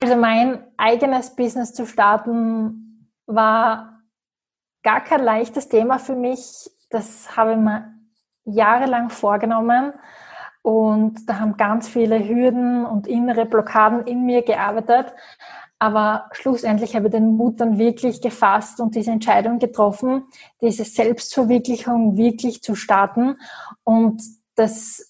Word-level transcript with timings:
Also 0.00 0.16
mein 0.16 0.64
eigenes 0.76 1.34
Business 1.34 1.74
zu 1.74 1.86
starten 1.86 3.10
war 3.26 4.02
gar 4.82 5.02
kein 5.02 5.22
leichtes 5.22 5.68
Thema 5.68 5.98
für 5.98 6.14
mich. 6.14 6.70
Das 6.90 7.36
habe 7.36 7.52
ich 7.52 7.58
mir 7.58 7.94
jahrelang 8.44 9.10
vorgenommen 9.10 9.92
und 10.62 11.28
da 11.28 11.40
haben 11.40 11.56
ganz 11.56 11.88
viele 11.88 12.26
Hürden 12.26 12.86
und 12.86 13.06
innere 13.06 13.44
Blockaden 13.44 14.06
in 14.06 14.24
mir 14.24 14.42
gearbeitet. 14.42 15.12
Aber 15.78 16.28
schlussendlich 16.32 16.96
habe 16.96 17.06
ich 17.06 17.12
den 17.12 17.36
Mut 17.36 17.60
dann 17.60 17.78
wirklich 17.78 18.20
gefasst 18.20 18.80
und 18.80 18.94
diese 18.94 19.12
Entscheidung 19.12 19.58
getroffen, 19.60 20.24
diese 20.60 20.84
Selbstverwirklichung 20.84 22.16
wirklich 22.16 22.62
zu 22.62 22.74
starten. 22.74 23.36
Und 23.84 24.22
das, 24.56 25.07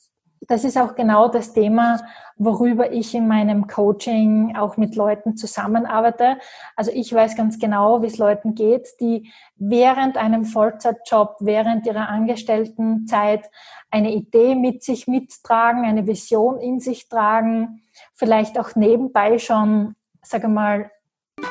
das 0.48 0.64
ist 0.64 0.78
auch 0.78 0.94
genau 0.94 1.28
das 1.28 1.52
Thema, 1.52 2.00
worüber 2.36 2.90
ich 2.90 3.14
in 3.14 3.28
meinem 3.28 3.66
Coaching 3.66 4.56
auch 4.56 4.78
mit 4.78 4.96
Leuten 4.96 5.36
zusammenarbeite. 5.36 6.38
Also 6.74 6.90
ich 6.92 7.12
weiß 7.12 7.36
ganz 7.36 7.58
genau, 7.58 8.02
wie 8.02 8.06
es 8.06 8.16
Leuten 8.16 8.54
geht, 8.54 8.88
die 8.98 9.30
während 9.56 10.16
einem 10.16 10.46
Vollzeitjob, 10.46 11.36
während 11.40 11.86
ihrer 11.86 12.08
Angestelltenzeit 12.08 13.50
eine 13.90 14.12
Idee 14.12 14.54
mit 14.54 14.82
sich 14.82 15.06
mittragen, 15.06 15.84
eine 15.84 16.06
Vision 16.06 16.58
in 16.58 16.80
sich 16.80 17.08
tragen, 17.08 17.82
vielleicht 18.14 18.58
auch 18.58 18.74
nebenbei 18.74 19.38
schon, 19.38 19.96
sage 20.22 20.48
mal, 20.48 20.90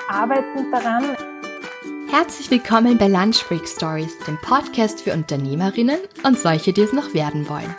arbeiten 0.09 0.71
daran. 0.71 1.03
Herzlich 2.09 2.49
willkommen 2.49 2.97
bei 2.97 3.07
Lunch 3.07 3.47
Break 3.47 3.67
Stories, 3.67 4.17
dem 4.25 4.39
Podcast 4.41 5.01
für 5.01 5.13
Unternehmerinnen 5.13 5.99
und 6.23 6.39
solche, 6.39 6.73
die 6.73 6.81
es 6.81 6.93
noch 6.93 7.13
werden 7.13 7.47
wollen. 7.47 7.75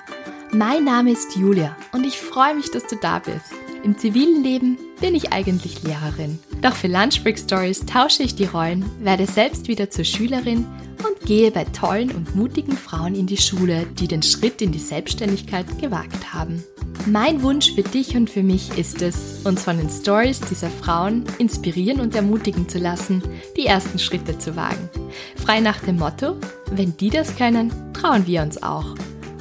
Mein 0.52 0.84
Name 0.84 1.12
ist 1.12 1.37
Julia 1.37 1.77
und 1.93 2.07
ich 2.07 2.19
freue 2.19 2.55
mich, 2.55 2.70
dass 2.70 2.87
du 2.87 2.97
da 2.97 3.19
bist. 3.19 3.52
Im 3.84 3.98
zivilen 3.98 4.43
Leben 4.43 4.79
bin 4.98 5.15
ich 5.15 5.30
eigentlich 5.30 5.83
Lehrerin. 5.83 6.39
Doch 6.62 6.75
für 6.75 6.89
Lunch 6.89 7.23
Break 7.23 7.39
Stories 7.39 7.84
tausche 7.84 8.23
ich 8.23 8.34
die 8.34 8.47
Rollen, 8.47 8.84
werde 9.01 9.27
selbst 9.27 9.69
wieder 9.69 9.91
zur 9.91 10.05
Schülerin 10.05 10.67
und 11.06 11.27
gehe 11.27 11.50
bei 11.50 11.64
tollen 11.64 12.11
und 12.11 12.34
mutigen 12.34 12.77
Frauen 12.77 13.14
in 13.14 13.27
die 13.27 13.36
Schule, 13.36 13.86
die 13.98 14.08
den 14.08 14.23
Schritt 14.23 14.62
in 14.62 14.73
die 14.73 14.78
Selbstständigkeit 14.78 15.67
gewagt 15.81 16.33
haben. 16.33 16.64
Mein 17.06 17.42
Wunsch 17.42 17.75
für 17.75 17.83
dich 17.83 18.17
und 18.17 18.30
für 18.30 18.42
mich 18.42 18.77
ist 18.78 19.03
es, 19.03 19.41
uns 19.45 19.62
von 19.62 19.77
den 19.77 19.91
Stories 19.91 20.41
dieser 20.41 20.70
Frauen 20.70 21.25
inspirieren 21.39 22.01
und 22.01 22.14
ermutigen 22.14 22.69
zu 22.69 22.78
lassen, 22.78 23.23
die 23.56 23.67
ersten 23.67 23.98
Schritte 23.98 24.39
zu 24.39 24.56
wagen. 24.56 24.89
Frei 25.36 25.61
nach 25.61 25.80
dem 25.80 25.98
Motto, 25.98 26.36
wenn 26.70 26.97
die 26.97 27.11
das 27.11 27.36
können, 27.36 27.70
trauen 27.92 28.27
wir 28.27 28.42
uns 28.42 28.62
auch 28.62 28.95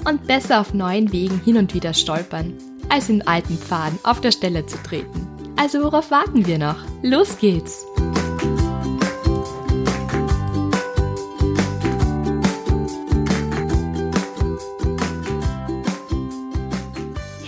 und 0.05 0.27
besser 0.27 0.61
auf 0.61 0.73
neuen 0.73 1.11
Wegen 1.11 1.39
hin 1.39 1.57
und 1.57 1.73
wieder 1.73 1.93
stolpern, 1.93 2.53
als 2.89 3.09
in 3.09 3.27
alten 3.27 3.57
Pfaden 3.57 3.99
auf 4.03 4.21
der 4.21 4.31
Stelle 4.31 4.65
zu 4.65 4.77
treten. 4.83 5.27
Also 5.55 5.83
worauf 5.83 6.11
warten 6.11 6.45
wir 6.45 6.59
noch? 6.59 6.77
Los 7.01 7.37
geht's! 7.39 7.85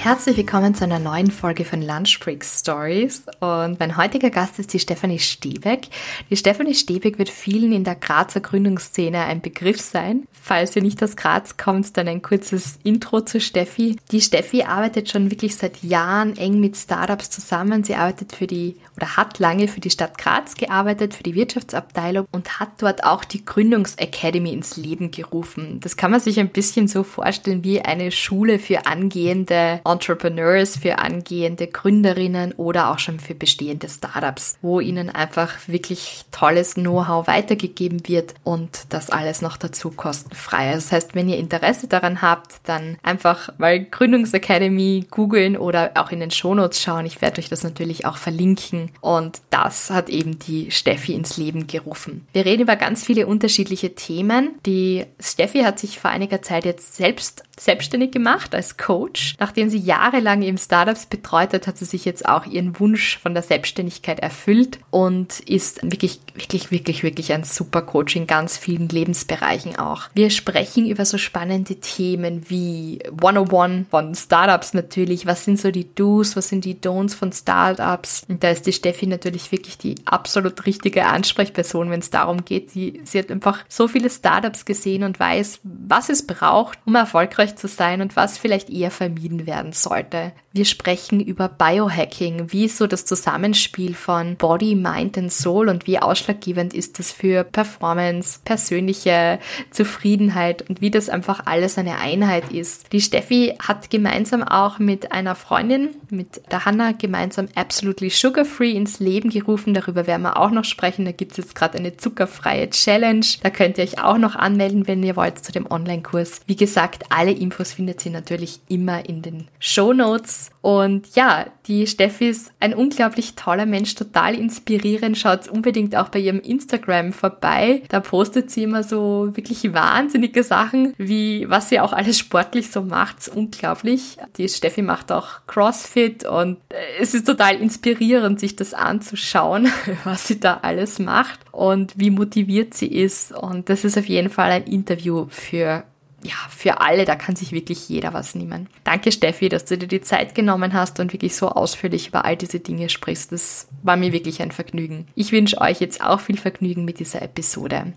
Herzlich 0.02 0.38
willkommen 0.38 0.74
zu 0.74 0.86
einer 0.86 0.98
neuen 0.98 1.30
Folge 1.30 1.66
von 1.66 1.82
Lunch 1.82 2.22
Break 2.22 2.46
Stories. 2.46 3.24
Und 3.42 3.82
mein 3.82 3.98
heutiger 3.98 4.30
Gast 4.30 4.58
ist 4.58 4.72
die 4.72 4.80
Stefanie 4.80 5.20
Stebeck. 5.20 5.90
Die 6.30 6.38
Stefanie 6.38 6.74
Stebeck 6.74 7.20
wird 7.20 7.28
vielen 7.28 7.74
in 7.74 7.84
der 7.84 7.96
Grazer 7.96 8.40
Gründungsszene 8.40 9.20
ein 9.20 9.42
Begriff 9.42 9.82
sein. 9.82 10.26
Falls 10.42 10.74
ihr 10.78 10.84
nicht 10.84 11.04
aus 11.04 11.18
Graz 11.18 11.58
kommt, 11.58 11.98
dann 11.98 12.08
ein 12.08 12.22
kurzes 12.22 12.80
Intro 12.84 13.20
zu 13.22 13.42
Steffi. 13.42 13.98
Die 14.12 14.22
Steffi 14.22 14.64
arbeitet 14.64 15.10
schon 15.10 15.32
wirklich 15.32 15.58
seit 15.58 15.84
Jahren 15.84 16.38
eng 16.38 16.62
mit 16.62 16.78
Startups 16.78 17.30
zusammen. 17.30 17.84
Sie 17.84 17.96
arbeitet 17.96 18.32
für 18.32 18.48
die 18.48 18.78
oder 18.96 19.18
hat 19.18 19.38
lange 19.40 19.68
für 19.68 19.80
die 19.80 19.90
Stadt 19.90 20.18
Graz 20.18 20.56
gearbeitet, 20.56 21.14
für 21.14 21.24
die 21.24 21.36
Wirtschaftsabteilung 21.36 22.26
und 22.32 22.60
hat 22.60 22.70
dort 22.80 23.04
auch 23.04 23.24
die 23.24 23.46
Gründungsacademy 23.46 24.52
ins 24.52 24.78
Leben 24.78 25.12
gerufen. 25.12 25.80
Das 25.82 25.98
kann 25.98 26.12
man 26.12 26.20
sich 26.20 26.40
ein 26.40 26.50
bisschen 26.50 26.88
so 26.88 27.04
vorstellen 27.04 27.64
wie 27.64 27.82
eine 27.82 28.12
Schule 28.12 28.60
für 28.60 28.86
angehende 28.86 29.82
Entrepreneurs, 29.92 30.78
für 30.78 31.00
angehende 31.00 31.68
Gründerinnen 31.68 32.54
oder 32.54 32.92
auch 32.92 33.00
schon 33.00 33.20
für 33.20 33.36
bestehende 33.36 33.90
Startups, 33.90 34.58
wo 34.62 34.80
ihnen 34.80 35.10
einfach 35.10 35.68
wirklich 35.68 36.26
tolles 36.32 36.76
Know-how 36.76 37.28
weitergegeben 37.28 38.08
wird 38.08 38.34
und 38.44 38.86
das 38.90 39.10
alles 39.10 39.42
noch 39.42 39.58
dazu 39.58 39.92
kostenfrei. 39.92 40.72
Das 40.74 40.92
heißt, 40.92 41.16
wenn 41.16 41.30
ihr 41.30 41.38
Interesse 41.38 41.88
daran 41.88 42.22
habt, 42.22 42.56
dann 42.64 42.98
einfach 43.04 43.50
mal 43.58 43.84
Gründungsacademy 43.84 45.08
googeln 45.10 45.58
oder 45.58 45.92
auch 45.96 46.12
in 46.12 46.20
den 46.20 46.32
Shownotes 46.32 46.82
schauen. 46.82 47.06
Ich 47.06 47.22
werde 47.22 47.40
euch 47.40 47.50
das 47.50 47.64
natürlich 47.64 48.06
auch 48.06 48.18
verlinken 48.18 48.92
und 49.02 49.42
das 49.50 49.90
hat 49.90 50.10
eben 50.10 50.40
die 50.40 50.72
Steffi 50.72 51.14
ins 51.14 51.38
Leben 51.38 51.68
gerufen. 51.68 52.28
Wir 52.34 52.46
reden 52.46 52.64
über 52.64 52.76
ganz 52.76 53.04
viele 53.04 53.28
unterschiedliche 53.28 53.96
Themen. 53.96 54.56
Die 54.66 55.06
Steffi 55.20 55.62
hat 55.62 55.80
sich 55.80 56.00
vor 56.00 56.12
einiger 56.12 56.42
Zeit 56.42 56.66
jetzt 56.66 56.96
selbst 56.96 57.44
selbstständig 57.60 58.12
gemacht 58.12 58.56
als 58.56 58.78
Coach. 58.78 59.36
Nachdem 59.40 59.70
sie 59.70 59.78
jahrelang 59.78 60.42
eben 60.42 60.58
Startups 60.58 61.06
betreut 61.06 61.54
hat, 61.54 61.68
hat 61.68 61.78
sie 61.78 61.86
sich 61.86 62.06
jetzt 62.06 62.28
auch 62.28 62.46
ihren 62.46 62.80
Wunsch 62.80 63.18
von 63.18 63.34
der 63.34 63.44
Selbstständigkeit 63.44 64.20
erfüllt 64.20 64.80
und 64.90 65.40
ist 65.42 65.82
wirklich, 65.84 66.20
wirklich, 66.34 66.72
wirklich, 66.72 67.04
wirklich 67.04 67.34
ein 67.34 67.44
super 67.44 67.82
Coach 67.82 68.16
in 68.16 68.28
ganz 68.28 68.58
vielen 68.58 68.88
Lebensbereichen 68.88 69.78
auch. 69.78 70.04
Wir 70.14 70.30
sprechen 70.30 70.88
über 70.88 71.06
so 71.06 71.18
spannende 71.18 71.76
Themen 71.76 72.50
wie 72.50 73.00
101 73.12 73.90
von 73.90 74.16
Startups 74.16 74.74
natürlich. 74.74 75.26
Was 75.26 75.46
sind 75.46 75.60
so 75.60 75.72
die 75.72 75.94
Do's, 75.94 76.36
was 76.36 76.50
sind 76.50 76.66
die 76.66 76.76
Don'ts 76.76 77.16
von 77.16 77.32
Startups? 77.32 78.24
Und 78.28 78.44
da 78.44 78.50
ist 78.50 78.66
die 78.66 78.74
Steffi 78.74 79.08
natürlich 79.08 79.52
wirklich 79.52 79.78
die 79.78 79.96
absolut 80.06 80.66
richtige 80.66 81.06
Ansprechperson, 81.06 81.90
wenn 81.92 82.00
es 82.00 82.10
darum 82.10 82.46
geht. 82.46 82.72
Sie, 82.72 83.02
sie 83.04 83.20
hat 83.20 83.32
einfach 83.32 83.64
so 83.68 83.88
viele 83.88 84.10
Startups 84.10 84.66
gesehen 84.66 85.04
und 85.04 85.20
weiß, 85.20 85.60
was 85.64 86.10
es 86.10 86.26
braucht, 86.26 86.80
um 86.86 86.96
erfolgreich 86.96 87.49
erfolgreich 87.50 87.56
zu 87.56 87.68
sein 87.68 88.02
und 88.02 88.16
was 88.16 88.38
vielleicht 88.38 88.70
eher 88.70 88.92
vermieden 88.92 89.46
werden 89.46 89.74
sollte. 89.74 90.32
Wir 90.52 90.66
sprechen 90.66 91.20
über 91.20 91.48
Biohacking, 91.48 92.52
wie 92.52 92.68
so 92.68 92.88
das 92.88 93.06
Zusammenspiel 93.06 93.94
von 93.94 94.36
Body, 94.36 94.74
Mind 94.74 95.16
und 95.18 95.32
Soul 95.32 95.70
und 95.70 95.86
wie 95.86 96.00
ausschlaggebend 96.00 96.74
ist 96.74 96.98
das 96.98 97.12
für 97.12 97.44
Performance, 97.44 98.40
persönliche 98.44 99.38
Zufriedenheit 99.70 100.68
und 100.68 100.82
wie 100.82 100.90
das 100.90 101.08
einfach 101.08 101.46
alles 101.46 101.78
eine 101.78 102.00
Einheit 102.00 102.52
ist. 102.52 102.92
Die 102.92 103.02
Steffi 103.02 103.54
hat 103.60 103.92
gemeinsam 103.92 104.42
auch 104.42 104.80
mit 104.80 105.12
einer 105.12 105.36
Freundin, 105.36 105.90
mit 106.10 106.42
der 106.52 106.66
Hanna, 106.66 106.94
gemeinsam 106.94 107.48
Absolutely 107.54 108.10
Sugar 108.10 108.46
Free 108.46 108.72
ins 108.72 109.00
Leben 109.00 109.30
gerufen. 109.30 109.76
Darüber 109.76 110.08
werden 110.08 110.24
wir 110.24 110.38
auch 110.38 110.50
noch 110.50 110.66
sprechen. 110.66 111.06
Da 111.06 111.12
gibt 111.12 111.34
es 111.34 111.38
jetzt 111.38 111.56
gerade 111.56 111.78
eine 111.78 111.96
zuckerfreie 111.96 112.72
Challenge. 112.72 113.26
Da 113.44 113.52
könnt 113.52 113.78
ihr 113.78 113.84
euch 113.84 114.04
auch 114.04 114.18
noch 114.18 114.36
anmelden, 114.36 114.88
wenn 114.88 115.04
ihr 115.04 115.16
wollt, 115.16 115.46
zu 115.46 115.52
dem 115.52 115.70
Online-Kurs. 115.70 116.42
Wie 116.48 116.56
gesagt, 116.56 117.04
alle 117.10 117.32
Infos 117.40 117.74
findet 117.74 118.06
ihr 118.06 118.12
natürlich 118.12 118.60
immer 118.68 119.08
in 119.08 119.22
den 119.22 119.48
Show 119.60 119.94
Notes. 119.94 120.52
Und 120.62 121.16
ja, 121.16 121.48
die 121.68 121.88
Steffi 121.88 122.30
ist 122.30 122.52
ein 122.60 122.74
unglaublich 122.74 123.36
toller 123.36 123.66
Mensch, 123.66 123.96
total 123.96 124.36
inspirierend. 124.36 125.18
Schaut 125.18 125.48
unbedingt 125.48 125.96
auch 125.96 126.10
bei 126.10 126.20
ihrem 126.20 126.40
Instagram 126.40 127.14
vorbei. 127.14 127.84
Da 127.90 128.00
postet 128.00 128.52
sie 128.52 128.64
immer 128.64 128.84
so 128.84 129.30
wirklich 129.34 129.74
wahnsinnige 129.74 130.44
Sachen, 130.44 130.94
wie 130.98 131.50
was 131.50 131.70
sie 131.70 131.80
auch 131.80 131.94
alles 131.94 132.18
sportlich 132.20 132.72
so 132.72 132.82
macht. 132.82 133.30
Unglaublich. 133.30 134.18
Die 134.38 134.50
Steffi 134.50 134.82
macht 134.82 135.12
auch 135.12 135.46
CrossFit 135.48 136.26
und 136.26 136.58
es 137.00 137.14
ist 137.14 137.26
total 137.26 137.56
inspirierend, 137.56 138.40
sich 138.40 138.56
das 138.56 138.74
anzuschauen, 138.74 139.70
was 140.04 140.28
sie 140.28 140.40
da 140.40 140.60
alles 140.62 141.00
macht 141.00 141.40
und 141.52 141.94
wie 141.98 142.10
motiviert 142.10 142.74
sie 142.74 142.88
ist. 142.88 143.32
Und 143.32 143.70
das 143.70 143.84
ist 143.84 143.98
auf 143.98 144.06
jeden 144.06 144.30
Fall 144.30 144.52
ein 144.52 144.64
Interview 144.66 145.28
für 145.30 145.84
ja, 146.24 146.36
für 146.50 146.82
alle, 146.82 147.06
da 147.06 147.16
kann 147.16 147.36
sich 147.36 147.52
wirklich 147.52 147.88
jeder 147.88 148.14
was 148.14 148.36
nehmen. 148.36 148.68
Danke 148.84 149.12
Steffi, 149.12 149.50
dass 149.50 149.66
du 149.66 149.78
dir 149.78 149.88
die 149.88 150.02
Zeit 150.02 150.36
genommen 150.36 150.74
hast 150.74 151.00
und 151.00 151.14
wirklich 151.14 151.36
so 151.36 151.50
ausführlich 151.50 152.10
über 152.10 152.26
all 152.26 152.36
diese 152.36 152.60
Dinge 152.60 152.90
sprichst. 152.90 153.32
Das 153.32 153.68
war 153.84 153.96
mir 153.96 154.12
wirklich 154.12 154.42
ein 154.42 154.52
Vergnügen. 154.52 155.08
Ich 155.16 155.32
wünsche 155.32 155.62
euch 155.62 155.80
jetzt 155.80 156.02
auch 156.02 156.20
viel 156.20 156.38
Vergnügen 156.38 156.86
mit 156.86 157.00
dieser 157.00 157.22
Episode. 157.22 157.94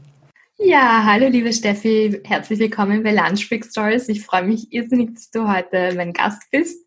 Ja, 0.58 1.02
hallo 1.04 1.26
liebe 1.28 1.52
Steffi, 1.52 2.20
herzlich 2.24 2.60
willkommen 2.60 3.02
bei 3.02 3.12
Lunch 3.12 3.48
Break 3.48 3.64
Stories. 3.64 4.08
Ich 4.08 4.22
freue 4.22 4.44
mich 4.44 4.72
irrsinnig, 4.72 5.14
dass 5.14 5.30
du 5.30 5.52
heute 5.52 5.92
mein 5.96 6.12
Gast 6.12 6.42
bist. 6.52 6.78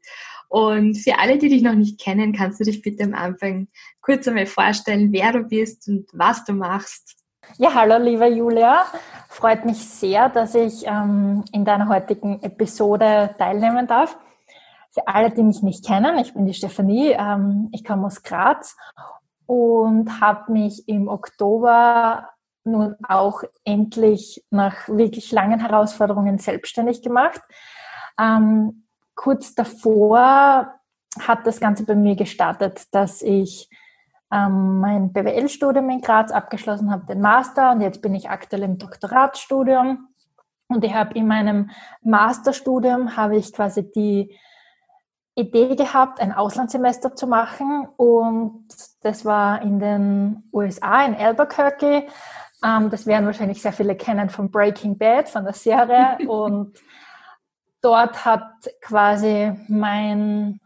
Und 0.48 0.96
für 0.96 1.20
alle, 1.20 1.38
die 1.38 1.50
dich 1.50 1.62
noch 1.62 1.74
nicht 1.74 2.00
kennen, 2.00 2.32
kannst 2.32 2.62
du 2.62 2.64
dich 2.64 2.82
bitte 2.82 3.04
am 3.04 3.14
Anfang 3.14 3.68
kurz 4.00 4.28
einmal 4.28 4.46
vorstellen, 4.46 5.12
wer 5.12 5.34
du 5.34 5.42
bist 5.42 5.90
und 5.90 6.08
was 6.14 6.46
du 6.46 6.54
machst. 6.54 7.18
Ja, 7.54 7.74
hallo 7.74 7.98
liebe 7.98 8.28
Julia. 8.28 8.84
Freut 9.30 9.64
mich 9.64 9.88
sehr, 9.88 10.28
dass 10.28 10.56
ich 10.56 10.86
ähm, 10.86 11.46
in 11.54 11.64
deiner 11.64 11.88
heutigen 11.88 12.42
Episode 12.44 13.34
teilnehmen 13.38 13.88
darf. 13.88 14.18
Für 14.92 15.08
alle, 15.08 15.32
die 15.32 15.44
mich 15.44 15.62
nicht 15.62 15.86
kennen, 15.86 16.18
ich 16.18 16.34
bin 16.34 16.46
die 16.46 16.54
Stefanie, 16.54 17.12
ähm, 17.12 17.70
ich 17.72 17.86
komme 17.86 18.08
aus 18.08 18.24
Graz 18.24 18.76
und 19.46 20.20
habe 20.20 20.52
mich 20.52 20.88
im 20.90 21.08
Oktober 21.08 22.30
nun 22.66 22.96
auch 23.08 23.44
endlich 23.64 24.44
nach 24.50 24.88
wirklich 24.90 25.32
langen 25.32 25.62
Herausforderungen 25.62 26.40
selbstständig 26.40 27.02
gemacht. 27.02 27.42
Ähm, 28.20 28.88
kurz 29.16 29.56
davor 29.56 30.74
hat 31.20 31.48
das 31.48 31.62
Ganze 31.62 31.86
bei 31.86 31.96
mir 31.96 32.16
gestartet, 32.16 32.94
dass 32.94 33.22
ich 33.22 33.70
ähm, 34.32 34.80
mein 34.80 35.14
BWL-Studium 35.14 35.90
in 35.90 36.02
Graz 36.02 36.32
abgeschlossen 36.32 36.92
habe, 36.92 37.06
den 37.06 37.22
Master 37.22 37.72
und 37.72 37.82
jetzt 37.82 38.02
bin 38.02 38.16
ich 38.16 38.30
aktuell 38.30 38.64
im 38.64 38.78
Doktoratsstudium. 38.78 40.08
Und 40.68 40.84
ich 40.84 40.94
habe 40.94 41.14
in 41.14 41.28
meinem 41.28 41.70
Masterstudium 42.02 43.16
habe 43.16 43.38
ich 43.38 43.54
quasi 43.54 43.92
die 43.92 44.36
Idee 45.36 45.76
gehabt, 45.76 46.22
ein 46.22 46.32
Auslandssemester 46.32 47.16
zu 47.16 47.28
machen 47.28 47.88
und 47.98 48.68
das 49.02 49.26
war 49.26 49.62
in 49.62 49.80
den 49.80 50.44
USA, 50.54 51.06
in 51.06 51.16
Albuquerque. 51.16 52.08
Ähm, 52.64 52.90
das 52.90 53.06
werden 53.06 53.26
wahrscheinlich 53.26 53.62
sehr 53.62 53.74
viele 53.74 53.96
kennen 53.96 54.30
von 54.30 54.50
Breaking 54.50 54.98
Bad, 54.98 55.30
von 55.30 55.44
der 55.44 55.54
Serie 55.54 56.18
und 56.28 56.80
dort 57.82 58.26
hat 58.26 58.50
quasi 58.82 59.54
mein 59.68 60.60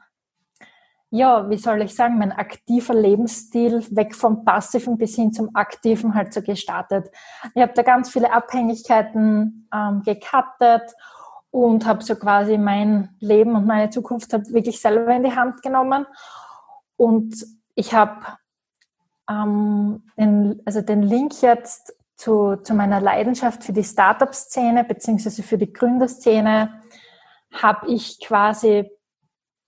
ja, 1.11 1.49
wie 1.49 1.57
soll 1.57 1.81
ich 1.81 1.95
sagen, 1.95 2.19
mein 2.19 2.31
aktiver 2.31 2.93
Lebensstil 2.93 3.83
weg 3.89 4.15
vom 4.15 4.45
passiven 4.45 4.97
bis 4.97 5.15
hin 5.15 5.33
zum 5.33 5.55
aktiven 5.55 6.13
halt 6.13 6.33
so 6.33 6.41
gestartet. 6.41 7.09
Ich 7.55 7.61
habe 7.61 7.73
da 7.73 7.81
ganz 7.81 8.11
viele 8.11 8.31
Abhängigkeiten 8.31 9.67
ähm, 9.73 10.03
gekattet 10.03 10.93
und 11.51 11.87
habe 11.87 12.03
so 12.03 12.15
quasi 12.15 12.59
mein 12.59 13.15
Leben 13.19 13.55
und 13.55 13.65
meine 13.65 13.89
Zukunft 13.89 14.33
hab 14.33 14.47
wirklich 14.49 14.79
selber 14.79 15.15
in 15.15 15.23
die 15.23 15.35
Hand 15.35 15.63
genommen. 15.63 16.05
Und 16.95 17.43
ich 17.73 17.93
habe 17.95 18.19
ähm, 19.27 20.03
den, 20.15 20.61
also 20.65 20.81
den 20.81 21.01
Link 21.01 21.41
jetzt 21.41 21.95
zu, 22.17 22.57
zu 22.57 22.75
meiner 22.75 23.01
Leidenschaft 23.01 23.63
für 23.63 23.73
die 23.73 23.83
Startup-Szene 23.83 24.83
beziehungsweise 24.83 25.41
für 25.41 25.57
die 25.57 25.73
Gründerszene 25.73 26.81
habe 27.51 27.87
ich 27.87 28.19
quasi 28.19 28.91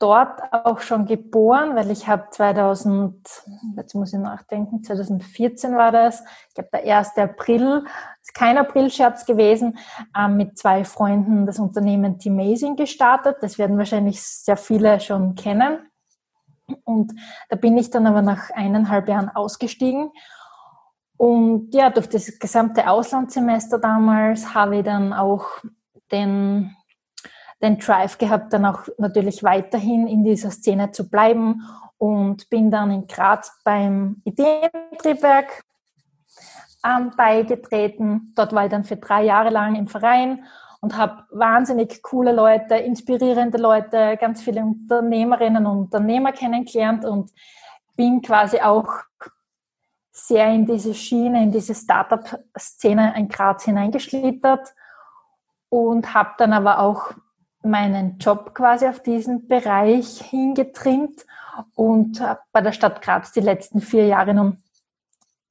dort 0.02 0.42
auch 0.52 0.80
schon 0.80 1.06
geboren, 1.06 1.76
weil 1.76 1.92
ich 1.92 2.08
habe 2.08 2.28
2000, 2.32 3.16
jetzt 3.78 3.94
muss 3.94 4.14
ich 4.14 4.20
nachdenken, 4.20 4.84
2014 4.84 5.76
war 5.76 5.92
das, 5.92 6.24
ich 6.50 6.56
glaube 6.56 6.70
der 6.74 6.98
1. 6.98 7.18
April, 7.18 7.86
ist 8.22 8.34
kein 8.34 8.58
Aprilscherz 8.58 9.26
gewesen, 9.26 9.78
ähm, 10.18 10.38
mit 10.38 10.58
zwei 10.58 10.84
Freunden 10.84 11.46
das 11.46 11.60
Unternehmen 11.60 12.18
T-Mazing 12.18 12.76
gestartet. 12.76 13.38
Das 13.42 13.58
werden 13.58 13.78
wahrscheinlich 13.78 14.22
sehr 14.22 14.58
viele 14.58 15.00
schon 15.00 15.36
kennen. 15.36 15.80
Und 16.84 17.14
da 17.50 17.56
bin 17.56 17.78
ich 17.78 17.90
dann 17.90 18.08
aber 18.08 18.22
nach 18.22 18.50
eineinhalb 18.52 19.08
Jahren 19.08 19.30
ausgestiegen. 19.30 20.12
Und 21.18 21.74
ja, 21.76 21.92
durch 21.92 22.10
das 22.10 22.40
gesamte 22.40 22.90
Auslandssemester 22.90 23.78
damals 23.78 24.56
habe 24.56 24.78
ich 24.78 24.84
dann 24.84 25.14
auch 25.14 25.46
den 26.12 26.76
den 27.62 27.78
Drive 27.78 28.18
gehabt, 28.18 28.54
dann 28.54 28.66
auch 28.66 28.88
natürlich 28.98 29.44
weiterhin 29.44 30.08
in 30.08 30.24
dieser 30.24 30.52
Szene 30.52 30.92
zu 30.92 31.10
bleiben 31.10 31.62
und 31.98 32.50
bin 32.50 32.72
dann 32.72 32.92
in 32.92 33.08
Graz 33.08 33.60
beim 33.64 34.22
Ideentriebwerk 34.24 35.64
ähm, 36.84 37.12
beigetreten. 37.16 38.34
Dort 38.36 38.54
war 38.54 38.66
ich 38.66 38.72
dann 38.72 38.84
für 38.84 38.98
drei 38.98 39.24
Jahre 39.24 39.50
lang 39.50 39.76
im 39.76 39.88
Verein 39.88 40.44
und 40.80 40.98
habe 40.98 41.26
wahnsinnig 41.30 42.02
coole 42.02 42.32
Leute, 42.32 42.76
inspirierende 42.76 43.60
Leute, 43.60 44.18
ganz 44.20 44.42
viele 44.42 44.62
Unternehmerinnen 44.62 45.66
und 45.68 45.78
Unternehmer 45.78 46.32
kennengelernt 46.32 47.06
und 47.06 47.32
bin 47.96 48.22
quasi 48.24 48.60
auch 48.60 48.88
sehr 50.12 50.52
in 50.52 50.66
diese 50.66 50.96
Schiene, 50.96 51.44
in 51.44 51.52
diese 51.52 51.76
Startup-Szene 51.76 53.14
in 53.16 53.30
Graz 53.30 53.64
hineingeschlittert 53.66 54.74
und 55.70 56.14
habe 56.14 56.32
dann 56.38 56.52
aber 56.52 56.80
auch 56.80 57.14
meinen 57.64 58.18
Job 58.18 58.54
quasi 58.54 58.88
auf 58.88 59.02
diesen 59.02 59.48
Bereich 59.48 60.22
hingetrimmt 60.22 61.26
und 61.76 62.24
bei 62.52 62.62
der 62.62 62.72
Stadt 62.72 63.02
Graz 63.02 63.32
die 63.32 63.42
letzten 63.42 63.82
vier 63.82 64.08
Jahre 64.08 64.34
nun 64.34 64.58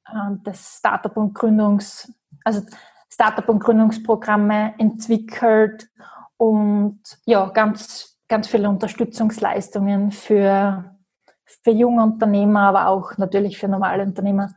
äh, 0.07 0.37
das 0.45 0.79
Startup 0.79 1.17
und 1.17 1.35
Gründungs, 1.35 2.13
also 2.45 2.63
Startup 3.09 3.49
und 3.49 3.61
Gründungsprogramme 3.61 4.75
entwickelt 4.79 5.89
und 6.37 7.01
ja, 7.27 7.47
ganz, 7.51 8.19
ganz 8.29 8.49
viele 8.49 8.69
Unterstützungsleistungen 8.69 10.11
für, 10.11 10.97
für 11.45 11.71
junge 11.71 12.03
Unternehmer, 12.03 12.63
aber 12.63 12.87
auch 12.87 13.19
natürlich 13.19 13.59
für 13.59 13.69
normale 13.69 14.05
Unternehmer 14.05 14.55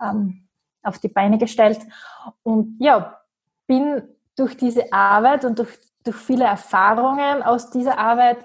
ähm, 0.00 0.48
auf 0.82 0.98
die 0.98 1.08
Beine 1.08 1.36
gestellt. 1.38 1.80
Und 2.42 2.76
ja, 2.80 3.20
bin 3.66 4.02
durch 4.36 4.56
diese 4.56 4.92
Arbeit 4.92 5.44
und 5.44 5.58
durch 5.58 5.78
durch 6.08 6.16
viele 6.16 6.44
Erfahrungen 6.44 7.42
aus 7.42 7.70
dieser 7.70 7.98
Arbeit 7.98 8.38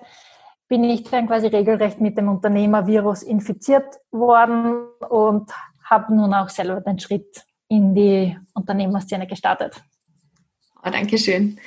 bin 0.68 0.84
ich 0.84 1.04
dann 1.04 1.28
quasi 1.28 1.48
regelrecht 1.48 2.02
mit 2.02 2.18
dem 2.18 2.28
Unternehmervirus 2.28 3.24
infiziert 3.24 3.86
worden 4.12 4.88
und 5.10 5.52
habe 5.84 6.14
nun 6.14 6.34
auch 6.34 6.50
selber 6.50 6.82
den 6.82 7.00
Schritt 7.00 7.44
in 7.70 7.96
die 7.96 8.38
Unternehmerszene 8.54 9.28
gestartet. 9.28 9.82
Oh, 10.86 10.90
Dankeschön. 10.90 11.60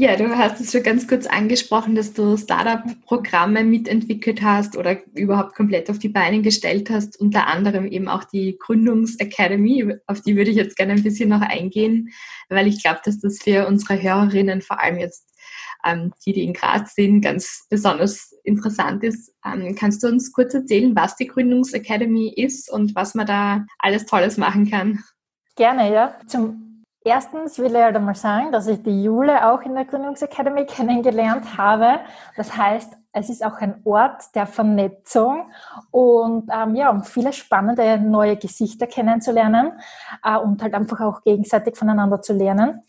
Ja, 0.00 0.16
du 0.16 0.34
hast 0.34 0.58
es 0.62 0.72
schon 0.72 0.82
ganz 0.82 1.06
kurz 1.06 1.26
angesprochen, 1.26 1.94
dass 1.94 2.14
du 2.14 2.34
Startup-Programme 2.34 3.64
mitentwickelt 3.64 4.40
hast 4.40 4.78
oder 4.78 4.96
überhaupt 5.14 5.54
komplett 5.54 5.90
auf 5.90 5.98
die 5.98 6.08
Beine 6.08 6.40
gestellt 6.40 6.88
hast, 6.88 7.20
unter 7.20 7.48
anderem 7.48 7.86
eben 7.86 8.08
auch 8.08 8.24
die 8.24 8.56
Gründungsacademy, 8.58 9.96
auf 10.06 10.22
die 10.22 10.36
würde 10.36 10.52
ich 10.52 10.56
jetzt 10.56 10.78
gerne 10.78 10.94
ein 10.94 11.02
bisschen 11.02 11.28
noch 11.28 11.42
eingehen, 11.42 12.14
weil 12.48 12.66
ich 12.66 12.82
glaube, 12.82 13.00
dass 13.04 13.20
das 13.20 13.42
für 13.42 13.66
unsere 13.66 14.00
Hörerinnen, 14.00 14.62
vor 14.62 14.80
allem 14.80 14.98
jetzt 14.98 15.34
ähm, 15.84 16.14
die, 16.24 16.32
die 16.32 16.44
in 16.44 16.54
Graz 16.54 16.94
sind, 16.94 17.20
ganz 17.20 17.66
besonders 17.68 18.32
interessant 18.42 19.04
ist. 19.04 19.34
Ähm, 19.44 19.74
kannst 19.78 20.02
du 20.02 20.06
uns 20.06 20.32
kurz 20.32 20.54
erzählen, 20.54 20.96
was 20.96 21.16
die 21.16 21.26
Gründungsacademy 21.26 22.32
ist 22.34 22.72
und 22.72 22.94
was 22.94 23.14
man 23.14 23.26
da 23.26 23.66
alles 23.78 24.06
Tolles 24.06 24.38
machen 24.38 24.70
kann? 24.70 25.04
Gerne, 25.56 25.92
ja. 25.92 26.18
Zum 26.26 26.69
Erstens 27.02 27.58
will 27.58 27.74
ich 27.74 27.80
halt 27.80 27.96
einmal 27.96 28.14
sagen, 28.14 28.52
dass 28.52 28.66
ich 28.66 28.82
die 28.82 29.02
Jule 29.02 29.50
auch 29.50 29.62
in 29.62 29.74
der 29.74 29.86
Gründungsakademie 29.86 30.64
kennengelernt 30.66 31.56
habe. 31.56 32.00
Das 32.36 32.56
heißt, 32.56 32.94
es 33.12 33.30
ist 33.30 33.44
auch 33.44 33.56
ein 33.56 33.80
Ort 33.84 34.34
der 34.34 34.46
Vernetzung 34.46 35.50
und 35.90 36.48
ähm, 36.52 36.76
ja, 36.76 36.90
um 36.90 37.02
viele 37.02 37.32
spannende 37.32 37.98
neue 37.98 38.36
Gesichter 38.36 38.86
kennenzulernen 38.86 39.72
äh, 40.22 40.36
und 40.36 40.62
halt 40.62 40.74
einfach 40.74 41.00
auch 41.00 41.22
gegenseitig 41.22 41.76
voneinander 41.76 42.20
zu 42.20 42.34
lernen. 42.34 42.82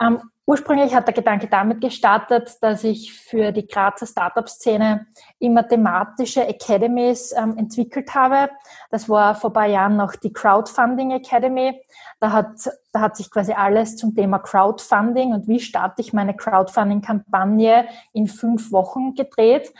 Ähm, 0.00 0.20
Ursprünglich 0.46 0.94
hat 0.94 1.06
der 1.06 1.14
Gedanke 1.14 1.46
damit 1.46 1.80
gestartet, 1.80 2.58
dass 2.60 2.84
ich 2.84 3.14
für 3.14 3.50
die 3.50 3.66
Grazer 3.66 4.06
Startup-Szene 4.06 5.06
immer 5.38 5.66
thematische 5.66 6.46
Academies 6.46 7.32
ähm, 7.32 7.56
entwickelt 7.56 8.14
habe. 8.14 8.50
Das 8.90 9.08
war 9.08 9.34
vor 9.34 9.50
ein 9.50 9.54
paar 9.54 9.66
Jahren 9.66 9.96
noch 9.96 10.16
die 10.16 10.34
Crowdfunding 10.34 11.12
Academy. 11.12 11.80
Da 12.20 12.32
hat, 12.32 12.70
da 12.92 13.00
hat 13.00 13.16
sich 13.16 13.30
quasi 13.30 13.54
alles 13.54 13.96
zum 13.96 14.14
Thema 14.14 14.38
Crowdfunding 14.38 15.32
und 15.32 15.48
wie 15.48 15.60
starte 15.60 16.02
ich 16.02 16.12
meine 16.12 16.36
Crowdfunding-Kampagne 16.36 17.88
in 18.12 18.26
fünf 18.26 18.70
Wochen 18.70 19.14
gedreht. 19.14 19.72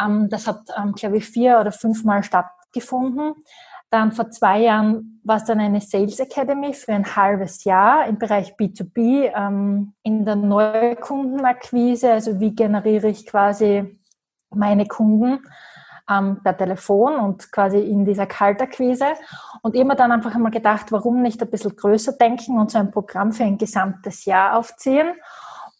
Ähm, 0.00 0.28
das 0.28 0.46
hat, 0.46 0.68
ähm, 0.76 0.92
glaube 0.92 1.16
ich, 1.16 1.28
vier 1.28 1.58
oder 1.58 1.72
fünfmal 1.72 2.22
stattgefunden. 2.22 3.34
Dann 3.96 4.12
vor 4.12 4.30
zwei 4.30 4.60
Jahren 4.60 5.22
war 5.24 5.38
es 5.38 5.44
dann 5.44 5.58
eine 5.58 5.80
Sales 5.80 6.20
Academy 6.20 6.74
für 6.74 6.92
ein 6.92 7.16
halbes 7.16 7.64
Jahr 7.64 8.06
im 8.06 8.18
Bereich 8.18 8.54
B2B, 8.54 9.32
ähm, 9.34 9.94
in 10.02 10.26
der 10.26 10.36
Neukundenakquise, 10.36 12.12
also 12.12 12.38
wie 12.38 12.54
generiere 12.54 13.08
ich 13.08 13.24
quasi 13.24 13.98
meine 14.50 14.84
Kunden 14.84 15.38
ähm, 16.10 16.42
per 16.42 16.54
Telefon 16.54 17.16
und 17.16 17.50
quasi 17.50 17.78
in 17.78 18.04
dieser 18.04 18.26
Kaltakquise. 18.26 19.14
Und 19.62 19.74
immer 19.74 19.94
dann 19.94 20.12
einfach 20.12 20.34
einmal 20.34 20.52
gedacht, 20.52 20.92
warum 20.92 21.22
nicht 21.22 21.40
ein 21.40 21.48
bisschen 21.48 21.74
größer 21.74 22.12
denken 22.12 22.58
und 22.58 22.70
so 22.70 22.76
ein 22.76 22.90
Programm 22.90 23.32
für 23.32 23.44
ein 23.44 23.56
gesamtes 23.56 24.26
Jahr 24.26 24.58
aufziehen 24.58 25.14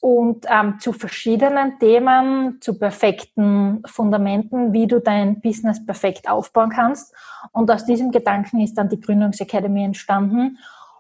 und 0.00 0.46
ähm, 0.48 0.78
zu 0.78 0.92
verschiedenen 0.92 1.78
Themen, 1.78 2.60
zu 2.60 2.78
perfekten 2.78 3.82
Fundamenten, 3.86 4.72
wie 4.72 4.86
du 4.86 5.00
dein 5.00 5.40
Business 5.40 5.84
perfekt 5.84 6.28
aufbauen 6.28 6.70
kannst. 6.70 7.14
Und 7.52 7.70
aus 7.70 7.86
diesem 7.86 8.10
Gedanken 8.10 8.60
ist 8.60 8.74
dann 8.74 8.88
die 8.88 9.00
Gründungsacademy 9.00 9.84
entstanden. 9.84 10.58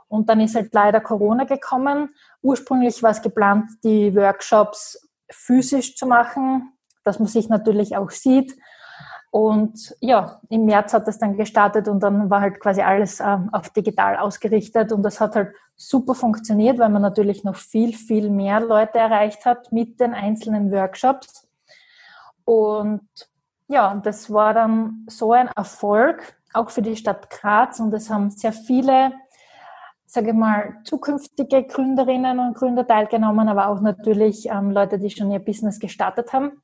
Und 0.08 0.28
dann 0.28 0.40
ist 0.40 0.54
halt 0.54 0.72
leider 0.72 1.00
Corona 1.00 1.44
gekommen. 1.44 2.10
Ursprünglich 2.42 3.02
war 3.02 3.10
es 3.10 3.22
geplant, 3.22 3.70
die 3.84 4.14
Workshops 4.14 5.08
physisch 5.30 5.96
zu 5.96 6.06
machen, 6.06 6.72
dass 7.04 7.18
man 7.18 7.28
sich 7.28 7.48
natürlich 7.48 7.96
auch 7.96 8.10
sieht. 8.10 8.56
Und 9.36 9.94
ja, 10.00 10.40
im 10.48 10.64
März 10.64 10.94
hat 10.94 11.06
das 11.06 11.18
dann 11.18 11.36
gestartet 11.36 11.88
und 11.88 12.02
dann 12.02 12.30
war 12.30 12.40
halt 12.40 12.58
quasi 12.58 12.80
alles 12.80 13.20
äh, 13.20 13.36
auf 13.52 13.68
digital 13.68 14.16
ausgerichtet. 14.16 14.92
Und 14.92 15.02
das 15.02 15.20
hat 15.20 15.36
halt 15.36 15.54
super 15.74 16.14
funktioniert, 16.14 16.78
weil 16.78 16.88
man 16.88 17.02
natürlich 17.02 17.44
noch 17.44 17.56
viel, 17.56 17.92
viel 17.92 18.30
mehr 18.30 18.60
Leute 18.60 18.96
erreicht 18.96 19.44
hat 19.44 19.70
mit 19.72 20.00
den 20.00 20.14
einzelnen 20.14 20.72
Workshops. 20.72 21.46
Und 22.46 23.02
ja, 23.68 24.00
das 24.02 24.32
war 24.32 24.54
dann 24.54 25.04
so 25.06 25.32
ein 25.32 25.50
Erfolg, 25.54 26.38
auch 26.54 26.70
für 26.70 26.80
die 26.80 26.96
Stadt 26.96 27.28
Graz. 27.28 27.78
Und 27.78 27.92
es 27.92 28.08
haben 28.08 28.30
sehr 28.30 28.54
viele 28.54 29.12
sage 30.06 30.28
ich 30.28 30.34
mal, 30.34 30.76
zukünftige 30.84 31.64
Gründerinnen 31.64 32.38
und 32.38 32.54
Gründer 32.54 32.86
teilgenommen, 32.86 33.50
aber 33.50 33.68
auch 33.68 33.82
natürlich 33.82 34.48
ähm, 34.48 34.70
Leute, 34.70 34.98
die 34.98 35.10
schon 35.10 35.30
ihr 35.30 35.40
Business 35.40 35.78
gestartet 35.78 36.32
haben 36.32 36.62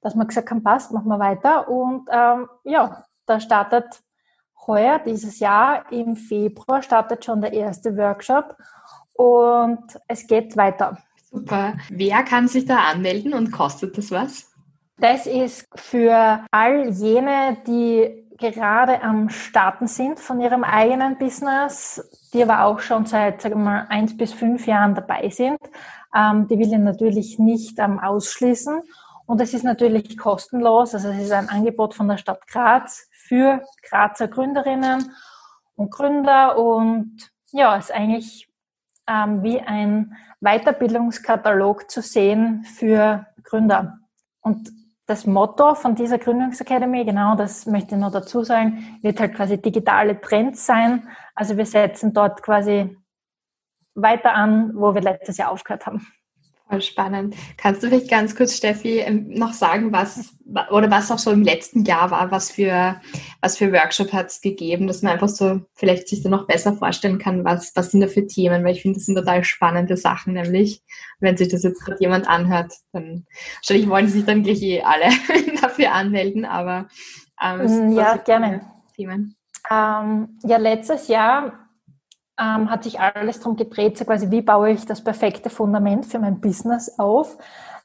dass 0.00 0.14
wir 0.14 0.24
gesagt 0.24 0.50
haben, 0.50 0.62
passt, 0.62 0.92
machen 0.92 1.08
wir 1.08 1.18
weiter. 1.18 1.68
Und 1.68 2.08
ähm, 2.10 2.48
ja, 2.64 3.04
da 3.26 3.40
startet 3.40 4.02
heuer, 4.66 4.98
dieses 4.98 5.38
Jahr, 5.40 5.90
im 5.90 6.16
Februar, 6.16 6.82
startet 6.82 7.24
schon 7.24 7.40
der 7.40 7.52
erste 7.52 7.96
Workshop 7.96 8.56
und 9.14 9.98
es 10.08 10.26
geht 10.26 10.56
weiter. 10.56 10.98
Super. 11.30 11.74
Wer 11.90 12.22
kann 12.24 12.48
sich 12.48 12.66
da 12.66 12.78
anmelden 12.90 13.34
und 13.34 13.52
kostet 13.52 13.96
das 13.96 14.10
was? 14.10 14.50
Das 14.98 15.26
ist 15.26 15.66
für 15.74 16.44
all 16.50 16.90
jene, 16.90 17.56
die 17.66 18.26
gerade 18.36 19.02
am 19.02 19.28
Starten 19.28 19.86
sind 19.86 20.18
von 20.18 20.40
ihrem 20.40 20.64
eigenen 20.64 21.18
Business, 21.18 22.02
die 22.32 22.42
aber 22.42 22.64
auch 22.64 22.80
schon 22.80 23.06
seit, 23.06 23.42
sagen 23.42 23.56
wir 23.56 23.64
mal, 23.64 23.86
eins 23.88 24.16
bis 24.16 24.32
fünf 24.32 24.66
Jahren 24.66 24.94
dabei 24.94 25.28
sind. 25.30 25.58
Ähm, 26.14 26.48
die 26.48 26.58
will 26.58 26.72
ich 26.72 26.78
natürlich 26.78 27.38
nicht 27.38 27.78
ähm, 27.78 27.98
ausschließen. 27.98 28.82
Und 29.30 29.40
es 29.40 29.54
ist 29.54 29.62
natürlich 29.62 30.18
kostenlos. 30.18 30.92
Also 30.92 31.10
es 31.10 31.22
ist 31.22 31.30
ein 31.30 31.48
Angebot 31.48 31.94
von 31.94 32.08
der 32.08 32.16
Stadt 32.16 32.48
Graz 32.48 33.08
für 33.12 33.62
Grazer 33.88 34.26
Gründerinnen 34.26 35.12
und 35.76 35.92
Gründer. 35.92 36.58
Und 36.58 37.30
ja, 37.52 37.76
es 37.76 37.84
ist 37.84 37.94
eigentlich 37.94 38.48
ähm, 39.06 39.44
wie 39.44 39.60
ein 39.60 40.16
Weiterbildungskatalog 40.40 41.88
zu 41.88 42.02
sehen 42.02 42.64
für 42.64 43.24
Gründer. 43.44 44.00
Und 44.40 44.72
das 45.06 45.26
Motto 45.26 45.76
von 45.76 45.94
dieser 45.94 46.18
Gründungsakademie, 46.18 47.04
genau 47.04 47.36
das 47.36 47.66
möchte 47.66 47.94
ich 47.94 48.00
noch 48.00 48.10
dazu 48.10 48.42
sagen, 48.42 48.98
wird 49.00 49.20
halt 49.20 49.36
quasi 49.36 49.62
digitale 49.62 50.20
Trends 50.20 50.66
sein. 50.66 51.08
Also 51.36 51.56
wir 51.56 51.66
setzen 51.66 52.12
dort 52.12 52.42
quasi 52.42 52.98
weiter 53.94 54.34
an, 54.34 54.72
wo 54.74 54.92
wir 54.92 55.02
letztes 55.02 55.36
Jahr 55.36 55.52
aufgehört 55.52 55.86
haben. 55.86 56.04
Voll 56.70 56.82
spannend. 56.82 57.34
Kannst 57.56 57.82
du 57.82 57.88
vielleicht 57.88 58.08
ganz 58.08 58.36
kurz, 58.36 58.56
Steffi, 58.56 59.00
ähm, 59.00 59.28
noch 59.30 59.54
sagen, 59.54 59.92
was 59.92 60.32
oder 60.70 60.88
was 60.88 61.10
auch 61.10 61.18
so 61.18 61.32
im 61.32 61.42
letzten 61.42 61.84
Jahr 61.84 62.12
war, 62.12 62.30
was 62.30 62.52
für, 62.52 63.00
was 63.40 63.58
für 63.58 63.72
Workshop 63.72 64.12
hat 64.12 64.28
es 64.28 64.40
gegeben, 64.40 64.86
dass 64.86 65.02
man 65.02 65.14
einfach 65.14 65.28
so 65.28 65.62
vielleicht 65.74 66.08
sich 66.08 66.22
da 66.22 66.28
noch 66.28 66.46
besser 66.46 66.74
vorstellen 66.74 67.18
kann, 67.18 67.44
was, 67.44 67.72
was 67.74 67.90
sind 67.90 68.02
da 68.02 68.06
für 68.06 68.24
Themen, 68.24 68.64
weil 68.64 68.74
ich 68.74 68.82
finde, 68.82 68.98
das 68.98 69.06
sind 69.06 69.16
total 69.16 69.42
spannende 69.42 69.96
Sachen, 69.96 70.34
nämlich, 70.34 70.82
wenn 71.18 71.36
sich 71.36 71.48
das 71.48 71.64
jetzt 71.64 71.84
gerade 71.84 72.00
jemand 72.00 72.28
anhört, 72.28 72.72
dann 72.92 73.26
wahrscheinlich 73.56 73.88
wollen 73.88 74.08
sich 74.08 74.24
dann 74.24 74.44
gleich 74.44 74.62
eh 74.62 74.82
alle 74.82 75.06
dafür 75.60 75.92
anmelden, 75.92 76.44
aber 76.44 76.86
ähm, 77.42 77.92
ja, 77.92 78.16
gerne. 78.16 78.60
Themen. 78.94 79.34
Ähm, 79.70 80.38
ja, 80.44 80.56
letztes 80.56 81.08
Jahr 81.08 81.59
ähm, 82.40 82.70
hat 82.70 82.84
sich 82.84 82.98
alles 83.00 83.40
darum 83.40 83.56
gedreht, 83.56 83.98
so 83.98 84.04
quasi, 84.04 84.30
wie 84.30 84.42
baue 84.42 84.70
ich 84.70 84.86
das 84.86 85.04
perfekte 85.04 85.50
Fundament 85.50 86.06
für 86.06 86.18
mein 86.18 86.40
Business 86.40 86.98
auf. 86.98 87.36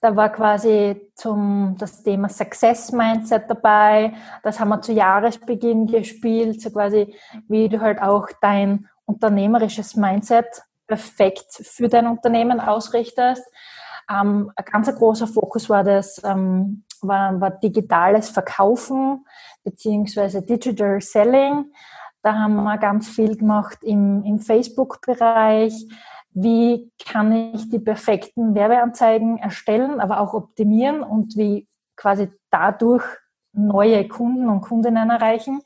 Da 0.01 0.15
war 0.15 0.29
quasi 0.29 1.09
zum, 1.15 1.75
das 1.79 2.03
Thema 2.03 2.29
Success 2.29 2.91
Mindset 2.91 3.49
dabei. 3.49 4.13
Das 4.43 4.59
haben 4.59 4.69
wir 4.69 4.81
zu 4.81 4.93
Jahresbeginn 4.93 5.87
gespielt, 5.87 6.61
so 6.61 6.69
quasi, 6.69 7.15
wie 7.47 7.69
du 7.69 7.81
halt 7.81 8.01
auch 8.01 8.27
dein 8.41 8.87
unternehmerisches 9.05 9.95
Mindset 9.95 10.45
perfekt 10.87 11.47
für 11.49 11.89
dein 11.89 12.07
Unternehmen 12.07 12.59
ausrichtest. 12.59 13.43
Ähm, 14.09 14.51
ein 14.55 14.65
ganz 14.65 14.93
großer 14.95 15.27
Fokus 15.27 15.69
war 15.69 15.83
das, 15.83 16.21
ähm, 16.23 16.83
war, 17.01 17.39
war 17.41 17.51
digitales 17.51 18.29
Verkaufen 18.29 19.25
beziehungsweise 19.63 20.43
Digital 20.43 21.01
Selling. 21.01 21.71
Da 22.25 22.33
haben 22.39 22.55
wir 22.55 22.79
ganz 22.79 23.07
viel 23.07 23.37
gemacht 23.37 23.83
im, 23.83 24.23
im 24.23 24.39
Facebook-Bereich. 24.39 25.85
Wie 26.31 26.91
kann 27.07 27.53
ich 27.53 27.69
die 27.69 27.77
perfekten 27.77 28.55
Werbeanzeigen 28.55 29.37
erstellen, 29.37 29.99
aber 29.99 30.19
auch 30.19 30.33
optimieren 30.33 31.03
und 31.03 31.37
wie 31.37 31.67
quasi 31.95 32.31
dadurch 32.49 33.03
neue 33.53 34.07
Kunden 34.07 34.49
und 34.49 34.61
Kundinnen 34.61 35.11
erreichen. 35.11 35.61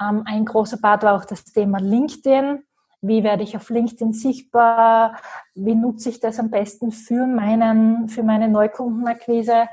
Ähm, 0.00 0.22
ein 0.24 0.44
großer 0.44 0.76
Part 0.76 1.02
war 1.02 1.16
auch 1.16 1.24
das 1.24 1.46
Thema 1.46 1.80
LinkedIn. 1.80 2.62
Wie 3.00 3.24
werde 3.24 3.42
ich 3.42 3.56
auf 3.56 3.68
LinkedIn 3.68 4.12
sichtbar? 4.12 5.16
Wie 5.56 5.74
nutze 5.74 6.10
ich 6.10 6.20
das 6.20 6.38
am 6.38 6.48
besten 6.48 6.92
für, 6.92 7.26
meinen, 7.26 8.08
für 8.08 8.22
meine 8.22 8.46
Neukundenakquise? 8.46 9.66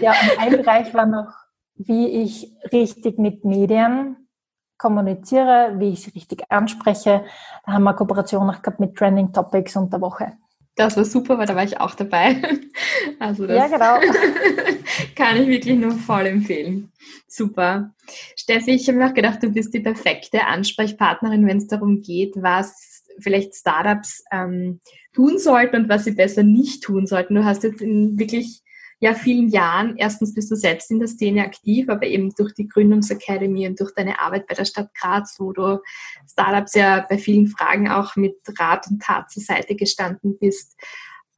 Ja, 0.00 0.12
ein 0.38 0.52
Bereich 0.62 0.92
war 0.94 1.06
noch, 1.06 1.32
wie 1.76 2.22
ich 2.22 2.52
richtig 2.72 3.18
mit 3.18 3.44
Medien 3.44 4.28
kommuniziere, 4.76 5.74
wie 5.78 5.90
ich 5.90 6.02
sie 6.02 6.10
richtig 6.10 6.50
anspreche. 6.50 7.24
Da 7.64 7.72
haben 7.72 7.84
wir 7.84 7.94
Kooperation 7.94 8.46
noch 8.46 8.60
gehabt 8.60 8.80
mit 8.80 8.96
Trending 8.96 9.32
Topics 9.32 9.76
und 9.76 9.92
der 9.92 10.00
Woche. 10.00 10.32
Das 10.76 10.96
war 10.96 11.04
super, 11.04 11.38
weil 11.38 11.46
da 11.46 11.54
war 11.54 11.64
ich 11.64 11.80
auch 11.80 11.94
dabei. 11.94 12.42
Also 13.20 13.46
das 13.46 13.56
ja, 13.56 13.68
genau. 13.68 14.00
kann 15.16 15.40
ich 15.40 15.48
wirklich 15.48 15.76
nur 15.76 15.92
voll 15.92 16.26
empfehlen. 16.26 16.92
Super. 17.28 17.94
Steffi, 18.36 18.72
ich 18.72 18.88
habe 18.88 18.98
mir 18.98 19.08
auch 19.08 19.14
gedacht, 19.14 19.42
du 19.42 19.50
bist 19.50 19.74
die 19.74 19.80
perfekte 19.80 20.46
Ansprechpartnerin, 20.46 21.46
wenn 21.46 21.58
es 21.58 21.66
darum 21.66 22.00
geht, 22.00 22.34
was 22.36 23.04
vielleicht 23.18 23.54
Startups 23.54 24.24
ähm, 24.32 24.80
tun 25.12 25.38
sollten 25.38 25.76
und 25.76 25.88
was 25.88 26.04
sie 26.04 26.12
besser 26.12 26.42
nicht 26.42 26.82
tun 26.82 27.06
sollten. 27.06 27.34
Du 27.34 27.44
hast 27.44 27.62
jetzt 27.62 27.80
in 27.80 28.18
wirklich 28.18 28.62
ja, 29.00 29.12
vielen 29.12 29.48
Jahren, 29.48 29.96
erstens 29.96 30.34
bist 30.34 30.50
du 30.50 30.56
selbst 30.56 30.90
in 30.90 30.98
der 30.98 31.08
Szene 31.08 31.42
aktiv, 31.42 31.88
aber 31.88 32.06
eben 32.06 32.30
durch 32.36 32.54
die 32.54 32.68
Gründungsakademie 32.68 33.66
und 33.66 33.78
durch 33.78 33.92
deine 33.92 34.18
Arbeit 34.20 34.46
bei 34.46 34.54
der 34.54 34.64
Stadt 34.64 34.94
Graz, 34.94 35.36
wo 35.38 35.52
du 35.52 35.82
Startups 36.30 36.74
ja 36.74 37.04
bei 37.08 37.18
vielen 37.18 37.48
Fragen 37.48 37.90
auch 37.90 38.16
mit 38.16 38.36
Rat 38.58 38.86
und 38.88 39.02
Tat 39.02 39.30
zur 39.30 39.42
Seite 39.42 39.74
gestanden 39.74 40.38
bist, 40.38 40.78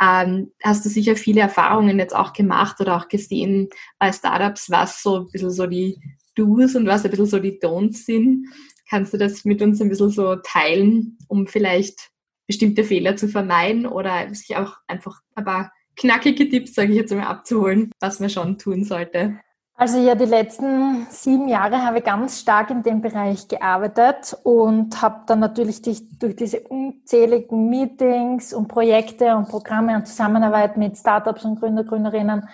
ähm, 0.01 0.53
hast 0.63 0.85
du 0.85 0.89
sicher 0.89 1.17
viele 1.17 1.41
Erfahrungen 1.41 1.99
jetzt 1.99 2.15
auch 2.15 2.33
gemacht 2.33 2.81
oder 2.81 2.97
auch 2.97 3.09
gesehen 3.09 3.69
bei 3.99 4.13
Startups, 4.13 4.71
was 4.71 5.03
so 5.03 5.21
ein 5.21 5.31
bisschen 5.31 5.51
so 5.51 5.67
die 5.67 6.01
Do's 6.35 6.75
und 6.75 6.87
was 6.87 7.05
ein 7.05 7.11
bisschen 7.11 7.27
so 7.27 7.39
die 7.39 7.59
Don'ts 7.59 8.05
sind. 8.05 8.47
Kannst 8.89 9.15
du 9.15 9.19
das 9.19 9.45
mit 9.45 9.63
uns 9.63 9.81
ein 9.81 9.89
bisschen 9.89 10.11
so 10.11 10.37
teilen, 10.37 11.19
um 11.29 11.47
vielleicht 11.47 12.11
bestimmte 12.47 12.85
Fehler 12.85 13.17
zu 13.17 13.29
vermeiden 13.29 13.87
oder 13.87 14.33
sich 14.35 14.57
auch 14.57 14.77
einfach 14.87 15.21
ein 15.35 15.45
paar 15.45 15.73
knackige 15.97 16.49
Tipps, 16.49 16.75
sage 16.75 16.93
ich 16.93 16.99
jetzt 16.99 17.13
mal, 17.13 17.27
abzuholen, 17.27 17.91
was 18.01 18.21
man 18.21 18.31
schon 18.31 18.59
tun 18.59 18.85
sollte? 18.85 19.41
Also 19.79 19.99
ja, 19.99 20.15
die 20.15 20.25
letzten 20.25 21.07
sieben 21.11 21.49
Jahre 21.49 21.85
habe 21.85 21.99
ich 21.99 22.05
ganz 22.05 22.41
stark 22.41 22.71
in 22.71 22.83
dem 22.83 23.03
Bereich 23.03 23.47
gearbeitet 23.47 24.35
und 24.43 25.03
habe 25.03 25.25
dann 25.27 25.41
natürlich 25.41 25.83
durch, 25.83 26.01
durch 26.19 26.35
diese 26.35 26.61
unzähligen 26.61 27.69
Meetings 27.69 28.55
und 28.55 28.69
Projekte 28.69 29.37
und 29.37 29.49
Programme 29.49 29.95
und 29.95 30.07
Zusammenarbeit 30.07 30.79
mit 30.79 30.97
Startups 30.97 31.45
und 31.45 31.61
Gründer, 31.61 31.85
Gründerinnen 31.85 32.49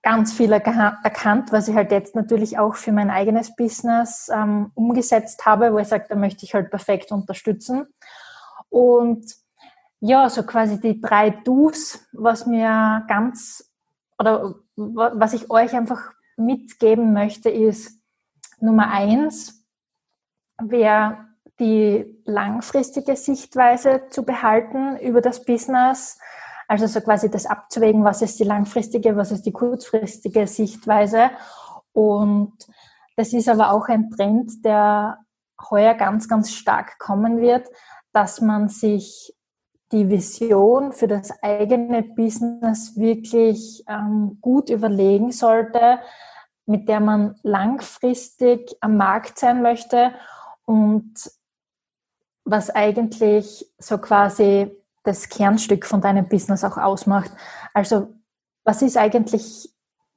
ganz 0.00 0.32
viel 0.32 0.52
erkannt, 0.52 1.52
was 1.52 1.68
ich 1.68 1.74
halt 1.74 1.92
jetzt 1.92 2.14
natürlich 2.14 2.58
auch 2.58 2.76
für 2.76 2.92
mein 2.92 3.10
eigenes 3.10 3.54
Business 3.54 4.30
ähm, 4.32 4.70
umgesetzt 4.74 5.44
habe, 5.44 5.74
wo 5.74 5.78
ich 5.78 5.88
sage, 5.88 6.06
da 6.08 6.14
möchte 6.14 6.46
ich 6.46 6.54
halt 6.54 6.70
perfekt 6.70 7.12
unterstützen. 7.12 7.86
Und 8.70 9.26
ja, 10.00 10.30
so 10.30 10.42
quasi 10.42 10.80
die 10.80 11.02
drei 11.02 11.30
Do's, 11.30 12.06
was 12.12 12.46
mir 12.46 13.04
ganz 13.08 13.70
oder 14.18 14.54
was 14.76 15.32
ich 15.32 15.50
euch 15.50 15.74
einfach 15.74 16.12
mitgeben 16.36 17.12
möchte, 17.12 17.50
ist 17.50 18.00
Nummer 18.60 18.90
eins, 18.90 19.64
wäre 20.60 21.18
die 21.60 22.04
langfristige 22.24 23.16
Sichtweise 23.16 24.02
zu 24.10 24.24
behalten 24.24 24.96
über 24.98 25.20
das 25.20 25.44
Business. 25.44 26.18
Also 26.66 26.86
so 26.86 27.00
quasi 27.00 27.30
das 27.30 27.46
abzuwägen, 27.46 28.04
was 28.04 28.22
ist 28.22 28.40
die 28.40 28.44
langfristige, 28.44 29.16
was 29.16 29.30
ist 29.30 29.42
die 29.42 29.52
kurzfristige 29.52 30.46
Sichtweise. 30.46 31.30
Und 31.92 32.54
das 33.16 33.32
ist 33.32 33.48
aber 33.48 33.70
auch 33.70 33.88
ein 33.88 34.10
Trend, 34.10 34.64
der 34.64 35.18
heuer 35.70 35.94
ganz, 35.94 36.28
ganz 36.28 36.52
stark 36.52 36.98
kommen 36.98 37.40
wird, 37.40 37.68
dass 38.12 38.40
man 38.40 38.68
sich 38.68 39.33
die 39.94 40.10
Vision 40.10 40.92
für 40.92 41.06
das 41.06 41.30
eigene 41.40 42.02
Business 42.02 42.96
wirklich 42.96 43.84
ähm, 43.88 44.38
gut 44.40 44.68
überlegen 44.68 45.30
sollte, 45.30 46.00
mit 46.66 46.88
der 46.88 46.98
man 46.98 47.36
langfristig 47.44 48.76
am 48.80 48.96
Markt 48.96 49.38
sein 49.38 49.62
möchte 49.62 50.12
und 50.64 51.14
was 52.44 52.70
eigentlich 52.70 53.72
so 53.78 53.98
quasi 53.98 54.70
das 55.04 55.28
Kernstück 55.28 55.86
von 55.86 56.00
deinem 56.00 56.28
Business 56.28 56.64
auch 56.64 56.76
ausmacht. 56.76 57.30
Also 57.72 58.14
was 58.64 58.82
ist 58.82 58.96
eigentlich 58.96 59.73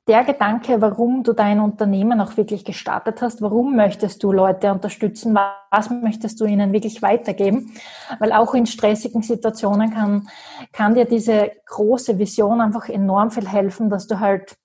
der 0.08 0.24
Gedanke, 0.24 0.82
warum 0.82 1.24
du 1.24 1.34
dein 1.34 1.60
Unternehmen 1.60 2.22
auch 2.22 2.38
wirklich 2.38 2.64
gestartet 2.64 3.22
hast, 3.22 3.42
warum 3.42 3.76
möchtest 3.76 4.24
du 4.24 4.32
Leute 4.32 4.72
unterstützen, 4.72 5.38
was 5.70 5.90
möchtest 5.90 6.40
du 6.40 6.46
ihnen 6.46 6.72
wirklich 6.72 7.02
weitergeben, 7.02 7.74
weil 8.20 8.32
auch 8.32 8.54
in 8.54 8.66
stressigen 8.66 9.22
Situationen 9.22 9.94
kann, 9.94 10.30
kann 10.72 10.96
dir 10.96 11.06
diese 11.06 11.52
große 11.66 12.18
Vision 12.18 12.62
einfach 12.62 12.88
enorm 12.88 13.32
viel 13.32 13.48
helfen, 13.48 13.90
dass 13.90 14.08
du 14.08 14.20
halt 14.20 14.58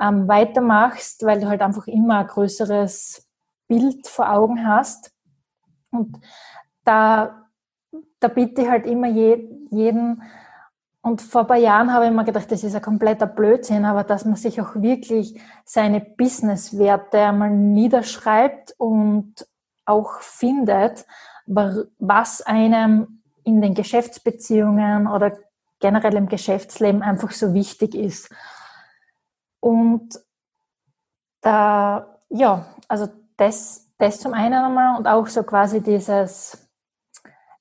ähm, 0.00 0.26
weitermachst, 0.26 1.24
weil 1.24 1.40
du 1.40 1.48
halt 1.48 1.60
einfach 1.60 1.86
immer 1.86 2.20
ein 2.20 2.26
größeres 2.26 3.28
Bild 3.68 4.06
vor 4.06 4.30
Augen 4.30 4.66
hast. 4.66 5.12
Und 5.90 6.18
da, 6.84 7.46
da 8.20 8.28
bitte 8.28 8.62
ich 8.62 8.68
halt 8.68 8.86
immer 8.86 9.08
je, 9.08 9.50
jeden, 9.70 10.22
und 11.06 11.22
vor 11.22 11.42
ein 11.42 11.46
paar 11.46 11.56
Jahren 11.56 11.92
habe 11.92 12.06
ich 12.06 12.10
mir 12.10 12.24
gedacht, 12.24 12.50
das 12.50 12.64
ist 12.64 12.74
ein 12.74 12.82
kompletter 12.82 13.28
Blödsinn, 13.28 13.84
aber 13.84 14.02
dass 14.02 14.24
man 14.24 14.34
sich 14.34 14.60
auch 14.60 14.74
wirklich 14.74 15.40
seine 15.64 16.00
Businesswerte 16.00 17.20
einmal 17.20 17.50
niederschreibt 17.50 18.74
und 18.76 19.46
auch 19.84 20.18
findet, 20.18 21.06
was 21.46 22.42
einem 22.42 23.22
in 23.44 23.62
den 23.62 23.74
Geschäftsbeziehungen 23.74 25.06
oder 25.06 25.38
generell 25.78 26.16
im 26.16 26.28
Geschäftsleben 26.28 27.02
einfach 27.02 27.30
so 27.30 27.54
wichtig 27.54 27.94
ist. 27.94 28.28
Und 29.60 30.18
da, 31.40 32.18
ja, 32.30 32.66
also 32.88 33.06
das, 33.36 33.92
das 33.98 34.18
zum 34.18 34.34
einen 34.34 34.54
einmal 34.54 34.98
und 34.98 35.06
auch 35.06 35.28
so 35.28 35.44
quasi 35.44 35.80
dieses, 35.80 36.65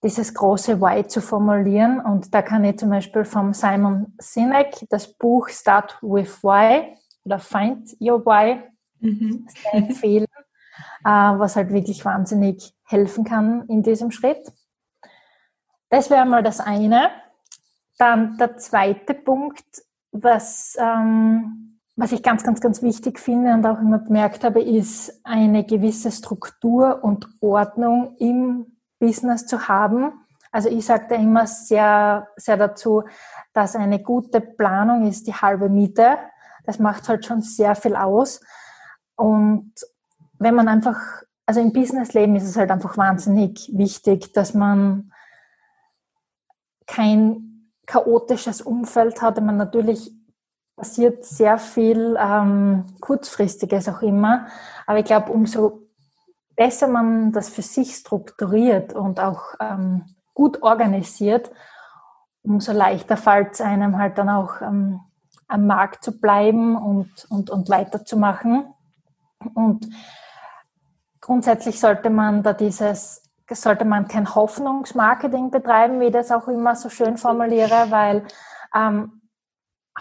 dieses 0.06 0.36
große 0.36 0.80
Why 0.80 1.08
zu 1.08 1.20
formulieren. 1.20 2.00
Und 2.00 2.34
da 2.34 2.44
kann 2.44 2.64
ich 2.64 2.78
zum 2.78 2.92
Beispiel 2.92 3.26
vom 3.26 3.54
Simon 3.54 4.14
Sinek 4.20 4.86
das 4.90 5.12
Buch 5.12 5.50
Start 5.50 5.98
with 6.04 6.44
Why 6.44 6.96
oder 7.24 7.40
Find 7.40 7.90
Your 8.00 8.24
Why 8.24 8.62
mhm. 9.00 9.48
empfehlen, 9.72 10.28
äh, 11.04 11.10
was 11.10 11.56
halt 11.56 11.74
wirklich 11.74 12.06
wahnsinnig 12.06 12.76
helfen 12.84 13.24
kann 13.24 13.66
in 13.68 13.82
diesem 13.82 14.12
Schritt. 14.12 14.52
Das 15.90 16.12
wäre 16.12 16.26
mal 16.26 16.44
das 16.44 16.60
eine. 16.60 17.10
Dann 17.98 18.38
der 18.38 18.58
zweite 18.58 19.16
Punkt, 19.16 19.66
was, 20.12 20.78
ähm, 20.78 21.80
was 21.96 22.12
ich 22.12 22.22
ganz, 22.22 22.44
ganz, 22.44 22.62
ganz 22.62 22.84
wichtig 22.84 23.20
finde 23.20 23.56
und 23.56 23.66
auch 23.66 23.80
immer 23.80 23.98
bemerkt 23.98 24.44
habe, 24.44 24.62
ist 24.62 25.20
eine 25.24 25.66
gewisse 25.66 26.12
Struktur 26.12 27.04
und 27.04 27.28
Ordnung 27.42 28.16
im 28.20 28.75
Business 29.00 29.46
zu 29.46 29.68
haben. 29.68 30.14
Also 30.52 30.70
ich 30.70 30.86
sage 30.86 31.08
da 31.10 31.16
immer 31.16 31.48
sehr, 31.48 32.30
sehr 32.38 32.58
dazu, 32.58 33.04
dass 33.54 33.76
eine 33.76 34.02
gute 34.02 34.42
Planung 34.42 35.08
ist 35.08 35.28
die 35.28 35.34
halbe 35.34 35.70
Miete. 35.70 36.18
Das 36.66 36.80
macht 36.80 37.08
halt 37.10 37.26
schon 37.26 37.42
sehr 37.42 37.76
viel 37.76 37.96
aus. 37.96 38.42
Und 39.16 39.74
wenn 40.40 40.56
man 40.56 40.68
einfach, 40.68 40.98
also 41.46 41.60
im 41.60 41.74
Businessleben 41.74 42.36
ist 42.36 42.48
es 42.48 42.58
halt 42.58 42.72
einfach 42.72 42.98
wahnsinnig 42.98 43.70
wichtig, 43.74 44.34
dass 44.34 44.54
man 44.54 45.12
kein 46.88 47.72
chaotisches 47.86 48.62
Umfeld 48.62 49.22
hat. 49.22 49.42
Man 49.42 49.58
natürlich 49.58 50.12
passiert 50.76 51.24
sehr 51.26 51.58
viel 51.58 52.18
ähm, 52.20 52.86
kurzfristiges 53.00 53.88
auch 53.88 54.02
immer. 54.02 54.48
Aber 54.86 55.00
ich 55.00 55.06
glaube, 55.06 55.32
umso 55.32 55.85
besser 56.56 56.88
man 56.88 57.32
das 57.32 57.50
für 57.50 57.62
sich 57.62 57.96
strukturiert 57.96 58.94
und 58.94 59.20
auch 59.20 59.56
ähm, 59.60 60.16
gut 60.34 60.62
organisiert, 60.62 61.52
umso 62.44 62.72
leichter 62.72 63.18
fällt 63.18 63.54
es 63.54 63.62
einem 63.62 63.98
halt 63.98 64.18
dann 64.18 64.30
auch 64.30 64.62
ähm, 64.62 65.02
am 65.48 65.68
Markt 65.68 66.04
zu 66.04 66.20
bleiben 66.20 66.76
und, 66.76 67.26
und, 67.30 67.50
und 67.50 67.70
weiterzumachen. 67.70 68.74
Und 69.54 69.88
grundsätzlich 71.22 71.80
sollte 71.80 72.10
man 72.10 72.44
da 72.44 72.54
dieses, 72.54 73.24
sollte 73.50 73.86
man 73.86 74.08
kein 74.08 74.34
Hoffnungsmarketing 74.34 75.52
betreiben, 75.52 76.00
wie 76.00 76.06
ich 76.06 76.14
das 76.14 76.32
auch 76.32 76.48
immer 76.48 76.76
so 76.76 76.90
schön 76.90 77.18
formuliere, 77.18 77.88
weil 77.90 78.26
ähm, 78.76 79.22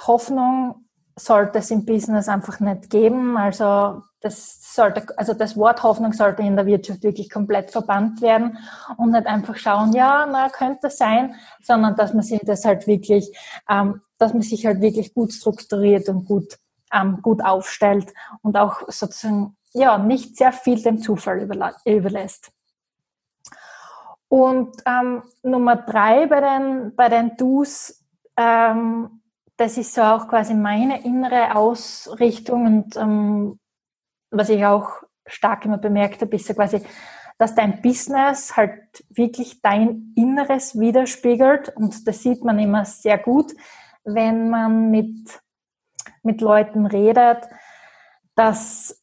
Hoffnung 0.07 0.84
sollte 1.17 1.59
es 1.59 1.71
im 1.71 1.85
Business 1.85 2.29
einfach 2.29 2.61
nicht 2.61 2.91
geben. 2.91 3.37
Also 3.37 4.03
das 4.21 4.75
sollte, 4.75 5.07
also 5.19 5.35
das 5.35 5.57
Wort 5.57 5.83
Hoffnung 5.83 6.13
sollte 6.13 6.43
in 6.43 6.57
der 6.57 6.67
Wirtschaft 6.67 7.03
wirklich 7.03 7.31
komplett 7.31 7.71
verbannt 7.71 8.23
werden 8.23 8.59
und 8.97 9.11
nicht 9.11 9.27
einfach 9.27 9.57
schauen, 9.57 9.93
ja, 9.93 10.27
na, 10.27 10.49
könnte 10.49 10.91
sein, 10.91 11.35
sondern 11.63 11.95
dass 11.95 12.15
man 12.15 12.23
sich 12.23 12.41
das 12.43 12.65
halt 12.65 12.87
wirklich, 12.87 13.31
ähm, 13.69 14.01
dass 14.19 14.33
man 14.33 14.43
sich 14.43 14.65
halt 14.67 14.81
wirklich 14.81 15.13
gut 15.13 15.33
strukturiert 15.33 16.09
und 16.09 16.25
gut, 16.27 16.59
ähm, 16.93 17.21
gut 17.21 17.45
aufstellt 17.45 18.13
und 18.43 18.57
auch 18.57 18.81
sozusagen, 18.89 19.57
ja, 19.73 19.99
nicht 19.99 20.37
sehr 20.37 20.53
viel 20.53 20.83
dem 20.83 20.99
Zufall 20.99 21.47
überlässt. 21.85 22.51
Und 24.29 24.75
ähm, 24.87 25.23
Nummer 25.43 25.77
drei 25.77 26.27
bei 26.27 26.41
den, 26.41 26.97
bei 26.97 27.09
den 27.09 27.37
Do's, 27.37 28.03
ähm, 28.37 29.21
das 29.57 29.79
ist 29.79 29.95
so 29.95 30.03
auch 30.03 30.29
quasi 30.29 30.55
meine 30.55 31.05
innere 31.05 31.55
Ausrichtung 31.55 32.67
und 32.67 32.97
ähm, 32.97 33.59
was 34.31 34.49
ich 34.49 34.65
auch 34.67 35.03
stark 35.27 35.65
immer 35.65 35.79
bemerkt 35.79 36.21
habe, 36.21 36.37
ist 36.37 36.47
so 36.47 36.55
quasi, 36.55 36.83
dass 37.39 37.55
dein 37.55 37.81
Business 37.83 38.57
halt 38.57 39.05
wirklich 39.11 39.61
dein 39.63 40.13
Inneres 40.17 40.79
widerspiegelt. 40.79 41.71
Und 41.77 42.07
das 42.07 42.23
sieht 42.23 42.45
man 42.45 42.59
immer 42.59 42.85
sehr 42.85 43.19
gut, 43.19 43.53
wenn 44.05 44.51
man 44.51 44.91
mit, 44.91 45.41
mit 46.23 46.41
Leuten 46.41 46.87
redet, 46.87 47.49
dass, 48.35 49.03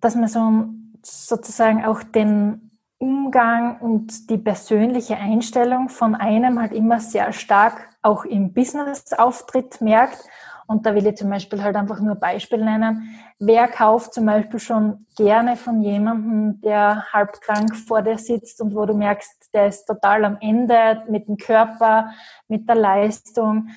dass 0.00 0.14
man 0.14 0.28
so 0.28 0.68
sozusagen 1.02 1.84
auch 1.84 2.02
den 2.02 2.78
Umgang 2.98 3.78
und 3.80 4.30
die 4.30 4.38
persönliche 4.38 5.16
Einstellung 5.16 5.88
von 5.88 6.14
einem 6.14 6.60
halt 6.60 6.72
immer 6.72 7.00
sehr 7.00 7.32
stark 7.32 7.95
auch 8.06 8.24
im 8.24 8.52
Business-Auftritt 8.52 9.80
merkt. 9.80 10.24
Und 10.68 10.84
da 10.86 10.94
will 10.94 11.06
ich 11.06 11.16
zum 11.16 11.30
Beispiel 11.30 11.62
halt 11.62 11.76
einfach 11.76 12.00
nur 12.00 12.16
Beispiel 12.16 12.64
nennen. 12.64 13.08
Wer 13.38 13.68
kauft 13.68 14.14
zum 14.14 14.26
Beispiel 14.26 14.58
schon 14.58 15.06
gerne 15.16 15.56
von 15.56 15.82
jemandem, 15.82 16.60
der 16.60 17.12
halb 17.12 17.40
krank 17.40 17.76
vor 17.76 18.02
dir 18.02 18.18
sitzt 18.18 18.60
und 18.60 18.74
wo 18.74 18.84
du 18.84 18.94
merkst, 18.94 19.50
der 19.54 19.68
ist 19.68 19.86
total 19.86 20.24
am 20.24 20.38
Ende 20.40 21.04
mit 21.08 21.28
dem 21.28 21.36
Körper, 21.36 22.10
mit 22.48 22.68
der 22.68 22.76
Leistung, 22.76 23.68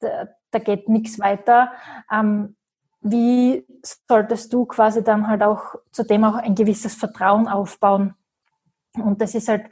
da, 0.00 0.28
da 0.50 0.58
geht 0.58 0.88
nichts 0.88 1.18
weiter. 1.18 1.72
Ähm, 2.12 2.56
wie 3.00 3.66
solltest 4.08 4.52
du 4.52 4.66
quasi 4.66 5.02
dann 5.02 5.28
halt 5.28 5.42
auch 5.42 5.74
zudem 5.90 6.24
auch 6.24 6.36
ein 6.36 6.54
gewisses 6.54 6.94
Vertrauen 6.94 7.48
aufbauen? 7.48 8.14
Und 8.94 9.20
das 9.20 9.34
ist 9.34 9.48
halt 9.48 9.66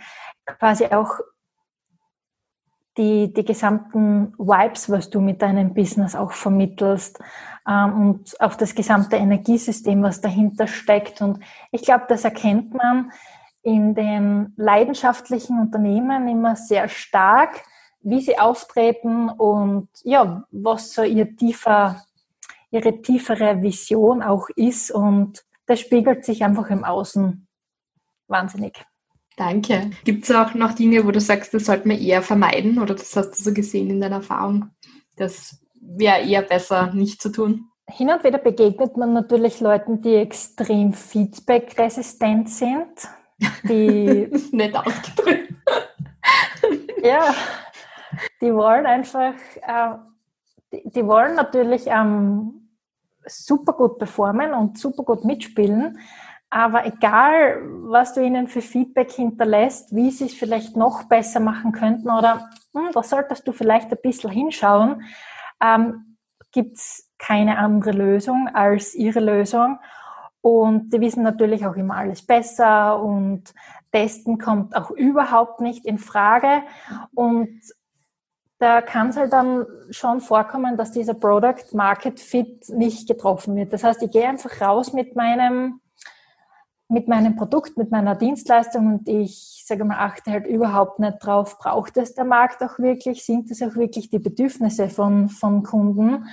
quasi 0.44 0.86
auch 0.86 1.20
die, 2.96 3.32
die 3.32 3.44
gesamten 3.44 4.34
Vibes, 4.38 4.90
was 4.90 5.08
du 5.10 5.20
mit 5.20 5.40
deinem 5.42 5.74
Business 5.74 6.14
auch 6.14 6.32
vermittelst 6.32 7.18
ähm, 7.66 8.00
und 8.00 8.40
auch 8.40 8.54
das 8.54 8.74
gesamte 8.74 9.16
Energiesystem, 9.16 10.02
was 10.02 10.20
dahinter 10.20 10.66
steckt. 10.66 11.20
Und 11.22 11.40
ich 11.70 11.82
glaube, 11.82 12.04
das 12.08 12.24
erkennt 12.24 12.74
man 12.74 13.12
in 13.62 13.94
den 13.94 14.52
leidenschaftlichen 14.56 15.58
Unternehmen 15.58 16.28
immer 16.28 16.56
sehr 16.56 16.88
stark, 16.88 17.62
wie 18.00 18.20
sie 18.20 18.38
auftreten 18.38 19.28
und 19.28 19.88
ja, 20.02 20.44
was 20.50 20.92
so 20.92 21.02
ihr 21.02 21.36
tiefer, 21.36 22.02
ihre 22.70 23.00
tiefere 23.00 23.62
Vision 23.62 24.22
auch 24.22 24.48
ist. 24.56 24.90
Und 24.90 25.44
das 25.66 25.80
spiegelt 25.80 26.24
sich 26.24 26.44
einfach 26.44 26.68
im 26.70 26.84
Außen 26.84 27.46
wahnsinnig. 28.26 28.84
Danke. 29.36 29.90
Gibt 30.04 30.24
es 30.24 30.30
auch 30.30 30.54
noch 30.54 30.72
Dinge, 30.72 31.06
wo 31.06 31.10
du 31.10 31.20
sagst, 31.20 31.54
das 31.54 31.66
sollte 31.66 31.88
man 31.88 31.98
eher 31.98 32.22
vermeiden 32.22 32.78
oder 32.78 32.94
das 32.94 33.16
hast 33.16 33.38
du 33.38 33.42
so 33.42 33.52
gesehen 33.54 33.90
in 33.90 34.00
deiner 34.00 34.16
Erfahrung? 34.16 34.70
Das 35.16 35.58
wäre 35.80 36.22
eher 36.22 36.42
besser 36.42 36.92
nicht 36.92 37.20
zu 37.20 37.30
tun. 37.30 37.68
Hin 37.88 38.10
und 38.10 38.24
wieder 38.24 38.38
begegnet 38.38 38.96
man 38.96 39.12
natürlich 39.12 39.60
Leuten, 39.60 40.00
die 40.02 40.14
extrem 40.14 40.92
feedback-resistent 40.92 42.48
sind. 42.48 43.08
Die 43.64 44.28
nicht 44.52 44.76
ausgedrückt. 44.76 45.52
ja, 47.02 47.34
die 48.40 48.54
wollen 48.54 48.86
einfach, 48.86 49.34
äh, 49.62 49.96
die, 50.72 50.90
die, 50.90 51.06
wollen 51.06 51.34
natürlich 51.34 51.86
ähm, 51.86 52.68
super 53.26 53.72
gut 53.72 53.98
performen 53.98 54.52
und 54.54 54.78
super 54.78 55.02
gut 55.02 55.24
mitspielen, 55.24 55.98
aber 56.54 56.84
egal, 56.84 57.62
was 57.84 58.12
du 58.12 58.22
ihnen 58.22 58.46
für 58.46 58.60
Feedback 58.60 59.10
hinterlässt, 59.10 59.96
wie 59.96 60.10
sie 60.10 60.26
es 60.26 60.34
vielleicht 60.34 60.76
noch 60.76 61.04
besser 61.04 61.40
machen 61.40 61.72
könnten 61.72 62.10
oder 62.10 62.50
hm, 62.74 62.90
da 62.92 63.02
solltest 63.02 63.48
du 63.48 63.52
vielleicht 63.52 63.90
ein 63.90 63.98
bisschen 64.02 64.30
hinschauen, 64.30 65.02
ähm, 65.62 66.18
gibt 66.52 66.76
es 66.76 67.10
keine 67.16 67.56
andere 67.56 67.92
Lösung 67.92 68.50
als 68.52 68.94
ihre 68.94 69.20
Lösung. 69.20 69.78
Und 70.42 70.92
die 70.92 71.00
wissen 71.00 71.22
natürlich 71.22 71.64
auch 71.64 71.76
immer 71.76 71.96
alles 71.96 72.20
besser 72.26 73.02
und 73.02 73.54
testen 73.90 74.36
kommt 74.36 74.76
auch 74.76 74.90
überhaupt 74.90 75.62
nicht 75.62 75.86
in 75.86 75.96
Frage. 75.96 76.64
Und 77.14 77.62
da 78.58 78.82
kann 78.82 79.08
es 79.08 79.16
halt 79.16 79.32
dann 79.32 79.64
schon 79.90 80.20
vorkommen, 80.20 80.76
dass 80.76 80.92
dieser 80.92 81.14
Product 81.14 81.72
Market 81.72 82.20
Fit 82.20 82.68
nicht 82.68 83.08
getroffen 83.08 83.56
wird. 83.56 83.72
Das 83.72 83.84
heißt, 83.84 84.02
ich 84.02 84.10
gehe 84.10 84.28
einfach 84.28 84.60
raus 84.60 84.92
mit 84.92 85.16
meinem, 85.16 85.80
mit 86.92 87.08
meinem 87.08 87.36
Produkt, 87.36 87.78
mit 87.78 87.90
meiner 87.90 88.14
Dienstleistung 88.14 88.86
und 88.86 89.08
ich 89.08 89.64
sage 89.66 89.84
mal, 89.84 89.98
achte 89.98 90.30
halt 90.30 90.46
überhaupt 90.46 90.98
nicht 90.98 91.24
drauf, 91.24 91.58
braucht 91.58 91.96
es 91.96 92.14
der 92.14 92.24
Markt 92.24 92.62
auch 92.62 92.78
wirklich, 92.78 93.24
sind 93.24 93.50
es 93.50 93.62
auch 93.62 93.74
wirklich 93.76 94.10
die 94.10 94.18
Bedürfnisse 94.18 94.90
von, 94.90 95.30
von 95.30 95.62
Kunden 95.62 96.26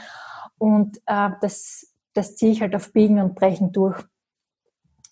und 0.58 0.98
äh, 1.06 1.30
das, 1.40 1.96
das 2.14 2.36
ziehe 2.36 2.52
ich 2.52 2.62
halt 2.62 2.76
auf 2.76 2.92
Biegen 2.92 3.20
und 3.20 3.36
Brechen 3.36 3.72
durch. 3.72 4.04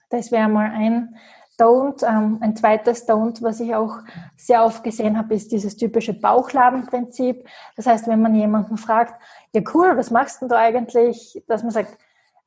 Das 0.10 0.31
wäre 0.33 0.49
mal 0.49 0.69
ein 0.71 1.15
Don't. 1.57 2.05
Ähm, 2.05 2.39
ein 2.41 2.55
zweites 2.55 3.07
Don't, 3.07 3.41
was 3.41 3.62
ich 3.62 3.73
auch 3.73 3.99
sehr 4.36 4.65
oft 4.65 4.83
gesehen 4.83 5.17
habe, 5.17 5.33
ist 5.33 5.51
dieses 5.53 5.77
typische 5.77 6.13
Bauchladenprinzip. 6.13 7.47
Das 7.77 7.88
heißt, 7.88 8.07
wenn 8.07 8.21
man 8.21 8.36
jemanden 8.36 8.77
fragt, 8.77 9.19
ja 9.55 9.62
cool, 9.73 9.95
was 9.95 10.12
machst 10.12 10.41
du 10.41 10.55
eigentlich, 10.55 11.41
dass 11.47 11.63
man 11.63 11.71
sagt, 11.71 11.97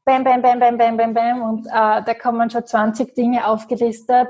bam, 0.04 0.24
bam, 0.24 0.42
bam, 0.42 0.58
bam, 0.58 0.78
bam, 0.78 0.96
bam, 0.96 1.14
bam 1.14 1.42
und 1.42 1.66
äh, 1.66 1.70
da 2.02 2.14
kommen 2.14 2.50
schon 2.50 2.66
20 2.66 3.14
Dinge 3.14 3.46
aufgelistet 3.46 4.28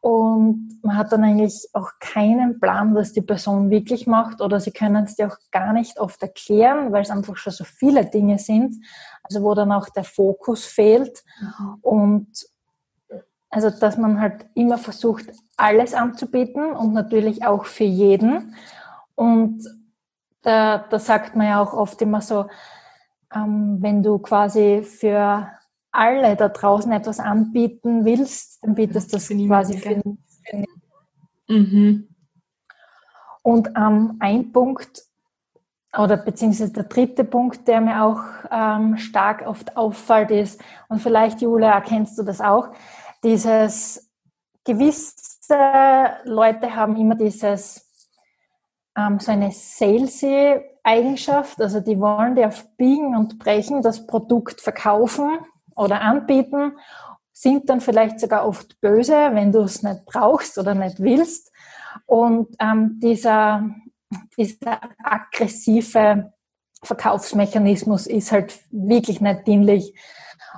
und 0.00 0.80
man 0.82 0.96
hat 0.96 1.12
dann 1.12 1.24
eigentlich 1.24 1.68
auch 1.72 1.92
keinen 1.98 2.60
Plan, 2.60 2.94
was 2.94 3.12
die 3.12 3.22
Person 3.22 3.70
wirklich 3.70 4.06
macht 4.06 4.40
oder 4.40 4.60
sie 4.60 4.72
können 4.72 5.04
es 5.04 5.16
dir 5.16 5.28
auch 5.28 5.38
gar 5.50 5.72
nicht 5.72 5.98
oft 5.98 6.22
erklären, 6.22 6.92
weil 6.92 7.02
es 7.02 7.10
einfach 7.10 7.36
schon 7.36 7.52
so 7.52 7.64
viele 7.64 8.04
Dinge 8.04 8.38
sind, 8.38 8.76
also 9.22 9.42
wo 9.42 9.54
dann 9.54 9.72
auch 9.72 9.88
der 9.88 10.04
Fokus 10.04 10.64
fehlt 10.64 11.24
mhm. 11.40 11.78
und 11.80 12.28
also, 13.54 13.70
dass 13.70 13.96
man 13.96 14.20
halt 14.20 14.46
immer 14.54 14.78
versucht, 14.78 15.26
alles 15.56 15.94
anzubieten 15.94 16.72
und 16.72 16.92
natürlich 16.92 17.46
auch 17.46 17.66
für 17.66 17.84
jeden. 17.84 18.56
Und 19.14 19.62
da, 20.42 20.78
da 20.78 20.98
sagt 20.98 21.36
man 21.36 21.46
ja 21.46 21.62
auch 21.62 21.72
oft 21.72 22.02
immer 22.02 22.20
so, 22.20 22.46
ähm, 23.34 23.78
wenn 23.80 24.02
du 24.02 24.18
quasi 24.18 24.82
für 24.82 25.48
alle 25.90 26.36
da 26.36 26.48
draußen 26.48 26.90
etwas 26.92 27.20
anbieten 27.20 28.04
willst, 28.04 28.62
dann 28.62 28.74
bietest 28.74 29.12
du 29.12 29.16
das 29.16 29.28
quasi 29.28 29.78
für, 29.78 30.00
für 30.44 30.64
mhm. 31.48 32.08
Und 33.42 33.68
ähm, 33.76 34.16
ein 34.20 34.52
Punkt, 34.52 35.04
oder 35.96 36.16
beziehungsweise 36.16 36.72
der 36.72 36.84
dritte 36.84 37.24
Punkt, 37.24 37.68
der 37.68 37.80
mir 37.80 38.02
auch 38.02 38.22
ähm, 38.50 38.96
stark 38.96 39.46
oft 39.46 39.76
auffällt, 39.76 40.30
ist, 40.30 40.60
und 40.88 41.00
vielleicht, 41.00 41.42
Julia, 41.42 41.72
erkennst 41.72 42.18
du 42.18 42.22
das 42.22 42.40
auch, 42.40 42.68
dieses 43.22 44.10
gewisse 44.64 45.54
Leute 46.24 46.74
haben 46.74 46.96
immer 46.96 47.14
dieses 47.14 47.84
ähm, 48.96 49.20
so 49.20 49.30
eine 49.30 49.52
salesy 49.52 50.60
Eigenschaft, 50.84 51.60
also 51.60 51.80
die 51.80 51.98
wollen 51.98 52.36
dir 52.36 52.48
auf 52.48 52.68
Biegen 52.76 53.16
und 53.16 53.38
Brechen 53.38 53.82
das 53.82 54.06
Produkt 54.06 54.60
verkaufen 54.60 55.38
oder 55.74 56.02
anbieten, 56.02 56.72
sind 57.32 57.68
dann 57.68 57.80
vielleicht 57.80 58.20
sogar 58.20 58.46
oft 58.46 58.80
böse, 58.80 59.30
wenn 59.32 59.50
du 59.50 59.60
es 59.60 59.82
nicht 59.82 60.04
brauchst 60.04 60.56
oder 60.58 60.74
nicht 60.74 61.00
willst. 61.00 61.52
Und 62.06 62.54
ähm, 62.60 63.00
dieser, 63.02 63.68
dieser 64.36 64.80
aggressive 65.02 66.32
Verkaufsmechanismus 66.82 68.06
ist 68.06 68.30
halt 68.30 68.60
wirklich 68.70 69.20
nicht 69.20 69.46
dienlich. 69.46 69.94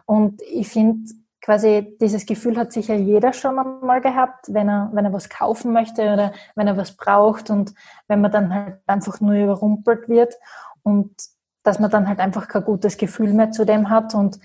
Und 0.04 0.42
ich 0.42 0.68
finde, 0.68 1.10
quasi 1.46 1.96
dieses 2.00 2.26
Gefühl 2.26 2.58
hat 2.58 2.72
sicher 2.72 2.96
jeder 2.96 3.32
schon 3.32 3.54
mal 3.54 4.00
gehabt, 4.00 4.52
wenn 4.52 4.68
er, 4.68 4.90
wenn 4.92 5.04
er 5.04 5.12
was 5.12 5.28
kaufen 5.28 5.72
möchte 5.72 6.12
oder 6.12 6.32
wenn 6.56 6.66
er 6.66 6.76
was 6.76 6.96
braucht 6.96 7.50
und 7.50 7.72
wenn 8.08 8.20
man 8.20 8.32
dann 8.32 8.52
halt 8.52 8.80
einfach 8.88 9.20
nur 9.20 9.34
überrumpelt 9.34 10.08
wird 10.08 10.34
und 10.82 11.14
dass 11.62 11.78
man 11.78 11.88
dann 11.88 12.08
halt 12.08 12.18
einfach 12.18 12.48
kein 12.48 12.64
gutes 12.64 12.96
Gefühl 12.96 13.32
mehr 13.32 13.52
zu 13.52 13.64
dem 13.64 13.90
hat 13.90 14.12
und 14.12 14.40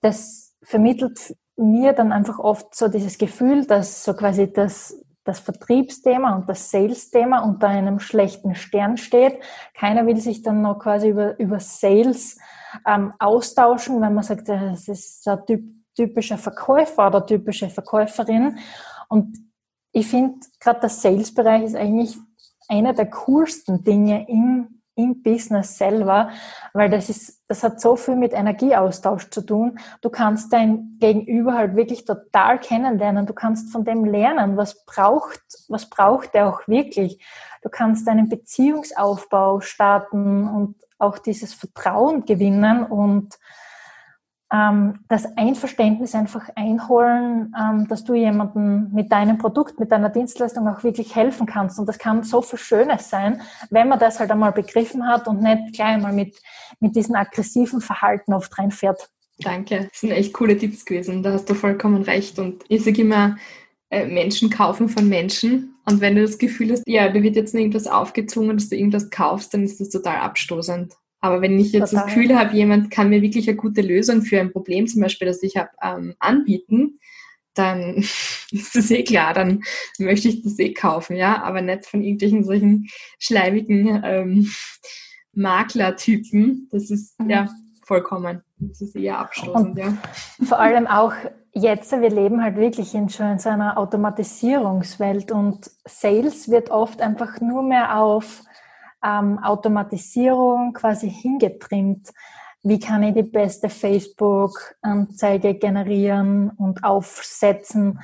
das 0.00 0.54
vermittelt 0.62 1.36
mir 1.56 1.94
dann 1.94 2.12
einfach 2.12 2.38
oft 2.38 2.76
so 2.76 2.86
dieses 2.86 3.18
Gefühl, 3.18 3.66
dass 3.66 4.04
so 4.04 4.14
quasi 4.14 4.52
das, 4.52 5.04
das 5.24 5.40
Vertriebsthema 5.40 6.36
und 6.36 6.48
das 6.48 6.70
Sales-Thema 6.70 7.40
unter 7.40 7.66
einem 7.66 7.98
schlechten 7.98 8.54
Stern 8.54 8.98
steht. 8.98 9.40
Keiner 9.74 10.06
will 10.06 10.18
sich 10.18 10.42
dann 10.42 10.62
noch 10.62 10.78
quasi 10.78 11.08
über, 11.08 11.36
über 11.40 11.58
Sales 11.58 12.38
ähm, 12.86 13.12
austauschen, 13.18 14.00
wenn 14.00 14.14
man 14.14 14.22
sagt, 14.22 14.48
das 14.48 14.86
ist 14.86 15.24
so 15.24 15.32
ein 15.32 15.44
Typ 15.44 15.77
typischer 15.98 16.38
Verkäufer 16.38 17.08
oder 17.08 17.26
typische 17.26 17.68
Verkäuferin. 17.68 18.58
Und 19.08 19.36
ich 19.90 20.06
finde, 20.06 20.38
gerade 20.60 20.80
der 20.80 20.90
Sales-Bereich 20.90 21.64
ist 21.64 21.74
eigentlich 21.74 22.16
einer 22.68 22.92
der 22.92 23.10
coolsten 23.10 23.82
Dinge 23.82 24.28
im, 24.28 24.82
im 24.94 25.22
Business 25.22 25.76
selber, 25.76 26.30
weil 26.72 26.88
das 26.88 27.08
ist, 27.08 27.42
das 27.48 27.64
hat 27.64 27.80
so 27.80 27.96
viel 27.96 28.14
mit 28.14 28.32
Energieaustausch 28.32 29.30
zu 29.30 29.40
tun. 29.40 29.78
Du 30.00 30.08
kannst 30.08 30.52
dein 30.52 30.98
Gegenüber 31.00 31.54
halt 31.54 31.74
wirklich 31.74 32.04
total 32.04 32.60
kennenlernen. 32.60 33.26
Du 33.26 33.32
kannst 33.32 33.72
von 33.72 33.84
dem 33.84 34.04
lernen, 34.04 34.56
was 34.56 34.84
braucht, 34.84 35.42
was 35.68 35.90
braucht 35.90 36.32
er 36.34 36.48
auch 36.48 36.68
wirklich. 36.68 37.24
Du 37.62 37.70
kannst 37.70 38.06
einen 38.06 38.28
Beziehungsaufbau 38.28 39.60
starten 39.60 40.46
und 40.46 40.76
auch 40.98 41.18
dieses 41.18 41.54
Vertrauen 41.54 42.24
gewinnen 42.24 42.84
und 42.84 43.36
ähm, 44.52 45.00
das 45.08 45.26
Einverständnis 45.36 46.14
einfach 46.14 46.48
einholen, 46.54 47.54
ähm, 47.58 47.86
dass 47.88 48.04
du 48.04 48.14
jemandem 48.14 48.90
mit 48.92 49.12
deinem 49.12 49.38
Produkt, 49.38 49.78
mit 49.78 49.92
deiner 49.92 50.08
Dienstleistung 50.08 50.66
auch 50.68 50.82
wirklich 50.82 51.14
helfen 51.14 51.46
kannst. 51.46 51.78
Und 51.78 51.86
das 51.86 51.98
kann 51.98 52.22
so 52.22 52.40
viel 52.40 52.58
Schönes 52.58 53.10
sein, 53.10 53.42
wenn 53.70 53.88
man 53.88 53.98
das 53.98 54.20
halt 54.20 54.30
einmal 54.30 54.52
begriffen 54.52 55.06
hat 55.06 55.28
und 55.28 55.42
nicht 55.42 55.74
gleich 55.74 55.94
einmal 55.94 56.12
mit, 56.12 56.40
mit 56.80 56.96
diesem 56.96 57.14
aggressiven 57.14 57.80
Verhalten 57.80 58.32
oft 58.32 58.56
reinfährt. 58.58 59.10
Danke, 59.40 59.88
das 59.90 60.00
sind 60.00 60.10
echt 60.10 60.32
coole 60.32 60.56
Tipps 60.56 60.84
gewesen. 60.84 61.22
Da 61.22 61.32
hast 61.32 61.48
du 61.48 61.54
vollkommen 61.54 62.02
recht. 62.02 62.38
Und 62.38 62.64
ich 62.68 62.82
sage 62.82 63.02
immer, 63.02 63.36
äh, 63.90 64.06
Menschen 64.06 64.50
kaufen 64.50 64.88
von 64.88 65.08
Menschen. 65.08 65.74
Und 65.84 66.00
wenn 66.00 66.16
du 66.16 66.22
das 66.22 66.38
Gefühl 66.38 66.72
hast, 66.72 66.82
ja, 66.86 67.08
dir 67.08 67.22
wird 67.22 67.36
jetzt 67.36 67.54
irgendwas 67.54 67.86
aufgezwungen, 67.86 68.56
dass 68.56 68.68
du 68.68 68.76
irgendwas 68.76 69.10
kaufst, 69.10 69.54
dann 69.54 69.62
ist 69.62 69.80
das 69.80 69.90
total 69.90 70.16
abstoßend. 70.16 70.94
Aber 71.20 71.42
wenn 71.42 71.58
ich 71.58 71.72
jetzt 71.72 71.90
Total. 71.90 72.06
das 72.06 72.14
Gefühl 72.14 72.38
habe, 72.38 72.56
jemand 72.56 72.90
kann 72.90 73.10
mir 73.10 73.22
wirklich 73.22 73.48
eine 73.48 73.56
gute 73.56 73.82
Lösung 73.82 74.22
für 74.22 74.40
ein 74.40 74.52
Problem, 74.52 74.86
zum 74.86 75.02
Beispiel, 75.02 75.26
das 75.26 75.42
ich 75.42 75.56
habe, 75.56 75.70
ähm, 75.82 76.14
anbieten, 76.18 77.00
dann 77.54 77.96
ist 78.50 78.74
das 78.74 78.90
eh 78.90 79.02
klar, 79.02 79.34
dann 79.34 79.62
möchte 79.98 80.28
ich 80.28 80.42
das 80.42 80.58
eh 80.58 80.72
kaufen, 80.72 81.16
ja, 81.16 81.42
aber 81.42 81.60
nicht 81.60 81.86
von 81.86 82.02
irgendwelchen 82.02 82.44
solchen 82.44 82.88
schleimigen 83.18 84.02
ähm, 84.04 84.50
Maklertypen. 85.32 86.68
Das 86.70 86.90
ist 86.90 87.18
mhm. 87.20 87.30
ja 87.30 87.48
vollkommen. 87.84 88.42
Das 88.58 88.80
ist 88.80 88.94
eher 88.94 89.18
abstoßend, 89.18 89.70
Und 89.70 89.78
ja. 89.78 89.96
Vor 90.44 90.60
allem 90.60 90.86
auch 90.86 91.14
jetzt, 91.52 91.90
wir 91.92 92.10
leben 92.10 92.42
halt 92.42 92.56
wirklich 92.56 92.94
in 92.94 93.08
schon 93.08 93.32
in 93.32 93.38
so 93.38 93.48
einer 93.48 93.78
Automatisierungswelt 93.78 95.32
und 95.32 95.70
Sales 95.84 96.50
wird 96.50 96.70
oft 96.70 97.00
einfach 97.00 97.40
nur 97.40 97.62
mehr 97.62 97.98
auf 97.98 98.42
ähm, 99.04 99.38
Automatisierung 99.38 100.72
quasi 100.72 101.10
hingetrimmt. 101.10 102.08
Wie 102.62 102.78
kann 102.78 103.02
ich 103.02 103.14
die 103.14 103.22
beste 103.22 103.68
Facebook-Anzeige 103.68 105.54
generieren 105.54 106.50
und 106.50 106.84
aufsetzen? 106.84 108.00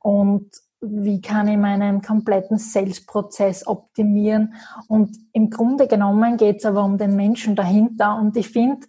Und 0.00 0.50
wie 0.80 1.20
kann 1.20 1.46
ich 1.46 1.56
meinen 1.56 2.02
kompletten 2.02 2.58
Sales-Prozess 2.58 3.66
optimieren? 3.66 4.54
Und 4.88 5.16
im 5.32 5.48
Grunde 5.48 5.86
genommen 5.86 6.36
geht 6.36 6.58
es 6.58 6.64
aber 6.64 6.84
um 6.84 6.98
den 6.98 7.14
Menschen 7.14 7.54
dahinter. 7.54 8.16
Und 8.16 8.36
ich 8.36 8.48
finde, 8.48 8.86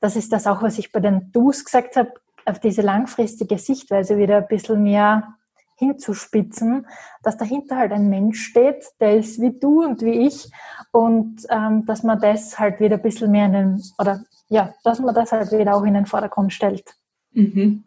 das 0.00 0.16
ist 0.16 0.32
das 0.32 0.46
auch, 0.46 0.62
was 0.62 0.78
ich 0.78 0.92
bei 0.92 1.00
den 1.00 1.30
Do's 1.32 1.64
gesagt 1.64 1.96
habe, 1.96 2.12
auf 2.46 2.58
diese 2.60 2.80
langfristige 2.80 3.58
Sichtweise 3.58 4.16
wieder 4.16 4.38
ein 4.38 4.48
bisschen 4.48 4.82
mehr 4.82 5.34
hinzuspitzen, 5.76 6.86
dass 7.22 7.36
dahinter 7.36 7.76
halt 7.76 7.92
ein 7.92 8.08
Mensch 8.08 8.42
steht, 8.42 8.84
der 9.00 9.16
ist 9.16 9.40
wie 9.40 9.58
du 9.58 9.84
und 9.84 10.02
wie 10.02 10.26
ich 10.26 10.50
und 10.90 11.46
ähm, 11.50 11.84
dass 11.86 12.02
man 12.02 12.20
das 12.20 12.58
halt 12.58 12.80
wieder 12.80 12.96
ein 12.96 13.02
bisschen 13.02 13.30
mehr 13.30 13.46
in 13.46 13.52
den, 13.52 13.82
oder 13.98 14.24
ja, 14.48 14.74
dass 14.84 15.00
man 15.00 15.14
das 15.14 15.32
halt 15.32 15.52
wieder 15.52 15.74
auch 15.74 15.84
in 15.84 15.94
den 15.94 16.06
Vordergrund 16.06 16.52
stellt. 16.52 16.94
Mhm. 17.32 17.84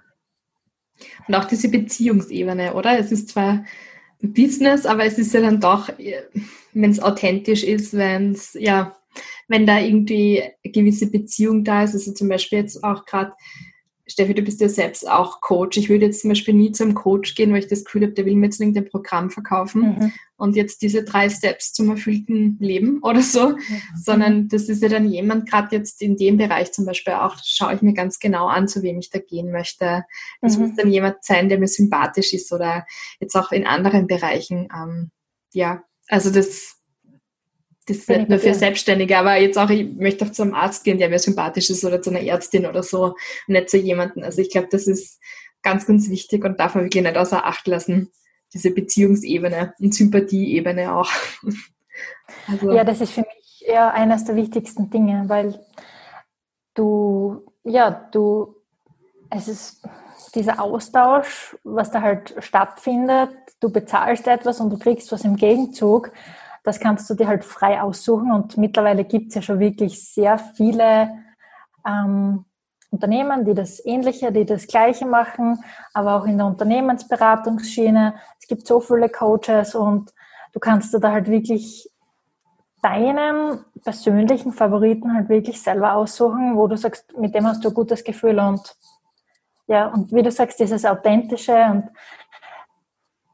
Und 1.27 1.35
auch 1.35 1.45
diese 1.45 1.69
Beziehungsebene, 1.69 2.73
oder? 2.73 2.99
Es 2.99 3.11
ist 3.11 3.29
zwar 3.29 3.63
Business, 4.21 4.85
aber 4.85 5.05
es 5.05 5.17
ist 5.17 5.33
ja 5.33 5.41
dann 5.41 5.61
doch, 5.61 5.89
wenn 6.73 6.91
es 6.91 6.99
authentisch 6.99 7.63
ist, 7.63 7.95
wenn 7.95 8.31
es, 8.31 8.53
ja, 8.53 8.95
wenn 9.47 9.65
da 9.65 9.79
irgendwie 9.79 10.41
eine 10.41 10.71
gewisse 10.71 11.09
Beziehung 11.09 11.63
da 11.63 11.83
ist, 11.83 11.93
also 11.93 12.13
zum 12.13 12.29
Beispiel 12.29 12.59
jetzt 12.59 12.83
auch 12.83 13.05
gerade 13.05 13.33
Steffi, 14.09 14.33
du 14.33 14.41
bist 14.41 14.59
ja 14.61 14.69
selbst 14.69 15.09
auch 15.09 15.41
Coach. 15.41 15.77
Ich 15.77 15.89
würde 15.89 16.05
jetzt 16.05 16.21
zum 16.21 16.29
Beispiel 16.29 16.53
nie 16.53 16.71
zum 16.71 16.93
Coach 16.93 17.35
gehen, 17.35 17.51
weil 17.51 17.59
ich 17.59 17.67
das 17.67 17.83
Gefühl 17.85 18.03
habe, 18.03 18.13
der 18.13 18.25
will 18.25 18.35
mir 18.35 18.45
jetzt 18.45 18.59
irgendein 18.59 18.89
Programm 18.89 19.29
verkaufen 19.29 19.81
mhm. 19.81 20.13
und 20.37 20.55
jetzt 20.55 20.81
diese 20.81 21.03
drei 21.03 21.29
Steps 21.29 21.73
zum 21.73 21.89
erfüllten 21.89 22.57
Leben 22.59 22.99
oder 23.03 23.21
so, 23.21 23.49
mhm. 23.49 23.81
sondern 23.95 24.47
das 24.47 24.69
ist 24.69 24.81
ja 24.81 24.89
dann 24.89 25.09
jemand, 25.09 25.49
gerade 25.49 25.75
jetzt 25.75 26.01
in 26.01 26.17
dem 26.17 26.37
Bereich 26.37 26.71
zum 26.71 26.85
Beispiel 26.85 27.13
auch, 27.13 27.37
schaue 27.43 27.75
ich 27.75 27.81
mir 27.81 27.93
ganz 27.93 28.19
genau 28.19 28.47
an, 28.47 28.67
zu 28.67 28.81
wem 28.81 28.99
ich 28.99 29.09
da 29.09 29.19
gehen 29.19 29.51
möchte. 29.51 30.03
Das 30.41 30.57
mhm. 30.57 30.67
muss 30.67 30.75
dann 30.75 30.91
jemand 30.91 31.23
sein, 31.23 31.49
der 31.49 31.59
mir 31.59 31.67
sympathisch 31.67 32.33
ist 32.33 32.51
oder 32.51 32.85
jetzt 33.19 33.35
auch 33.35 33.51
in 33.51 33.67
anderen 33.67 34.07
Bereichen. 34.07 34.67
Ähm, 34.75 35.11
ja, 35.53 35.83
also 36.07 36.31
das 36.31 36.78
das 37.89 37.97
ist 37.97 38.09
nicht 38.09 38.29
nur 38.29 38.37
für 38.37 38.53
Selbstständige, 38.53 39.17
aber 39.17 39.37
jetzt 39.37 39.57
auch, 39.57 39.69
ich 39.71 39.91
möchte 39.95 40.23
auch 40.23 40.31
zu 40.31 40.43
einem 40.43 40.53
Arzt 40.53 40.83
gehen, 40.83 40.99
der 40.99 41.09
mir 41.09 41.17
sympathisch 41.17 41.71
ist 41.71 41.83
oder 41.83 42.01
zu 42.01 42.11
einer 42.11 42.21
Ärztin 42.21 42.67
oder 42.67 42.83
so 42.83 43.15
nicht 43.47 43.69
zu 43.69 43.77
jemandem. 43.77 44.23
Also 44.23 44.41
ich 44.41 44.51
glaube, 44.51 44.67
das 44.69 44.85
ist 44.85 45.19
ganz, 45.63 45.87
ganz 45.87 46.07
wichtig 46.09 46.45
und 46.45 46.59
darf 46.59 46.75
man 46.75 46.83
wirklich 46.83 47.03
nicht 47.03 47.17
außer 47.17 47.45
Acht 47.45 47.67
lassen. 47.67 48.11
Diese 48.53 48.71
Beziehungsebene 48.71 49.73
und 49.79 49.93
Sympathieebene 49.93 50.95
auch. 50.95 51.11
Also. 52.47 52.71
Ja, 52.71 52.85
das 52.85 53.01
ist 53.01 53.11
für 53.11 53.21
mich 53.21 53.65
eher 53.67 53.93
eines 53.93 54.23
der 54.23 54.37
wichtigsten 54.37 54.89
Dinge, 54.89 55.25
weil 55.27 55.59
du, 56.73 57.43
ja, 57.65 58.07
du, 58.11 58.55
es 59.29 59.49
ist 59.49 59.81
dieser 60.35 60.61
Austausch, 60.61 61.57
was 61.63 61.91
da 61.91 62.01
halt 62.01 62.35
stattfindet. 62.39 63.31
Du 63.59 63.69
bezahlst 63.69 64.27
etwas 64.27 64.61
und 64.61 64.69
du 64.69 64.77
kriegst 64.77 65.11
was 65.11 65.25
im 65.25 65.35
Gegenzug. 65.35 66.11
Das 66.63 66.79
kannst 66.79 67.09
du 67.09 67.15
dir 67.15 67.27
halt 67.27 67.45
frei 67.45 67.81
aussuchen 67.81 68.31
und 68.31 68.57
mittlerweile 68.57 69.05
gibt 69.05 69.29
es 69.29 69.35
ja 69.35 69.41
schon 69.41 69.59
wirklich 69.59 70.03
sehr 70.13 70.37
viele 70.37 71.09
ähm, 71.87 72.45
Unternehmen, 72.91 73.45
die 73.45 73.53
das 73.53 73.83
Ähnliche, 73.85 74.31
die 74.31 74.45
das 74.45 74.67
Gleiche 74.67 75.05
machen, 75.05 75.63
aber 75.93 76.15
auch 76.15 76.25
in 76.25 76.37
der 76.37 76.47
Unternehmensberatungsschiene. 76.47 78.15
Es 78.39 78.47
gibt 78.47 78.65
so 78.65 78.79
viele 78.79 79.09
Coaches 79.09 79.75
und 79.75 80.11
du 80.53 80.59
kannst 80.59 80.93
dir 80.93 80.99
da 80.99 81.11
halt 81.11 81.27
wirklich 81.29 81.89
deinen 82.81 83.63
persönlichen 83.83 84.53
Favoriten 84.53 85.13
halt 85.13 85.29
wirklich 85.29 85.61
selber 85.61 85.93
aussuchen, 85.93 86.55
wo 86.55 86.67
du 86.67 86.77
sagst, 86.77 87.17
mit 87.17 87.35
dem 87.35 87.45
hast 87.45 87.63
du 87.63 87.69
ein 87.69 87.73
gutes 87.73 88.03
Gefühl 88.03 88.39
und 88.39 88.75
ja, 89.67 89.87
und 89.87 90.11
wie 90.11 90.23
du 90.23 90.31
sagst, 90.31 90.59
dieses 90.59 90.83
Authentische 90.83 91.53
und 91.71 91.89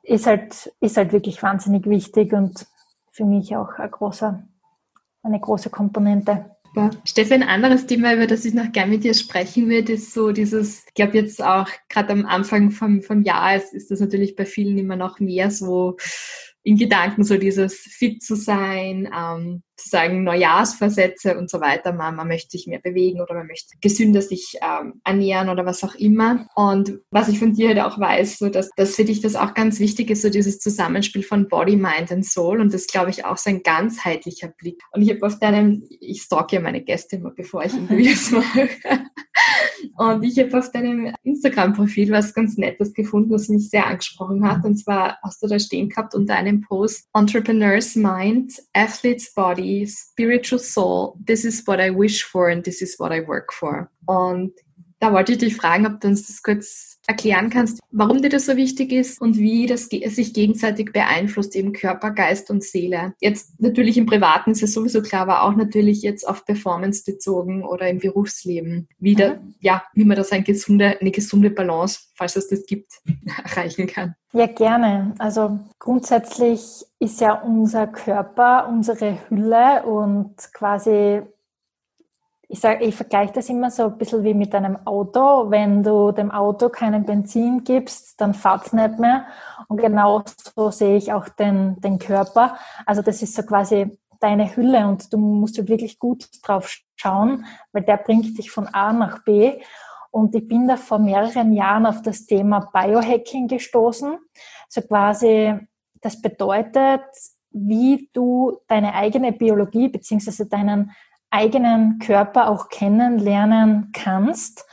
ist 0.04 0.28
halt, 0.28 0.74
ist 0.82 0.98
halt 0.98 1.14
wirklich 1.14 1.42
wahnsinnig 1.42 1.86
wichtig 1.88 2.34
und 2.34 2.68
für 3.16 3.24
mich 3.24 3.56
auch 3.56 3.72
ein 3.80 3.90
großer, 3.90 4.44
eine 5.24 5.40
große 5.40 5.70
Komponente. 5.70 6.52
Super. 6.66 6.90
Steffi, 7.06 7.34
ein 7.34 7.44
anderes 7.44 7.86
Thema, 7.86 8.14
über 8.14 8.28
das 8.28 8.44
ich 8.44 8.54
noch 8.54 8.74
gerne 8.74 8.92
mit 8.92 9.06
dir 9.06 9.14
sprechen 9.14 9.70
würde, 9.70 9.94
ist 9.94 10.14
so 10.14 10.34
dieses, 10.34 10.86
ich 10.88 10.94
glaube 10.94 11.18
jetzt 11.18 11.42
auch 11.42 11.70
gerade 11.88 12.12
am 12.12 12.26
Anfang 12.26 12.72
vom, 12.72 13.02
vom 13.02 13.24
Jahr 13.24 13.56
ist, 13.56 13.74
ist 13.74 13.90
das 13.90 14.02
natürlich 14.02 14.36
bei 14.36 14.46
vielen 14.46 14.78
immer 14.78 14.98
noch 14.98 15.22
mehr 15.22 15.50
so 15.50 15.96
in 16.66 16.78
Gedanken 16.78 17.24
so 17.24 17.38
dieses 17.38 17.76
fit 17.76 18.24
zu 18.24 18.36
sein, 18.36 19.08
ähm, 19.16 19.62
zu 19.78 19.88
sagen 19.88 20.24
Neujahrsversätze 20.24 21.38
und 21.38 21.48
so 21.48 21.62
weiter. 21.62 21.94
Man, 21.94 22.16
man 22.16 22.28
möchte 22.28 22.58
sich 22.58 22.66
mehr 22.66 22.80
bewegen 22.80 23.22
oder 23.22 23.36
man 23.36 23.46
möchte 23.46 23.78
gesünder 23.80 24.24
sich 24.24 24.58
ähm, 24.64 25.00
ernähren 25.04 25.50
oder 25.50 25.64
was 25.68 25.84
auch 25.84 25.94
immer. 25.94 26.48
Und 26.56 27.02
was 27.12 27.28
ich 27.28 27.38
von 27.38 27.54
dir 27.54 27.68
halt 27.68 27.80
auch 27.82 28.00
weiß, 28.00 28.40
so 28.40 28.50
dass, 28.50 28.72
dass 28.76 28.96
für 28.96 29.06
dich 29.06 29.22
das 29.22 29.36
auch 29.36 29.54
ganz 29.54 29.80
wichtig 29.80 30.10
ist, 30.10 30.24
so 30.24 30.30
dieses 30.30 30.58
Zusammenspiel 30.58 31.22
von 31.22 31.50
Body, 31.50 31.76
Mind 31.76 32.12
und 32.12 32.26
Soul. 32.26 32.60
Und 32.60 32.74
das 32.74 32.88
glaube 32.88 33.12
ich 33.12 33.26
auch 33.26 33.38
so 33.38 33.52
ein 33.52 33.62
ganzheitlicher 33.62 34.48
Blick. 34.48 34.82
Und 34.92 35.04
ich 35.04 35.12
habe 35.12 35.24
auf 35.24 35.38
deinem, 35.38 35.84
ich 36.00 36.24
stalke 36.24 36.56
ja 36.56 36.62
meine 36.64 36.82
Gäste 36.82 37.18
immer, 37.18 37.30
bevor 37.30 37.64
ich 37.64 37.76
Interviews 37.76 38.32
mache. 38.32 38.70
Und 39.96 40.24
ich 40.24 40.38
habe 40.40 40.58
auf 40.58 40.72
deinem 40.72 41.14
Instagram-Profil 41.24 42.12
was 42.12 42.34
ganz 42.34 42.58
Nettes 42.58 42.94
gefunden, 42.94 43.32
was 43.32 43.50
mich 43.50 43.70
sehr 43.70 43.88
angesprochen 43.88 44.48
hat. 44.48 44.64
Und 44.66 44.78
zwar 44.78 45.18
hast 45.24 45.42
du 45.44 45.48
da 45.48 45.60
stehen 45.60 45.90
gehabt 45.90 46.16
unter 46.16 46.36
einem 46.36 46.62
Post 46.62 47.08
Entrepreneur's 47.14 47.96
Mind, 47.96 48.54
Athlete's 48.74 49.34
Body, 49.34 49.88
Spiritual 49.88 50.60
Soul, 50.60 51.14
This 51.26 51.46
is 51.46 51.66
what 51.68 51.80
I 51.80 51.90
wish 51.96 52.24
for 52.24 52.50
and 52.50 52.64
this 52.64 52.82
is 52.82 53.00
what 53.00 53.12
I 53.12 53.26
work 53.28 53.54
for. 53.54 53.90
Und 54.06 54.54
da 55.00 55.12
wollte 55.12 55.34
ich 55.34 55.38
dich 55.40 55.56
fragen, 55.56 55.86
ob 55.86 56.00
du 56.00 56.08
uns 56.08 56.28
das 56.28 56.42
kurz 56.42 56.95
erklären 57.08 57.50
kannst, 57.50 57.80
warum 57.92 58.22
dir 58.22 58.30
das 58.30 58.46
so 58.46 58.56
wichtig 58.58 58.92
ist 58.92 59.22
und 59.22 59.38
wie 59.38 59.66
das 59.66 59.86
sich 59.86 60.34
gegenseitig 60.34 60.92
beeinflusst, 60.92 61.56
eben 61.56 61.74
Körper, 61.74 62.12
Geist 62.12 62.50
und 62.50 62.64
Seele. 62.64 63.14
Jetzt 63.20 63.60
natürlich 63.60 63.98
im 63.98 64.06
Privaten 64.06 64.52
ist 64.52 64.64
es 64.64 64.74
sowieso 64.74 65.02
klar, 65.02 65.24
aber 65.24 65.44
auch 65.44 65.56
natürlich 65.56 66.02
jetzt 66.02 66.28
auf 66.28 66.46
Performance 66.46 67.04
bezogen 67.06 67.64
oder 67.64 67.90
im 67.90 68.00
Berufsleben. 68.00 68.88
Wie, 69.00 69.16
da, 69.16 69.36
mhm. 69.36 69.56
ja, 69.60 69.84
wie 69.94 70.06
man 70.06 70.18
das 70.18 70.32
eine 70.32 70.44
gesunde, 70.44 71.00
eine 71.00 71.12
gesunde 71.12 71.50
Balance, 71.50 72.00
falls 72.16 72.36
es 72.36 72.48
das 72.48 72.66
gibt, 72.66 72.92
erreichen 73.44 73.88
kann. 73.88 74.16
Ja, 74.34 74.48
gerne. 74.48 75.14
Also 75.18 75.60
grundsätzlich 75.80 76.62
ist 77.00 77.22
ja 77.22 77.34
unser 77.34 77.88
Körper 77.88 78.68
unsere 78.70 79.18
Hülle 79.30 79.84
und 79.84 80.36
quasi 80.54 81.22
ich 82.48 82.64
ich 82.64 82.96
vergleiche 82.96 83.34
das 83.34 83.50
immer 83.50 83.72
so 83.72 83.86
ein 83.86 83.98
bisschen 83.98 84.24
wie 84.24 84.34
mit 84.34 84.54
einem 84.54 84.86
Auto. 84.86 85.50
Wenn 85.50 85.84
du 85.84 86.12
dem 86.12 86.32
Auto 86.32 86.70
keinen 86.70 87.06
Benzin 87.06 87.64
gibst, 87.64 88.20
dann 88.22 88.34
fährt 88.34 88.68
es 88.68 88.74
nicht 88.74 89.00
mehr. 89.00 89.26
Und 89.68 89.78
genau 89.78 90.24
so 90.56 90.70
sehe 90.72 90.98
ich 90.98 91.12
auch 91.12 91.28
den, 91.30 91.80
den 91.82 92.00
Körper. 92.00 92.58
Also 92.86 93.02
das 93.02 93.22
ist 93.22 93.36
so 93.36 93.44
quasi 93.44 93.98
deine 94.20 94.56
Hülle 94.56 94.88
und 94.88 95.12
du 95.12 95.18
musst 95.18 95.58
halt 95.58 95.70
wirklich 95.70 96.00
gut 96.00 96.28
drauf 96.44 96.78
schauen, 96.96 97.46
weil 97.72 97.84
der 97.84 97.98
bringt 97.98 98.38
dich 98.38 98.52
von 98.52 98.68
A 98.68 98.94
nach 98.94 99.24
B. 99.24 99.60
Und 100.12 100.34
ich 100.34 100.48
bin 100.48 100.68
da 100.68 100.78
vor 100.78 101.00
mehreren 101.00 101.52
Jahren 101.52 101.86
auf 101.86 102.02
das 102.02 102.26
Thema 102.26 102.70
Biohacking 102.74 103.48
gestoßen. 103.48 104.18
So 104.70 104.82
quasi, 104.82 105.56
das 106.02 106.22
bedeutet, 106.22 107.02
wie 107.52 108.10
du 108.14 108.60
deine 108.68 108.94
eigene 108.94 109.32
Biologie 109.32 109.90
beziehungsweise 109.90 110.46
deinen 110.46 110.92
eigenen 111.36 112.00
Körper 112.00 112.50
auch 112.50 112.70
kennenlernen 112.70 113.92
kannst 113.94 114.66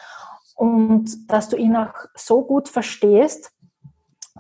und 0.54 1.30
dass 1.30 1.48
du 1.48 1.56
ihn 1.56 1.74
auch 1.74 1.92
so 2.14 2.44
gut 2.44 2.68
verstehst, 2.68 3.52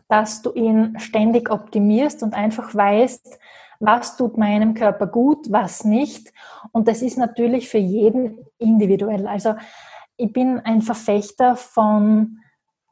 dass 0.08 0.42
du 0.42 0.52
ihn 0.52 0.98
ständig 0.98 1.50
optimierst 1.50 2.22
und 2.22 2.34
einfach 2.34 2.74
weißt, 2.74 3.38
was 3.80 4.16
tut 4.16 4.38
meinem 4.38 4.74
Körper 4.74 5.08
gut, 5.08 5.50
was 5.50 5.84
nicht. 5.84 6.32
Und 6.70 6.86
das 6.86 7.02
ist 7.02 7.18
natürlich 7.18 7.68
für 7.68 7.78
jeden 7.78 8.38
individuell. 8.58 9.26
Also 9.26 9.54
ich 10.16 10.32
bin 10.32 10.60
ein 10.60 10.82
Verfechter 10.82 11.56
von, 11.56 12.38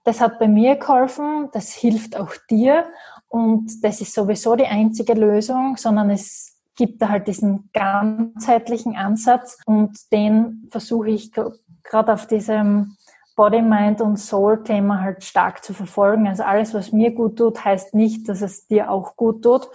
das 0.03 0.21
hat 0.21 0.41
bei 0.41 0.49
mir 0.49 0.77
geholfen, 0.77 1.49
das 1.53 1.73
hilft 1.73 2.17
auch 2.17 2.35
dir 2.51 2.87
und 3.29 3.85
das 3.85 4.01
ist 4.01 4.13
sowieso 4.13 4.57
die 4.57 4.67
einzige 4.67 5.15
Lösung, 5.15 5.77
sondern 5.77 6.11
es 6.11 6.60
gibt 6.81 7.03
da 7.03 7.11
halt 7.11 7.29
diesen 7.29 7.69
ganzheitlichen 7.75 8.97
Ansatz 8.97 9.59
und 9.67 10.11
den 10.13 10.67
versuche 10.71 11.11
ich 11.11 11.31
gerade 11.31 12.15
auf 12.15 12.27
diesem 12.27 12.97
Body, 13.37 13.61
Mind 13.61 14.01
und 14.01 14.17
Soul 14.17 14.65
Thema 14.65 15.03
halt 15.03 15.23
stark 15.23 15.63
zu 15.63 15.75
verfolgen. 15.75 16.27
Also 16.27 16.43
alles, 16.43 16.73
was 16.73 16.91
mir 16.91 17.11
gut 17.15 17.37
tut, 17.37 17.63
heißt 17.63 17.93
nicht, 17.93 18.31
dass 18.31 18.41
es 18.41 18.67
dir 18.67 18.91
auch 18.91 19.15
gut 19.17 19.43
tut. 19.43 19.69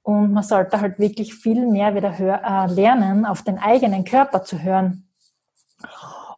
Und 0.00 0.32
man 0.32 0.42
sollte 0.42 0.80
halt 0.80 0.98
wirklich 0.98 1.34
viel 1.34 1.66
mehr 1.66 1.94
wieder 1.94 2.16
hör, 2.16 2.40
äh, 2.42 2.72
lernen, 2.72 3.26
auf 3.26 3.42
den 3.42 3.58
eigenen 3.58 4.04
Körper 4.04 4.42
zu 4.42 4.62
hören. 4.62 5.06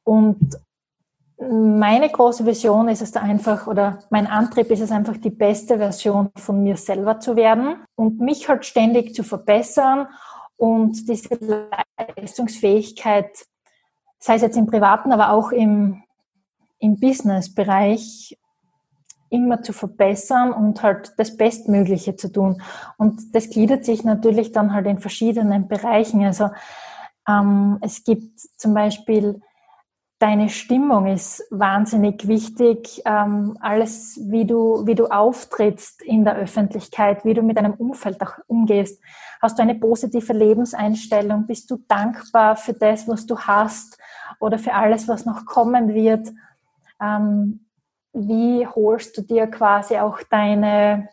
Und 0.02 0.58
meine 1.40 2.10
große 2.10 2.44
Vision 2.44 2.88
ist 2.88 3.00
es 3.00 3.16
einfach, 3.16 3.66
oder 3.66 4.00
mein 4.10 4.26
Antrieb 4.26 4.70
ist 4.70 4.80
es 4.80 4.92
einfach, 4.92 5.16
die 5.16 5.30
beste 5.30 5.78
Version 5.78 6.30
von 6.36 6.62
mir 6.62 6.76
selber 6.76 7.18
zu 7.18 7.34
werden 7.34 7.76
und 7.94 8.20
mich 8.20 8.48
halt 8.48 8.66
ständig 8.66 9.14
zu 9.14 9.22
verbessern 9.22 10.06
und 10.56 11.08
diese 11.08 11.68
Leistungsfähigkeit, 12.16 13.46
sei 14.18 14.34
es 14.34 14.42
jetzt 14.42 14.58
im 14.58 14.66
privaten, 14.66 15.12
aber 15.12 15.30
auch 15.30 15.50
im, 15.50 16.02
im 16.78 17.00
Business-Bereich, 17.00 18.36
immer 19.30 19.62
zu 19.62 19.72
verbessern 19.72 20.52
und 20.52 20.82
halt 20.82 21.14
das 21.16 21.36
Bestmögliche 21.36 22.16
zu 22.16 22.30
tun. 22.30 22.60
Und 22.98 23.34
das 23.34 23.48
gliedert 23.48 23.84
sich 23.84 24.04
natürlich 24.04 24.52
dann 24.52 24.74
halt 24.74 24.86
in 24.86 24.98
verschiedenen 24.98 25.68
Bereichen. 25.68 26.22
Also 26.24 26.50
ähm, 27.26 27.78
es 27.80 28.04
gibt 28.04 28.40
zum 28.40 28.74
Beispiel 28.74 29.40
deine 30.20 30.50
Stimmung 30.50 31.06
ist 31.06 31.42
wahnsinnig 31.50 32.28
wichtig. 32.28 33.02
Ähm, 33.06 33.56
alles, 33.60 34.20
wie 34.22 34.44
du, 34.44 34.86
wie 34.86 34.94
du 34.94 35.06
auftrittst 35.06 36.02
in 36.02 36.24
der 36.24 36.36
Öffentlichkeit, 36.36 37.24
wie 37.24 37.34
du 37.34 37.42
mit 37.42 37.56
deinem 37.56 37.72
Umfeld 37.74 38.20
auch 38.22 38.34
umgehst. 38.46 39.02
Hast 39.40 39.58
du 39.58 39.62
eine 39.62 39.74
positive 39.74 40.34
Lebenseinstellung? 40.34 41.46
Bist 41.46 41.70
du 41.70 41.78
dankbar 41.88 42.56
für 42.56 42.74
das, 42.74 43.08
was 43.08 43.26
du 43.26 43.38
hast 43.38 43.98
oder 44.38 44.58
für 44.58 44.74
alles, 44.74 45.08
was 45.08 45.24
noch 45.24 45.46
kommen 45.46 45.94
wird? 45.94 46.28
Ähm, 47.02 47.64
wie 48.12 48.66
holst 48.66 49.16
du 49.16 49.22
dir 49.22 49.46
quasi 49.46 49.96
auch 49.96 50.18
deine, 50.30 51.08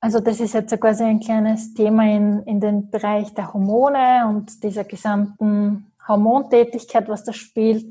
also 0.00 0.20
das 0.20 0.38
ist 0.38 0.54
jetzt 0.54 0.80
quasi 0.80 1.02
ein 1.02 1.18
kleines 1.18 1.74
Thema 1.74 2.04
in, 2.04 2.44
in 2.44 2.60
den 2.60 2.90
Bereich 2.90 3.34
der 3.34 3.52
Hormone 3.52 4.28
und 4.28 4.62
dieser 4.62 4.84
gesamten 4.84 5.89
Hormontätigkeit, 6.10 7.08
was 7.08 7.24
da 7.24 7.32
spielt, 7.32 7.86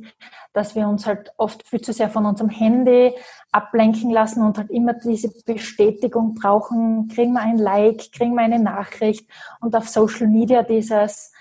dass 0.53 0.75
wir 0.75 0.87
uns 0.87 1.05
halt 1.05 1.31
oft 1.37 1.67
viel 1.67 1.81
zu 1.81 1.93
sehr 1.93 2.09
von 2.09 2.25
unserem 2.25 2.49
Handy 2.49 3.15
ablenken 3.51 4.11
lassen 4.11 4.43
und 4.43 4.57
halt 4.57 4.69
immer 4.69 4.93
diese 4.93 5.29
Bestätigung 5.43 6.35
brauchen, 6.35 7.07
kriegen 7.07 7.33
wir 7.33 7.41
ein 7.41 7.57
Like, 7.57 8.11
kriegen 8.11 8.35
wir 8.35 8.41
eine 8.41 8.59
Nachricht 8.59 9.29
und 9.61 9.75
auf 9.75 9.89
Social 9.89 10.27
Media 10.27 10.63
dieses 10.63 11.31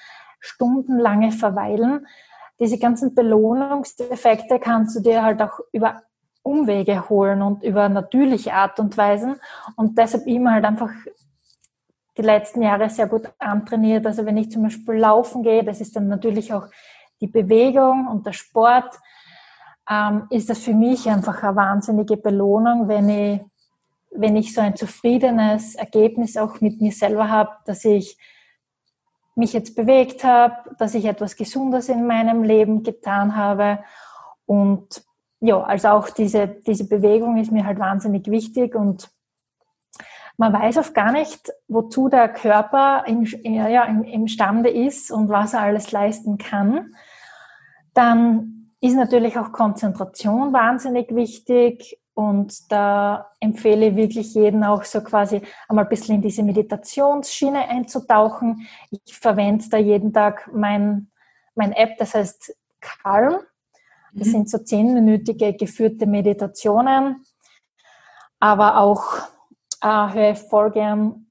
stundenlange 0.40 1.32
Verweilen. 1.32 2.06
Diese 2.60 2.78
ganzen 2.78 3.14
Belohnungseffekte 3.14 4.58
kannst 4.58 4.96
du 4.96 5.00
dir 5.00 5.22
halt 5.22 5.40
auch 5.42 5.60
über 5.72 6.02
Umwege 6.42 7.08
holen 7.08 7.42
und 7.42 7.62
über 7.62 7.88
natürliche 7.88 8.54
Art 8.54 8.80
und 8.80 8.96
Weisen 8.96 9.36
und 9.76 9.98
deshalb 9.98 10.26
immer 10.26 10.52
halt 10.52 10.64
einfach 10.64 10.90
die 12.18 12.22
letzten 12.22 12.62
Jahre 12.62 12.90
sehr 12.90 13.06
gut 13.06 13.30
antrainiert. 13.38 14.04
Also 14.06 14.26
wenn 14.26 14.36
ich 14.36 14.50
zum 14.50 14.64
Beispiel 14.64 14.96
laufen 14.96 15.42
gehe, 15.42 15.64
das 15.64 15.80
ist 15.80 15.94
dann 15.96 16.08
natürlich 16.08 16.52
auch 16.52 16.66
die 17.20 17.28
Bewegung 17.28 18.08
und 18.08 18.26
der 18.26 18.32
Sport, 18.32 18.98
ähm, 19.88 20.26
ist 20.30 20.50
das 20.50 20.58
für 20.58 20.74
mich 20.74 21.08
einfach 21.08 21.42
eine 21.42 21.56
wahnsinnige 21.56 22.16
Belohnung, 22.16 22.88
wenn 22.88 23.08
ich, 23.08 23.40
wenn 24.10 24.36
ich 24.36 24.52
so 24.52 24.60
ein 24.60 24.76
zufriedenes 24.76 25.74
Ergebnis 25.76 26.36
auch 26.36 26.60
mit 26.60 26.80
mir 26.80 26.92
selber 26.92 27.30
habe, 27.30 27.50
dass 27.64 27.84
ich 27.84 28.18
mich 29.34 29.52
jetzt 29.52 29.76
bewegt 29.76 30.24
habe, 30.24 30.74
dass 30.78 30.94
ich 30.94 31.04
etwas 31.04 31.36
Gesundes 31.36 31.88
in 31.88 32.06
meinem 32.06 32.42
Leben 32.42 32.82
getan 32.82 33.36
habe. 33.36 33.78
Und 34.46 35.02
ja, 35.40 35.62
also 35.62 35.88
auch 35.88 36.10
diese, 36.10 36.48
diese 36.48 36.88
Bewegung 36.88 37.36
ist 37.36 37.52
mir 37.52 37.64
halt 37.64 37.78
wahnsinnig 37.78 38.26
wichtig 38.26 38.74
und 38.74 39.08
man 40.38 40.52
weiß 40.52 40.78
oft 40.78 40.94
gar 40.94 41.10
nicht, 41.10 41.52
wozu 41.66 42.08
der 42.08 42.28
Körper 42.28 43.04
im, 43.06 43.24
ja, 43.24 43.84
im, 43.84 44.04
imstande 44.04 44.70
ist 44.70 45.10
und 45.10 45.28
was 45.28 45.52
er 45.52 45.62
alles 45.62 45.90
leisten 45.90 46.38
kann. 46.38 46.94
Dann 47.92 48.70
ist 48.80 48.94
natürlich 48.94 49.36
auch 49.36 49.50
Konzentration 49.50 50.52
wahnsinnig 50.52 51.12
wichtig 51.12 51.98
und 52.14 52.70
da 52.70 53.32
empfehle 53.40 53.88
ich 53.88 53.96
wirklich 53.96 54.34
jeden 54.34 54.62
auch 54.62 54.84
so 54.84 55.00
quasi 55.00 55.42
einmal 55.68 55.84
ein 55.86 55.88
bisschen 55.88 56.14
in 56.14 56.22
diese 56.22 56.44
Meditationsschiene 56.44 57.68
einzutauchen. 57.68 58.68
Ich 58.90 59.18
verwende 59.18 59.68
da 59.68 59.76
jeden 59.76 60.12
Tag 60.12 60.48
mein, 60.52 61.10
mein 61.56 61.72
App, 61.72 61.98
das 61.98 62.14
heißt 62.14 62.56
Calm. 62.80 63.38
Das 64.12 64.28
mhm. 64.28 64.32
sind 64.32 64.50
so 64.50 64.58
zehnminütige 64.58 65.52
geführte 65.54 66.06
Meditationen, 66.06 67.24
aber 68.38 68.78
auch 68.78 69.28
äh, 69.82 69.86
höre 69.86 70.32
ich 70.32 70.38
voll 70.38 70.70
gern 70.70 71.26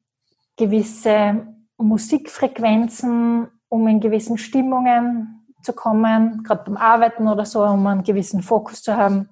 gewisse 0.55 1.47
Musikfrequenzen, 1.77 3.47
um 3.69 3.87
in 3.87 3.99
gewissen 3.99 4.37
Stimmungen 4.37 5.45
zu 5.61 5.73
kommen, 5.73 6.43
gerade 6.43 6.63
beim 6.65 6.77
Arbeiten 6.77 7.27
oder 7.27 7.45
so, 7.45 7.63
um 7.63 7.85
einen 7.87 8.03
gewissen 8.03 8.41
Fokus 8.41 8.81
zu 8.81 8.95
haben. 8.95 9.29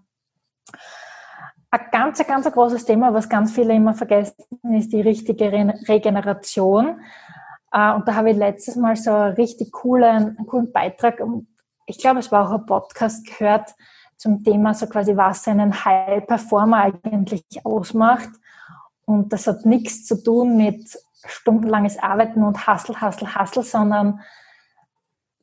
Ein 1.71 1.81
ganz, 1.91 2.25
ganz 2.25 2.49
großes 2.51 2.85
Thema, 2.85 3.13
was 3.13 3.27
ganz 3.27 3.51
viele 3.51 3.73
immer 3.73 3.93
vergessen, 3.93 4.35
ist 4.73 4.93
die 4.93 5.01
richtige 5.01 5.51
Regeneration. 5.87 7.01
Äh, 7.71 7.93
und 7.93 8.07
da 8.07 8.15
habe 8.15 8.31
ich 8.31 8.37
letztes 8.37 8.75
Mal 8.75 8.95
so 8.95 9.11
einen 9.11 9.35
richtig 9.35 9.71
coolen, 9.71 10.37
einen 10.37 10.45
coolen 10.45 10.71
Beitrag, 10.71 11.21
ich 11.87 11.99
glaube, 11.99 12.19
es 12.19 12.31
war 12.31 12.47
auch 12.47 12.53
ein 12.53 12.65
Podcast 12.65 13.25
gehört 13.27 13.75
zum 14.17 14.43
Thema 14.43 14.73
so 14.73 14.87
quasi, 14.87 15.15
was 15.15 15.47
einen 15.47 15.85
High 15.85 16.25
Performer 16.25 16.91
eigentlich 17.03 17.43
ausmacht. 17.63 18.29
Und 19.05 19.33
das 19.33 19.47
hat 19.47 19.65
nichts 19.65 20.05
zu 20.05 20.21
tun 20.21 20.57
mit 20.57 20.97
stundenlanges 21.25 21.97
Arbeiten 21.97 22.43
und 22.43 22.67
Hustle, 22.67 22.99
Hustle, 23.01 23.35
Hustle, 23.35 23.63
sondern 23.63 24.21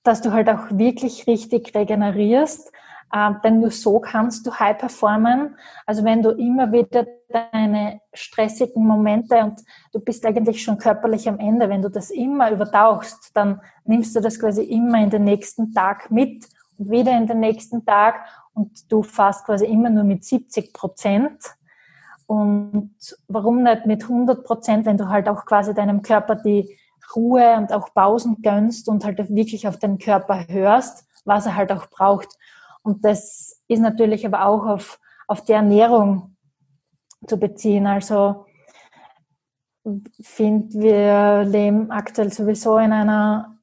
dass 0.03 0.20
du 0.20 0.33
halt 0.33 0.48
auch 0.48 0.70
wirklich 0.70 1.27
richtig 1.27 1.75
regenerierst. 1.75 2.72
Ähm, 3.14 3.40
denn 3.44 3.61
nur 3.61 3.70
so 3.70 4.01
kannst 4.01 4.46
du 4.46 4.55
high 4.55 4.79
performen. 4.79 5.57
Also 5.85 6.03
wenn 6.03 6.22
du 6.22 6.31
immer 6.31 6.72
wieder 6.72 7.07
deine 7.29 8.01
stressigen 8.14 8.87
Momente 8.87 9.37
und 9.37 9.61
du 9.92 10.01
bist 10.01 10.25
eigentlich 10.25 10.62
schon 10.62 10.79
körperlich 10.79 11.29
am 11.29 11.38
Ende, 11.38 11.68
wenn 11.68 11.83
du 11.83 11.90
das 11.90 12.11
immer 12.11 12.51
übertauchst, 12.51 13.31
dann 13.35 13.61
nimmst 13.85 14.16
du 14.16 14.20
das 14.20 14.40
quasi 14.40 14.62
immer 14.62 15.03
in 15.03 15.11
den 15.11 15.25
nächsten 15.25 15.75
Tag 15.75 16.11
mit 16.11 16.48
und 16.79 16.90
wieder 16.90 17.16
in 17.16 17.27
den 17.27 17.40
nächsten 17.40 17.85
Tag 17.85 18.25
und 18.55 18.90
du 18.90 19.03
fährst 19.03 19.44
quasi 19.44 19.66
immer 19.66 19.90
nur 19.90 20.05
mit 20.05 20.25
70 20.25 20.72
Prozent 20.72 21.38
und 22.33 22.95
warum 23.29 23.62
nicht 23.62 23.85
mit 23.85 24.05
100 24.05 24.42
Prozent, 24.42 24.87
wenn 24.87 24.97
du 24.97 25.11
halt 25.11 25.29
auch 25.29 25.45
quasi 25.45 25.75
deinem 25.75 26.01
Körper 26.01 26.35
die 26.35 26.79
Ruhe 27.14 27.59
und 27.59 27.75
auch 27.75 27.92
Pausen 27.92 28.40
gönnst 28.40 28.88
und 28.88 29.05
halt 29.05 29.18
wirklich 29.18 29.68
auf 29.68 29.79
den 29.79 29.99
Körper 29.99 30.47
hörst, 30.49 31.07
was 31.27 31.45
er 31.45 31.57
halt 31.57 31.71
auch 31.73 31.90
braucht. 31.90 32.29
Und 32.81 33.05
das 33.05 33.61
ist 33.68 33.81
natürlich 33.81 34.25
aber 34.25 34.47
auch 34.47 34.64
auf, 34.64 34.99
auf 35.29 35.45
die 35.45 35.53
Ernährung 35.53 36.35
zu 37.27 37.37
beziehen. 37.37 37.87
Also 37.87 38.47
finde, 40.23 40.73
wir 40.81 41.45
leben 41.45 41.90
aktuell 41.90 42.33
sowieso 42.33 42.79
in 42.79 42.92
einer 42.92 43.59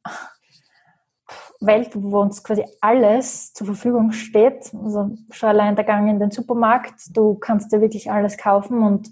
Welt, 1.59 1.91
wo 1.93 2.21
uns 2.21 2.43
quasi 2.43 2.65
alles 2.81 3.53
zur 3.53 3.67
Verfügung 3.67 4.11
steht. 4.11 4.73
Also 4.73 5.11
schon 5.31 5.49
allein 5.49 5.75
der 5.75 5.85
Gang 5.85 6.09
in 6.09 6.19
den 6.19 6.31
Supermarkt, 6.31 7.15
du 7.15 7.35
kannst 7.35 7.71
dir 7.71 7.81
wirklich 7.81 8.11
alles 8.11 8.37
kaufen 8.37 8.83
und 8.83 9.09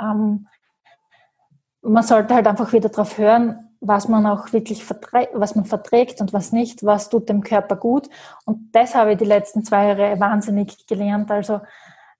ähm, 0.00 0.46
man 1.80 2.02
sollte 2.02 2.34
halt 2.34 2.46
einfach 2.46 2.72
wieder 2.72 2.88
darauf 2.88 3.16
hören, 3.16 3.70
was 3.80 4.08
man 4.08 4.26
auch 4.26 4.52
wirklich 4.52 4.84
verträgt, 4.84 5.30
was 5.34 5.54
man 5.54 5.64
verträgt 5.64 6.20
und 6.20 6.32
was 6.32 6.52
nicht, 6.52 6.84
was 6.84 7.08
tut 7.08 7.28
dem 7.28 7.42
Körper 7.42 7.76
gut. 7.76 8.08
Und 8.44 8.70
das 8.72 8.94
habe 8.94 9.12
ich 9.12 9.18
die 9.18 9.24
letzten 9.24 9.64
zwei 9.64 9.88
Jahre 9.88 10.20
wahnsinnig 10.20 10.86
gelernt. 10.86 11.30
Also 11.30 11.60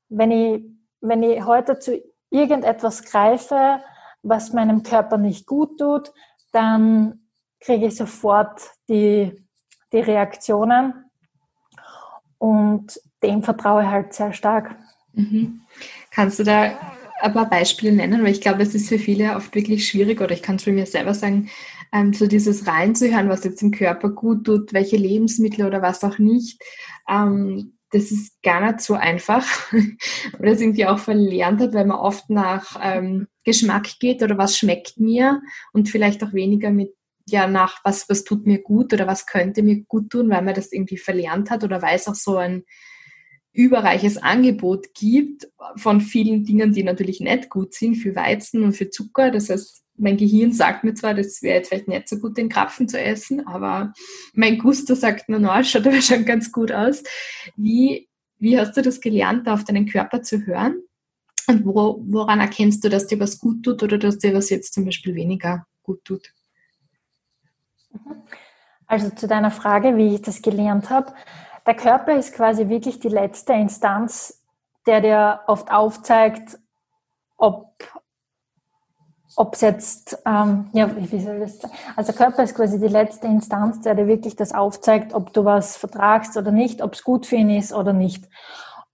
wenn 0.08 0.30
ich, 0.30 0.64
wenn 1.00 1.22
ich 1.22 1.44
heute 1.44 1.78
zu 1.78 2.00
irgendetwas 2.30 3.02
greife, 3.02 3.80
was 4.22 4.52
meinem 4.52 4.82
Körper 4.82 5.18
nicht 5.18 5.46
gut 5.46 5.78
tut, 5.78 6.12
dann 6.52 7.28
kriege 7.60 7.86
ich 7.86 7.96
sofort 7.96 8.60
die 8.88 9.47
die 9.92 10.00
Reaktionen. 10.00 10.94
Und 12.38 13.00
dem 13.22 13.42
vertraue 13.42 13.82
ich 13.82 13.88
halt 13.88 14.12
sehr 14.12 14.32
stark. 14.32 14.76
Mhm. 15.12 15.60
Kannst 16.10 16.38
du 16.38 16.44
da 16.44 16.78
ein 17.20 17.32
paar 17.32 17.50
Beispiele 17.50 17.92
nennen? 17.92 18.22
Weil 18.22 18.32
ich 18.32 18.40
glaube, 18.40 18.62
es 18.62 18.74
ist 18.74 18.88
für 18.88 18.98
viele 18.98 19.36
oft 19.36 19.54
wirklich 19.54 19.88
schwierig, 19.88 20.20
oder 20.20 20.32
ich 20.32 20.42
kann 20.42 20.56
es 20.56 20.64
für 20.64 20.72
mich 20.72 20.90
selber 20.90 21.14
sagen, 21.14 21.50
ähm, 21.92 22.12
so 22.12 22.26
dieses 22.26 22.66
reinzuhören, 22.66 23.28
was 23.28 23.44
jetzt 23.44 23.62
im 23.62 23.70
Körper 23.70 24.10
gut 24.10 24.44
tut, 24.44 24.72
welche 24.72 24.96
Lebensmittel 24.96 25.66
oder 25.66 25.82
was 25.82 26.04
auch 26.04 26.18
nicht. 26.18 26.62
Ähm, 27.08 27.74
das 27.90 28.10
ist 28.10 28.42
gar 28.42 28.60
nicht 28.60 28.80
so 28.80 28.94
einfach. 28.94 29.46
oder 30.38 30.52
es 30.52 30.60
irgendwie 30.60 30.86
auch 30.86 30.98
verlernt 30.98 31.60
hat, 31.60 31.74
weil 31.74 31.86
man 31.86 31.98
oft 31.98 32.28
nach 32.30 32.78
ähm, 32.82 33.26
Geschmack 33.44 33.88
geht 33.98 34.22
oder 34.22 34.36
was 34.36 34.58
schmeckt 34.58 34.98
mir 35.00 35.40
und 35.72 35.88
vielleicht 35.88 36.22
auch 36.22 36.34
weniger 36.34 36.70
mit 36.70 36.92
ja 37.30 37.46
nach, 37.46 37.80
was, 37.84 38.08
was 38.08 38.24
tut 38.24 38.46
mir 38.46 38.60
gut 38.62 38.92
oder 38.92 39.06
was 39.06 39.26
könnte 39.26 39.62
mir 39.62 39.82
gut 39.84 40.10
tun, 40.10 40.30
weil 40.30 40.42
man 40.42 40.54
das 40.54 40.72
irgendwie 40.72 40.98
verlernt 40.98 41.50
hat 41.50 41.64
oder 41.64 41.82
weil 41.82 41.96
es 41.96 42.08
auch 42.08 42.14
so 42.14 42.36
ein 42.36 42.64
überreiches 43.52 44.18
Angebot 44.18 44.94
gibt 44.94 45.48
von 45.76 46.00
vielen 46.00 46.44
Dingen, 46.44 46.72
die 46.72 46.84
natürlich 46.84 47.20
nicht 47.20 47.48
gut 47.50 47.74
sind 47.74 47.96
für 47.96 48.14
Weizen 48.14 48.62
und 48.62 48.72
für 48.72 48.90
Zucker. 48.90 49.30
Das 49.30 49.50
heißt, 49.50 49.82
mein 49.96 50.16
Gehirn 50.16 50.52
sagt 50.52 50.84
mir 50.84 50.94
zwar, 50.94 51.14
das 51.14 51.42
wäre 51.42 51.56
jetzt 51.56 51.68
vielleicht 51.68 51.88
nicht 51.88 52.08
so 52.08 52.18
gut, 52.18 52.38
den 52.38 52.48
Krapfen 52.48 52.88
zu 52.88 53.00
essen, 53.00 53.46
aber 53.46 53.92
mein 54.32 54.58
Gusto 54.58 54.94
sagt 54.94 55.28
mir, 55.28 55.40
no, 55.40 55.62
schaut 55.64 55.86
aber 55.86 56.00
schon 56.00 56.24
ganz 56.24 56.52
gut 56.52 56.70
aus. 56.70 57.02
Wie, 57.56 58.08
wie 58.38 58.58
hast 58.58 58.76
du 58.76 58.82
das 58.82 59.00
gelernt, 59.00 59.48
auf 59.48 59.64
deinen 59.64 59.86
Körper 59.86 60.22
zu 60.22 60.46
hören? 60.46 60.82
Und 61.48 61.64
wo, 61.64 62.04
woran 62.06 62.40
erkennst 62.40 62.84
du, 62.84 62.88
dass 62.90 63.06
dir 63.06 63.18
was 63.18 63.38
gut 63.38 63.64
tut 63.64 63.82
oder 63.82 63.98
dass 63.98 64.18
dir 64.18 64.34
was 64.34 64.50
jetzt 64.50 64.74
zum 64.74 64.84
Beispiel 64.84 65.14
weniger 65.14 65.66
gut 65.82 66.04
tut? 66.04 66.32
Also 68.86 69.10
zu 69.10 69.26
deiner 69.26 69.50
Frage, 69.50 69.96
wie 69.96 70.14
ich 70.14 70.22
das 70.22 70.42
gelernt 70.42 70.90
habe. 70.90 71.12
Der 71.66 71.74
Körper 71.74 72.14
ist 72.14 72.34
quasi 72.34 72.68
wirklich 72.68 73.00
die 73.00 73.08
letzte 73.08 73.52
Instanz, 73.52 74.42
der 74.86 75.00
dir 75.00 75.40
oft 75.46 75.70
aufzeigt, 75.70 76.58
ob 77.36 77.68
ob 79.36 79.54
es 79.54 79.60
jetzt, 79.60 80.18
ähm, 80.26 80.68
ja, 80.72 80.90
wie 80.96 81.20
soll 81.20 81.38
das 81.38 81.60
sagen? 81.60 81.72
Also 81.94 82.10
der 82.10 82.26
Körper 82.26 82.42
ist 82.42 82.56
quasi 82.56 82.80
die 82.80 82.88
letzte 82.88 83.28
Instanz, 83.28 83.80
der 83.82 83.94
dir 83.94 84.08
wirklich 84.08 84.34
das 84.34 84.52
aufzeigt, 84.52 85.14
ob 85.14 85.32
du 85.32 85.44
was 85.44 85.76
vertragst 85.76 86.36
oder 86.36 86.50
nicht, 86.50 86.82
ob 86.82 86.94
es 86.94 87.04
gut 87.04 87.24
für 87.24 87.36
ihn 87.36 87.50
ist 87.50 87.72
oder 87.72 87.92
nicht. 87.92 88.28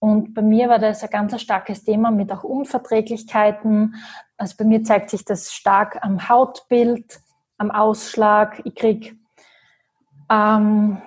Und 0.01 0.35
bei 0.35 0.43
mir 0.43 0.69
war 0.69 0.79
das 0.79 1.03
ein 1.03 1.09
ganz 1.09 1.41
starkes 1.41 1.85
Thema 1.85 2.11
mit 2.11 2.31
auch 2.31 2.45
Unverträglichkeiten. 2.45 3.95
Also 4.37 4.57
bei 4.59 4.67
mir 4.67 4.85
zeigt 4.85 5.09
sich 5.09 5.25
das 5.25 5.51
stark 5.51 6.05
am 6.05 6.29
Hautbild, 6.29 7.21
am 7.59 7.71
Ausschlag. 7.71 8.61
Ich 8.65 8.75
krieg, 8.75 9.17
ähm, 10.31 11.01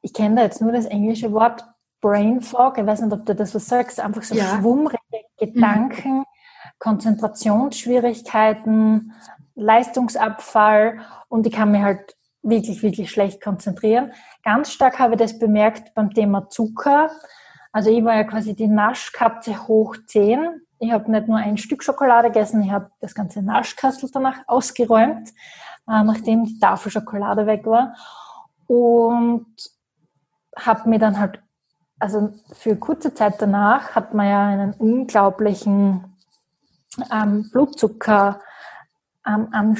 ich 0.00 0.12
kenne 0.12 0.36
da 0.36 0.42
jetzt 0.42 0.60
nur 0.60 0.72
das 0.72 0.86
englische 0.86 1.32
Wort 1.32 1.64
Brain 2.00 2.40
Fog. 2.40 2.78
Ich 2.78 2.86
weiß 2.86 3.02
nicht, 3.02 3.12
ob 3.12 3.26
du 3.26 3.34
das 3.34 3.54
was 3.54 3.66
sagst. 3.66 4.00
Einfach 4.00 4.22
so 4.22 4.34
ja. 4.34 4.58
schwummrige 4.58 4.98
Gedanken, 5.38 6.18
mhm. 6.18 6.24
Konzentrationsschwierigkeiten, 6.78 9.12
Leistungsabfall 9.54 11.00
und 11.28 11.46
ich 11.46 11.52
kann 11.52 11.70
mich 11.70 11.82
halt 11.82 12.16
wirklich, 12.42 12.82
wirklich 12.82 13.10
schlecht 13.10 13.42
konzentrieren. 13.42 14.12
Ganz 14.42 14.72
stark 14.72 14.98
habe 14.98 15.14
ich 15.14 15.20
das 15.20 15.38
bemerkt 15.38 15.94
beim 15.94 16.12
Thema 16.12 16.48
Zucker. 16.48 17.10
Also 17.70 17.90
ich 17.90 18.02
war 18.04 18.16
ja 18.16 18.24
quasi 18.24 18.54
die 18.54 18.68
Naschkatze 18.68 19.68
hoch 19.68 19.96
10 20.06 20.62
ich 20.82 20.90
habe 20.90 21.08
nicht 21.12 21.28
nur 21.28 21.38
ein 21.38 21.58
Stück 21.58 21.84
Schokolade 21.84 22.28
gegessen, 22.28 22.60
ich 22.60 22.72
habe 22.72 22.90
das 23.00 23.14
ganze 23.14 23.40
Naschkastel 23.40 24.10
danach 24.12 24.38
ausgeräumt, 24.48 25.28
äh, 25.88 26.02
nachdem 26.02 26.44
die 26.44 26.58
Tafel 26.58 26.90
Schokolade 26.90 27.46
weg 27.46 27.64
war. 27.66 27.94
Und 28.66 29.46
habe 30.56 30.88
mir 30.88 30.98
dann 30.98 31.20
halt, 31.20 31.40
also 32.00 32.30
für 32.52 32.74
kurze 32.74 33.14
Zeit 33.14 33.40
danach 33.40 33.94
hat 33.94 34.12
man 34.12 34.26
ja 34.26 34.46
einen 34.48 34.72
unglaublichen 34.74 36.16
ähm, 37.12 37.48
Blutzucker 37.52 38.40
ähm, 39.24 39.76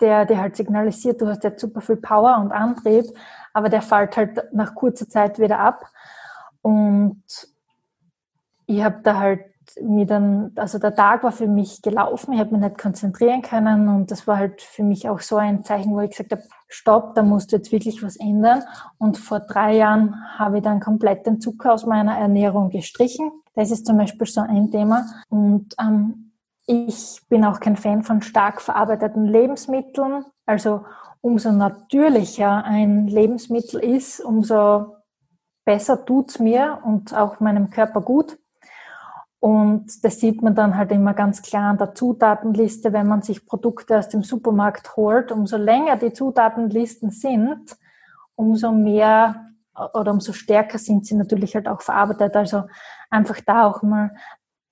der 0.00 0.26
dir 0.26 0.38
halt 0.38 0.54
signalisiert, 0.54 1.20
du 1.20 1.26
hast 1.26 1.42
jetzt 1.42 1.60
super 1.60 1.80
viel 1.80 1.96
Power 1.96 2.38
und 2.38 2.52
Antrieb, 2.52 3.04
aber 3.52 3.68
der 3.68 3.82
fällt 3.82 4.16
halt 4.16 4.54
nach 4.54 4.76
kurzer 4.76 5.08
Zeit 5.08 5.40
wieder 5.40 5.58
ab. 5.58 5.84
Und 6.62 7.24
ich 8.66 8.84
habe 8.84 9.00
da 9.02 9.18
halt 9.18 9.40
mir 9.80 10.06
dann, 10.06 10.52
also 10.56 10.78
der 10.78 10.94
Tag 10.94 11.22
war 11.22 11.32
für 11.32 11.46
mich 11.46 11.82
gelaufen, 11.82 12.32
ich 12.32 12.40
habe 12.40 12.52
mich 12.52 12.60
nicht 12.60 12.78
konzentrieren 12.78 13.42
können 13.42 13.88
und 13.88 14.10
das 14.10 14.26
war 14.26 14.38
halt 14.38 14.62
für 14.62 14.82
mich 14.82 15.08
auch 15.08 15.20
so 15.20 15.36
ein 15.36 15.64
Zeichen, 15.64 15.92
wo 15.92 16.00
ich 16.00 16.10
gesagt 16.10 16.32
habe, 16.32 16.42
stopp, 16.68 17.14
da 17.14 17.22
musst 17.22 17.52
du 17.52 17.56
jetzt 17.56 17.72
wirklich 17.72 18.02
was 18.02 18.16
ändern. 18.16 18.62
Und 18.98 19.18
vor 19.18 19.40
drei 19.40 19.76
Jahren 19.76 20.16
habe 20.38 20.58
ich 20.58 20.62
dann 20.62 20.80
komplett 20.80 21.26
den 21.26 21.40
Zucker 21.40 21.72
aus 21.72 21.84
meiner 21.84 22.16
Ernährung 22.16 22.70
gestrichen. 22.70 23.30
Das 23.54 23.70
ist 23.70 23.86
zum 23.86 23.98
Beispiel 23.98 24.26
so 24.26 24.40
ein 24.40 24.70
Thema. 24.70 25.04
Und 25.28 25.74
ähm, 25.80 26.32
ich 26.66 27.20
bin 27.28 27.44
auch 27.44 27.60
kein 27.60 27.76
Fan 27.76 28.02
von 28.02 28.22
stark 28.22 28.60
verarbeiteten 28.60 29.26
Lebensmitteln. 29.26 30.24
Also 30.46 30.84
umso 31.20 31.52
natürlicher 31.52 32.64
ein 32.64 33.06
Lebensmittel 33.08 33.80
ist, 33.80 34.20
umso 34.20 34.94
besser 35.64 36.04
tut's 36.04 36.38
mir 36.38 36.78
und 36.84 37.14
auch 37.14 37.40
meinem 37.40 37.70
Körper 37.70 38.00
gut. 38.00 38.38
Und 39.40 40.04
das 40.04 40.20
sieht 40.20 40.42
man 40.42 40.54
dann 40.54 40.76
halt 40.76 40.92
immer 40.92 41.14
ganz 41.14 41.40
klar 41.40 41.70
an 41.70 41.78
der 41.78 41.94
Zutatenliste, 41.94 42.92
wenn 42.92 43.08
man 43.08 43.22
sich 43.22 43.46
Produkte 43.46 43.98
aus 43.98 44.10
dem 44.10 44.22
Supermarkt 44.22 44.96
holt. 44.96 45.32
Umso 45.32 45.56
länger 45.56 45.96
die 45.96 46.12
Zutatenlisten 46.12 47.10
sind, 47.10 47.76
umso 48.36 48.70
mehr 48.70 49.46
oder 49.94 50.12
umso 50.12 50.34
stärker 50.34 50.76
sind 50.78 51.06
sie 51.06 51.14
natürlich 51.14 51.54
halt 51.54 51.68
auch 51.68 51.80
verarbeitet. 51.80 52.36
Also 52.36 52.64
einfach 53.08 53.40
da 53.40 53.66
auch 53.66 53.82
mal, 53.82 54.12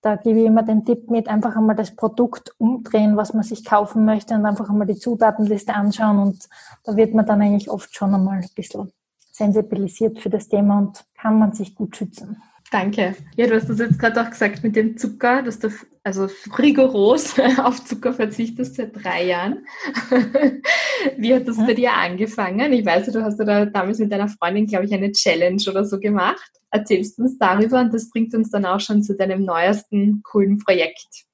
da 0.03 0.17
gebe 0.17 0.41
ich 0.41 0.47
immer 0.47 0.63
den 0.63 0.85
Tipp 0.85 1.11
mit, 1.11 1.29
einfach 1.29 1.57
einmal 1.57 1.77
das 1.77 1.97
Produkt 1.97 2.55
umdrehen, 2.59 3.17
was 3.17 3.33
man 3.33 3.43
sich 3.43 3.65
kaufen 3.65 4.05
möchte 4.05 4.35
und 4.35 4.45
einfach 4.45 4.69
einmal 4.69 4.87
die 4.87 4.99
Zutatenliste 4.99 5.75
anschauen 5.75 6.19
und 6.19 6.49
da 6.85 6.95
wird 6.95 7.15
man 7.15 7.27
dann 7.27 7.41
eigentlich 7.41 7.71
oft 7.71 7.95
schon 7.97 8.15
einmal 8.15 8.39
ein 8.39 8.51
bisschen 8.55 8.93
sensibilisiert 9.33 10.19
für 10.19 10.31
das 10.31 10.49
Thema 10.49 10.79
und 10.79 11.05
kann 11.15 11.39
man 11.39 11.53
sich 11.53 11.75
gut 11.75 11.97
schützen. 11.97 12.43
Danke. 12.71 13.17
Ja, 13.37 13.47
du 13.47 13.55
hast 13.55 13.69
das 13.69 13.79
jetzt 13.79 13.99
gerade 13.99 14.21
auch 14.21 14.29
gesagt 14.29 14.63
mit 14.63 14.77
dem 14.77 14.99
Zucker, 14.99 15.43
dass 15.43 15.59
du 15.59 15.71
also 16.05 16.29
rigoros 16.59 17.39
auf 17.59 17.85
Zucker 17.85 18.13
verzichtest 18.13 18.77
seit 18.77 19.03
drei 19.03 19.25
Jahren. 19.25 19.67
Wie 21.17 21.35
hat 21.35 21.49
das 21.49 21.57
bei 21.57 21.75
dir 21.75 21.93
angefangen? 21.93 22.73
Ich 22.73 22.85
weiß, 22.85 23.11
du 23.11 23.23
hast 23.23 23.39
ja 23.39 23.45
da 23.45 23.67
damals 23.67 23.99
mit 23.99 24.13
deiner 24.13 24.29
Freundin, 24.29 24.67
glaube 24.67 24.85
ich, 24.85 24.93
eine 24.93 25.13
Challenge 25.13 25.63
oder 25.69 25.85
so 25.85 25.99
gemacht. 25.99 26.51
Erzählst 26.71 27.19
uns 27.19 27.39
darüber 27.39 27.81
und 27.81 27.95
das 27.95 28.11
bringt 28.11 28.35
uns 28.35 28.51
dann 28.51 28.67
auch 28.67 28.81
schon 28.81 29.03
zu 29.03 29.17
deinem 29.17 29.45
neuesten 29.45 30.23
coolen 30.23 30.59
Projekt, 30.59 31.25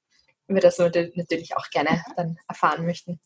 über 0.47 0.61
das 0.61 0.79
wir 0.79 0.91
natürlich 1.15 1.55
auch 1.57 1.69
gerne 1.69 2.01
dann 2.15 2.37
erfahren 2.47 2.85
möchten. 2.85 3.19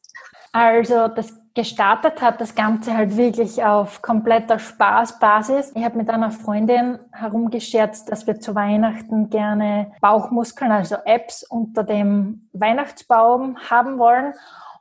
Also 0.52 1.08
das 1.08 1.40
gestartet 1.54 2.22
hat 2.22 2.40
das 2.42 2.56
Ganze 2.56 2.96
halt 2.96 3.18
wirklich 3.18 3.64
auf 3.64 4.02
kompletter 4.02 4.60
Spaßbasis. 4.60 5.74
Ich 5.76 5.84
habe 5.84 5.98
mit 5.98 6.10
einer 6.10 6.32
Freundin 6.32 7.00
herumgescherzt, 7.12 8.10
dass 8.10 8.28
wir 8.28 8.40
zu 8.40 8.56
Weihnachten 8.56 9.30
gerne 9.30 9.92
Bauchmuskeln, 10.00 10.72
also 10.72 10.96
Apps 11.06 11.44
unter 11.44 11.84
dem 11.84 12.48
Weihnachtsbaum 12.54 13.58
haben 13.70 14.00
wollen. 14.00 14.34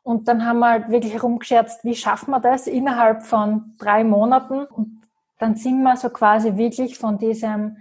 Und 0.03 0.29
dann 0.29 0.47
haben 0.47 0.61
wir 0.61 0.71
halt 0.71 0.89
wirklich 0.89 1.15
herumgescherzt, 1.15 1.85
wie 1.85 1.95
schaffen 1.95 2.31
wir 2.31 2.41
das 2.41 2.67
innerhalb 2.67 3.25
von 3.25 3.75
drei 3.79 4.05
Monaten. 4.05 4.65
Und 4.65 5.03
dann 5.39 5.57
sind 5.57 5.83
wir 5.83 5.97
so 5.97 6.11
quasi 6.11 6.57
wirklich 6.57 6.99
von 6.99 7.19
diesem 7.19 7.79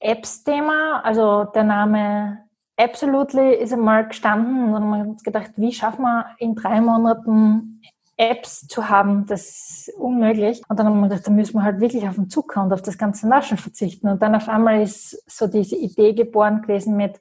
Apps-Thema, 0.00 1.04
also 1.04 1.44
der 1.44 1.64
Name 1.64 2.38
Absolutely 2.82 3.54
ist 3.54 3.72
einmal 3.72 4.08
gestanden 4.08 4.64
und 4.64 4.72
dann 4.72 4.82
haben 4.82 5.04
wir 5.04 5.10
uns 5.10 5.22
gedacht, 5.22 5.52
wie 5.56 5.72
schaffen 5.72 6.02
wir 6.02 6.26
in 6.38 6.56
drei 6.56 6.80
Monaten 6.80 7.80
Apps 8.16 8.66
zu 8.66 8.88
haben, 8.88 9.26
das 9.26 9.42
ist 9.88 9.94
unmöglich. 9.98 10.62
Und 10.68 10.78
dann 10.78 10.86
haben 10.86 11.00
wir 11.00 11.08
gedacht, 11.08 11.26
da 11.26 11.30
müssen 11.30 11.54
wir 11.54 11.62
halt 11.62 11.80
wirklich 11.80 12.08
auf 12.08 12.16
den 12.16 12.28
Zucker 12.28 12.62
und 12.62 12.72
auf 12.72 12.82
das 12.82 12.98
ganze 12.98 13.28
Naschen 13.28 13.56
verzichten. 13.56 14.08
Und 14.08 14.20
dann 14.20 14.34
auf 14.34 14.48
einmal 14.48 14.82
ist 14.82 15.22
so 15.30 15.46
diese 15.46 15.76
Idee 15.76 16.12
geboren 16.12 16.62
gewesen 16.62 16.96
mit 16.96 17.20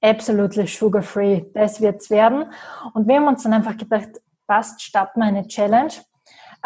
absolutely 0.00 0.66
sugar 0.66 1.02
free. 1.02 1.44
Das 1.54 1.80
wird's 1.80 2.10
werden. 2.10 2.46
Und 2.92 3.08
wir 3.08 3.16
haben 3.16 3.28
uns 3.28 3.44
dann 3.44 3.54
einfach 3.54 3.76
gedacht, 3.76 4.08
passt, 4.46 4.82
starten 4.82 5.20
wir 5.20 5.26
eine 5.26 5.46
Challenge. 5.46 5.92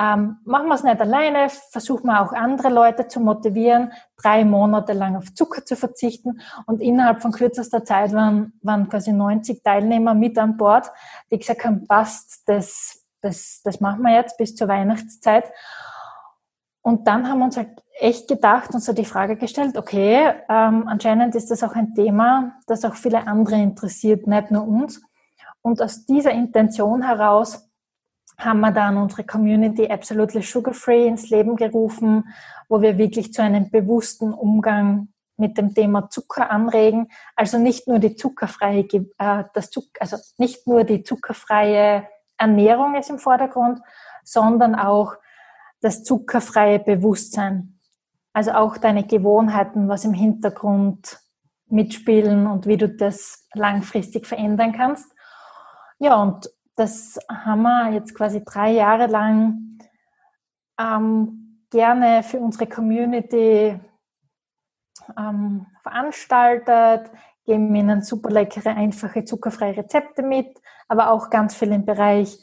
Ähm, 0.02 0.38
machen 0.44 0.66
wir 0.66 0.74
es 0.74 0.82
nicht 0.82 1.00
alleine, 1.00 1.48
versuchen 1.70 2.06
wir 2.06 2.22
auch 2.22 2.32
andere 2.32 2.70
Leute 2.70 3.06
zu 3.06 3.20
motivieren, 3.20 3.92
drei 4.20 4.44
Monate 4.44 4.94
lang 4.94 5.14
auf 5.14 5.32
Zucker 5.32 5.64
zu 5.64 5.76
verzichten. 5.76 6.40
Und 6.66 6.80
innerhalb 6.80 7.22
von 7.22 7.30
kürzester 7.30 7.84
Zeit 7.84 8.12
waren, 8.12 8.52
waren 8.62 8.88
quasi 8.88 9.12
90 9.12 9.62
Teilnehmer 9.62 10.14
mit 10.14 10.38
an 10.38 10.56
Bord, 10.56 10.90
die 11.30 11.38
gesagt 11.38 11.64
haben, 11.64 11.86
passt, 11.86 12.42
das, 12.46 13.04
das, 13.20 13.60
das 13.62 13.80
machen 13.80 14.02
wir 14.02 14.12
jetzt 14.12 14.38
bis 14.38 14.56
zur 14.56 14.66
Weihnachtszeit. 14.66 15.52
Und 16.80 17.06
dann 17.06 17.28
haben 17.28 17.38
wir 17.38 17.44
uns 17.44 17.56
halt 17.56 17.80
echt 18.00 18.26
gedacht 18.26 18.74
und 18.74 18.80
so 18.80 18.92
die 18.92 19.04
Frage 19.04 19.36
gestellt, 19.36 19.78
okay, 19.78 20.32
ähm, 20.48 20.88
anscheinend 20.88 21.36
ist 21.36 21.52
das 21.52 21.62
auch 21.62 21.76
ein 21.76 21.94
Thema, 21.94 22.56
das 22.66 22.84
auch 22.84 22.96
viele 22.96 23.28
andere 23.28 23.54
interessiert, 23.54 24.26
nicht 24.26 24.50
nur 24.50 24.66
uns. 24.66 25.00
Und 25.60 25.80
aus 25.80 26.06
dieser 26.06 26.32
Intention 26.32 27.02
heraus 27.02 27.68
haben 28.38 28.60
wir 28.60 28.72
dann 28.72 28.96
unsere 28.96 29.24
Community 29.24 29.88
Absolutely 29.88 30.42
Sugar 30.42 30.74
Free 30.74 31.06
ins 31.06 31.30
Leben 31.30 31.56
gerufen, 31.56 32.32
wo 32.68 32.80
wir 32.80 32.98
wirklich 32.98 33.32
zu 33.32 33.42
einem 33.42 33.70
bewussten 33.70 34.32
Umgang 34.32 35.08
mit 35.36 35.58
dem 35.58 35.74
Thema 35.74 36.08
Zucker 36.08 36.50
anregen. 36.50 37.08
Also 37.36 37.58
nicht 37.58 37.88
nur 37.88 37.98
die 37.98 38.16
zuckerfreie, 38.16 38.86
äh, 39.18 39.44
das 39.54 39.70
Zucker, 39.70 40.00
also 40.00 40.16
nicht 40.38 40.66
nur 40.66 40.84
die 40.84 41.02
zuckerfreie 41.02 42.06
Ernährung 42.38 42.94
ist 42.94 43.10
im 43.10 43.18
Vordergrund, 43.18 43.80
sondern 44.24 44.74
auch 44.74 45.14
das 45.80 46.04
zuckerfreie 46.04 46.78
Bewusstsein. 46.78 47.78
Also 48.32 48.52
auch 48.52 48.78
deine 48.78 49.04
Gewohnheiten, 49.04 49.88
was 49.88 50.04
im 50.04 50.14
Hintergrund 50.14 51.18
mitspielen 51.66 52.46
und 52.46 52.66
wie 52.66 52.76
du 52.76 52.88
das 52.88 53.46
langfristig 53.54 54.26
verändern 54.26 54.72
kannst. 54.72 55.12
Ja, 55.98 56.16
und 56.16 56.50
das 56.76 57.18
haben 57.28 57.62
wir 57.62 57.92
jetzt 57.92 58.14
quasi 58.14 58.44
drei 58.44 58.72
Jahre 58.72 59.06
lang 59.06 59.78
ähm, 60.78 61.66
gerne 61.70 62.22
für 62.22 62.38
unsere 62.38 62.66
Community 62.66 63.78
ähm, 65.18 65.66
veranstaltet, 65.82 67.10
geben 67.44 67.74
ihnen 67.74 68.02
super 68.02 68.30
leckere, 68.30 68.70
einfache, 68.70 69.24
zuckerfreie 69.24 69.76
Rezepte 69.76 70.22
mit, 70.22 70.60
aber 70.88 71.10
auch 71.10 71.30
ganz 71.30 71.54
viel 71.54 71.72
im 71.72 71.84
Bereich 71.84 72.38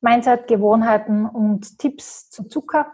Mindset, 0.00 0.48
Gewohnheiten 0.48 1.26
und 1.26 1.78
Tipps 1.78 2.30
zu 2.30 2.44
Zucker. 2.44 2.92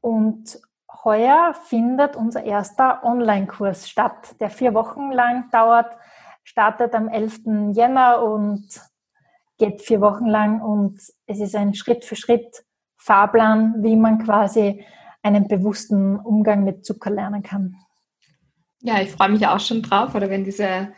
Und 0.00 0.60
heuer 1.04 1.54
findet 1.54 2.16
unser 2.16 2.44
erster 2.44 3.02
Online-Kurs 3.04 3.88
statt, 3.88 4.36
der 4.40 4.50
vier 4.50 4.74
Wochen 4.74 5.10
lang 5.12 5.50
dauert, 5.50 5.96
startet 6.44 6.94
am 6.94 7.08
11. 7.08 7.72
Jänner 7.72 8.22
und 8.22 8.68
geht 9.60 9.82
vier 9.82 10.00
Wochen 10.00 10.26
lang 10.26 10.60
und 10.60 10.98
es 11.26 11.38
ist 11.38 11.54
ein 11.54 11.74
Schritt 11.74 12.04
für 12.04 12.16
Schritt 12.16 12.64
Fahrplan, 12.96 13.76
wie 13.84 13.94
man 13.94 14.18
quasi 14.24 14.84
einen 15.22 15.46
bewussten 15.46 16.18
Umgang 16.18 16.64
mit 16.64 16.84
Zucker 16.84 17.10
lernen 17.10 17.42
kann. 17.42 17.76
Ja, 18.80 19.00
ich 19.00 19.10
freue 19.10 19.28
mich 19.28 19.46
auch 19.46 19.60
schon 19.60 19.82
drauf, 19.82 20.14
oder 20.14 20.30
wenn 20.30 20.44
diese 20.44 20.88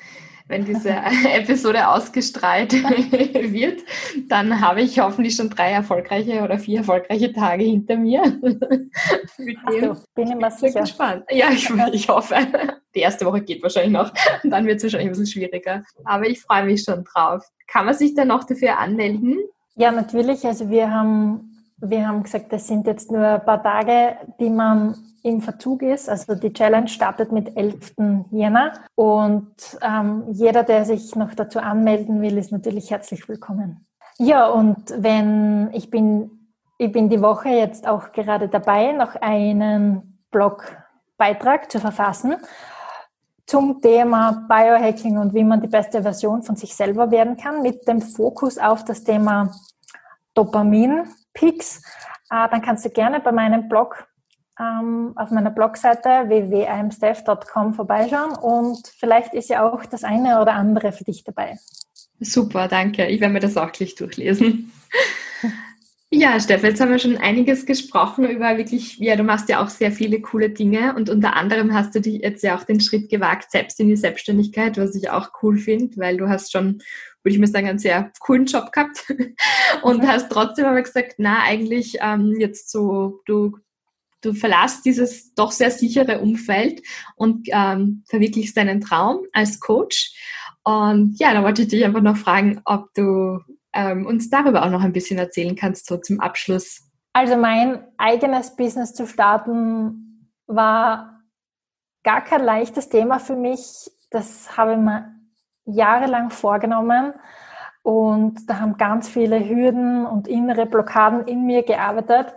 wenn 0.53 0.67
diese 0.67 0.91
Episode 1.33 1.89
ausgestrahlt 1.89 2.73
wird, 2.75 3.83
dann 4.29 4.61
habe 4.61 4.83
ich 4.83 5.01
hoffentlich 5.01 5.35
schon 5.35 5.49
drei 5.49 5.71
erfolgreiche 5.71 6.43
oder 6.43 6.59
vier 6.59 6.79
erfolgreiche 6.81 7.33
Tage 7.33 7.65
hinter 7.65 7.97
mir. 7.97 8.23
du, 8.43 9.97
bin 10.15 10.29
ich 10.29 10.35
mal 10.35 10.51
sicher. 10.51 10.83
gespannt. 10.83 11.25
Ja, 11.31 11.51
ich, 11.51 11.71
ich 11.93 12.09
hoffe. 12.09 12.37
Die 12.95 13.01
erste 13.01 13.25
Woche 13.25 13.41
geht 13.41 13.63
wahrscheinlich 13.63 13.93
noch. 13.93 14.13
Dann 14.45 14.67
wird 14.67 14.77
es 14.77 14.83
wahrscheinlich 14.83 15.09
ein 15.09 15.13
bisschen 15.13 15.27
schwieriger. 15.27 15.83
Aber 16.05 16.29
ich 16.29 16.41
freue 16.43 16.65
mich 16.65 16.85
schon 16.85 17.03
drauf. 17.05 17.43
Kann 17.67 17.87
man 17.87 17.95
sich 17.95 18.15
dann 18.15 18.29
noch 18.29 18.45
dafür 18.45 18.79
anmelden? 18.79 19.39
Ja, 19.75 19.91
natürlich. 19.91 20.45
Also 20.45 20.69
wir 20.69 20.91
haben, 20.91 21.52
wir 21.85 22.07
haben 22.07 22.23
gesagt, 22.23 22.53
das 22.53 22.69
sind 22.69 22.87
jetzt 22.87 23.11
nur 23.11 23.27
ein 23.27 23.45
paar 23.45 23.63
Tage, 23.63 24.17
die 24.39 24.51
man 24.51 24.95
im 25.25 25.41
Verzug 25.41 25.83
ist. 25.83 26.09
Also 26.09 26.37
die 26.37 26.53
Challenge 26.53 26.89
startet 26.89 27.33
mit 27.33 27.57
11. 27.57 27.95
Jänner 28.31 28.73
und 28.95 29.53
ähm, 29.83 30.25
jeder, 30.31 30.63
der 30.63 30.85
sich 30.85 31.17
noch 31.17 31.35
dazu 31.35 31.59
anmelden 31.59 32.23
will, 32.23 32.39
ist 32.39 32.53
natürlich 32.53 32.91
herzlich 32.91 33.29
willkommen. 33.29 33.85
Ja, 34.19 34.49
und 34.49 34.95
wenn 34.97 35.71
ich 35.73 35.91
bin, 35.91 36.31
ich 36.79 36.93
bin 36.93 37.09
die 37.09 37.21
Woche 37.21 37.49
jetzt 37.49 37.89
auch 37.89 38.13
gerade 38.13 38.49
dabei, 38.49 38.93
noch 38.93 39.17
einen 39.17 40.21
Blogbeitrag 40.31 41.71
zu 41.71 41.81
verfassen 41.81 42.37
zum 43.45 43.81
Thema 43.83 44.47
Biohacking 44.49 45.19
und 45.19 45.35
wie 45.35 45.45
man 45.45 45.61
die 45.61 45.69
beste 45.69 46.03
Version 46.03 46.45
von 46.45 46.55
sich 46.55 46.77
selber 46.77 47.11
werden 47.11 47.37
kann, 47.37 47.63
mit 47.63 47.89
dem 47.89 48.01
Fokus 48.01 48.57
auf 48.57 48.85
das 48.85 49.03
Thema 49.03 49.53
Dopamin-Peaks. 51.35 51.83
Äh, 52.31 52.49
dann 52.51 52.63
kannst 52.63 52.85
du 52.85 52.91
gerne 52.91 53.21
bei 53.21 53.33
meinem 53.33 53.69
Blog 53.69 54.07
ähm, 54.59 55.13
auf 55.17 55.31
meiner 55.31 55.51
Blogseite 55.51 56.29
www.imstaff.com 56.29 57.75
vorbeischauen 57.75 58.33
und 58.37 58.87
vielleicht 58.99 59.35
ist 59.35 59.49
ja 59.49 59.69
auch 59.69 59.85
das 59.87 60.05
eine 60.05 60.41
oder 60.41 60.55
andere 60.55 60.93
für 60.93 61.05
dich 61.05 61.25
dabei. 61.25 61.59
Super, 62.21 62.69
danke. 62.69 63.07
Ich 63.07 63.21
werde 63.21 63.33
mir 63.33 63.41
das 63.41 63.57
auch 63.57 63.73
gleich 63.73 63.95
durchlesen. 63.95 64.73
Ja, 66.15 66.39
Steffi, 66.39 66.67
jetzt 66.67 66.81
haben 66.83 66.91
wir 66.91 66.99
schon 66.99 67.17
einiges 67.17 67.65
gesprochen 67.65 68.29
über 68.29 68.59
wirklich, 68.59 68.99
ja, 68.99 69.17
du 69.17 69.23
machst 69.23 69.49
ja 69.49 69.65
auch 69.65 69.71
sehr 69.71 69.91
viele 69.91 70.21
coole 70.21 70.51
Dinge 70.51 70.95
und 70.95 71.09
unter 71.09 71.37
anderem 71.37 71.73
hast 71.73 71.95
du 71.95 72.03
dich 72.03 72.21
jetzt 72.21 72.43
ja 72.43 72.55
auch 72.55 72.65
den 72.65 72.83
Schritt 72.83 73.09
gewagt, 73.09 73.51
selbst 73.51 73.81
in 73.81 73.89
die 73.89 73.97
Selbstständigkeit, 73.97 74.77
was 74.77 74.95
ich 74.95 75.09
auch 75.09 75.31
cool 75.43 75.57
finde, 75.57 75.97
weil 75.97 76.19
du 76.19 76.29
hast 76.29 76.53
schon, 76.53 76.83
würde 77.23 77.35
ich 77.35 77.41
mal 77.41 77.47
sagen, 77.47 77.69
einen 77.69 77.79
sehr 77.79 78.13
coolen 78.21 78.47
Job 78.47 78.73
gehabt 78.73 79.05
und 79.83 80.07
hast 80.07 80.31
trotzdem 80.31 80.67
aber 80.67 80.83
gesagt, 80.83 81.15
na, 81.19 81.43
eigentlich 81.43 81.99
ähm, 82.01 82.35
jetzt 82.39 82.71
so, 82.71 83.21
du, 83.27 83.59
du 84.21 84.35
verlässt 84.35 84.85
dieses 84.85 85.35
doch 85.35 85.53
sehr 85.53 85.71
sichere 85.71 86.21
Umfeld 86.21 86.83
und 87.17 87.49
ähm, 87.51 88.05
verwirklichst 88.09 88.57
deinen 88.57 88.81
Traum 88.81 89.21
als 89.33 89.61
Coach. 89.61 90.15
Und 90.65 91.19
ja, 91.19 91.35
da 91.35 91.43
wollte 91.43 91.63
ich 91.63 91.69
dich 91.69 91.85
einfach 91.85 92.03
noch 92.03 92.17
fragen, 92.17 92.61
ob 92.65 92.93
du 92.95 93.41
ähm, 93.73 94.07
uns 94.07 94.31
darüber 94.31 94.65
auch 94.65 94.71
noch 94.71 94.83
ein 94.83 94.93
bisschen 94.93 95.19
erzählen 95.19 95.57
kannst, 95.57 95.87
so 95.87 95.97
zum 95.97 96.21
Abschluss. 96.21 96.83
Also 97.13 97.37
mein 97.37 97.85
eigenes 97.99 98.57
Business 98.57 98.95
zu 98.95 99.07
starten 99.07 100.31
war 100.47 101.21
gar 102.05 102.23
kein 102.23 102.43
leichtes 102.43 102.89
Thema 102.89 103.19
für 103.19 103.37
mich. 103.37 103.91
Das 104.11 104.57
habe 104.57 104.73
ich 104.73 104.79
mir 104.79 105.22
jahrelang 105.65 106.31
vorgenommen 106.31 107.15
und 107.83 108.49
da 108.49 108.61
haben 108.61 108.77
ganz 108.77 109.09
viele 109.09 109.49
Hürden 109.49 110.07
und 110.07 110.29
innere 110.29 110.67
Blockaden 110.67 111.27
in 111.27 111.45
mir 111.45 111.65
gearbeitet. 111.65 112.35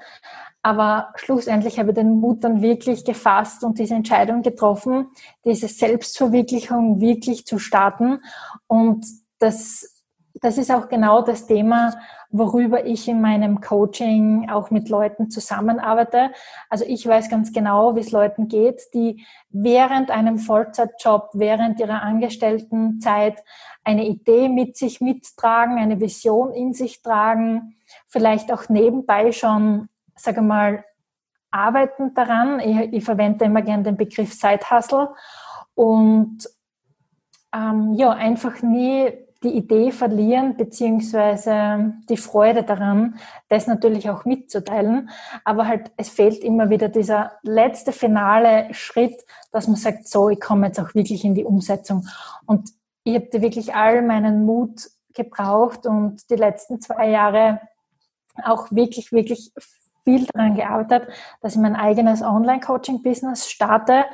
Aber 0.63 1.13
schlussendlich 1.15 1.78
habe 1.78 1.89
ich 1.91 1.95
den 1.95 2.19
Mut 2.19 2.43
dann 2.43 2.63
wirklich 2.63 3.05
gefasst 3.05 3.63
und 3.63 3.78
diese 3.78 3.93
Entscheidung 3.93 4.41
getroffen, 4.41 5.11
diese 5.43 5.67
Selbstverwirklichung 5.67 6.99
wirklich 6.99 7.45
zu 7.45 7.59
starten. 7.59 8.21
Und 8.65 9.05
das 9.38 9.94
das 10.45 10.59
ist 10.59 10.69
auch 10.71 10.89
genau 10.89 11.23
das 11.23 11.47
Thema, 11.47 11.95
worüber 12.29 12.85
ich 12.85 13.07
in 13.07 13.19
meinem 13.19 13.61
Coaching 13.61 14.47
auch 14.47 14.69
mit 14.69 14.89
Leuten 14.89 15.31
zusammenarbeite. 15.31 16.29
Also 16.69 16.85
ich 16.87 17.07
weiß 17.07 17.29
ganz 17.29 17.51
genau, 17.51 17.95
wie 17.95 18.01
es 18.01 18.11
Leuten 18.11 18.47
geht, 18.47 18.93
die 18.93 19.25
während 19.49 20.11
einem 20.11 20.37
Vollzeitjob, 20.37 21.31
während 21.33 21.79
ihrer 21.79 22.03
Angestelltenzeit 22.03 23.43
eine 23.83 24.05
Idee 24.05 24.47
mit 24.47 24.77
sich 24.77 25.01
mittragen, 25.01 25.79
eine 25.79 25.99
Vision 25.99 26.53
in 26.53 26.73
sich 26.73 27.01
tragen, 27.01 27.77
vielleicht 28.07 28.53
auch 28.53 28.69
nebenbei 28.69 29.31
schon, 29.31 29.89
sage 30.15 30.43
mal, 30.43 30.85
arbeiten 31.49 32.13
daran. 32.13 32.59
Ich, 32.59 32.93
ich 32.93 33.03
verwende 33.03 33.45
immer 33.45 33.63
gern 33.63 33.83
den 33.83 33.97
Begriff 33.97 34.31
Side 34.31 34.69
Hustle 34.69 35.09
und 35.73 36.47
ähm, 37.51 37.93
ja, 37.95 38.11
einfach 38.11 38.61
nie 38.61 39.24
die 39.45 39.55
Idee 39.55 39.91
verlieren, 39.91 40.57
beziehungsweise 40.57 41.93
die 42.09 42.17
Freude 42.17 42.63
daran, 42.63 43.17
das 43.47 43.67
natürlich 43.67 44.09
auch 44.09 44.25
mitzuteilen. 44.25 45.09
Aber 45.43 45.67
halt, 45.67 45.91
es 45.97 46.09
fehlt 46.09 46.43
immer 46.43 46.69
wieder 46.69 46.89
dieser 46.89 47.33
letzte 47.43 47.91
finale 47.91 48.73
Schritt, 48.73 49.23
dass 49.51 49.67
man 49.67 49.77
sagt, 49.77 50.07
so, 50.07 50.29
ich 50.29 50.41
komme 50.41 50.67
jetzt 50.67 50.79
auch 50.79 50.93
wirklich 50.95 51.23
in 51.23 51.35
die 51.35 51.45
Umsetzung. 51.45 52.07
Und 52.45 52.71
ich 53.03 53.15
habe 53.15 53.41
wirklich 53.41 53.75
all 53.75 54.01
meinen 54.01 54.45
Mut 54.45 54.89
gebraucht 55.13 55.85
und 55.85 56.29
die 56.29 56.35
letzten 56.35 56.81
zwei 56.81 57.09
Jahre 57.09 57.61
auch 58.43 58.71
wirklich, 58.71 59.11
wirklich 59.11 59.53
viel 60.03 60.25
daran 60.27 60.55
gearbeitet, 60.55 61.07
dass 61.41 61.55
ich 61.55 61.61
mein 61.61 61.75
eigenes 61.75 62.21
Online-Coaching-Business 62.21 63.49
starte. 63.49 64.05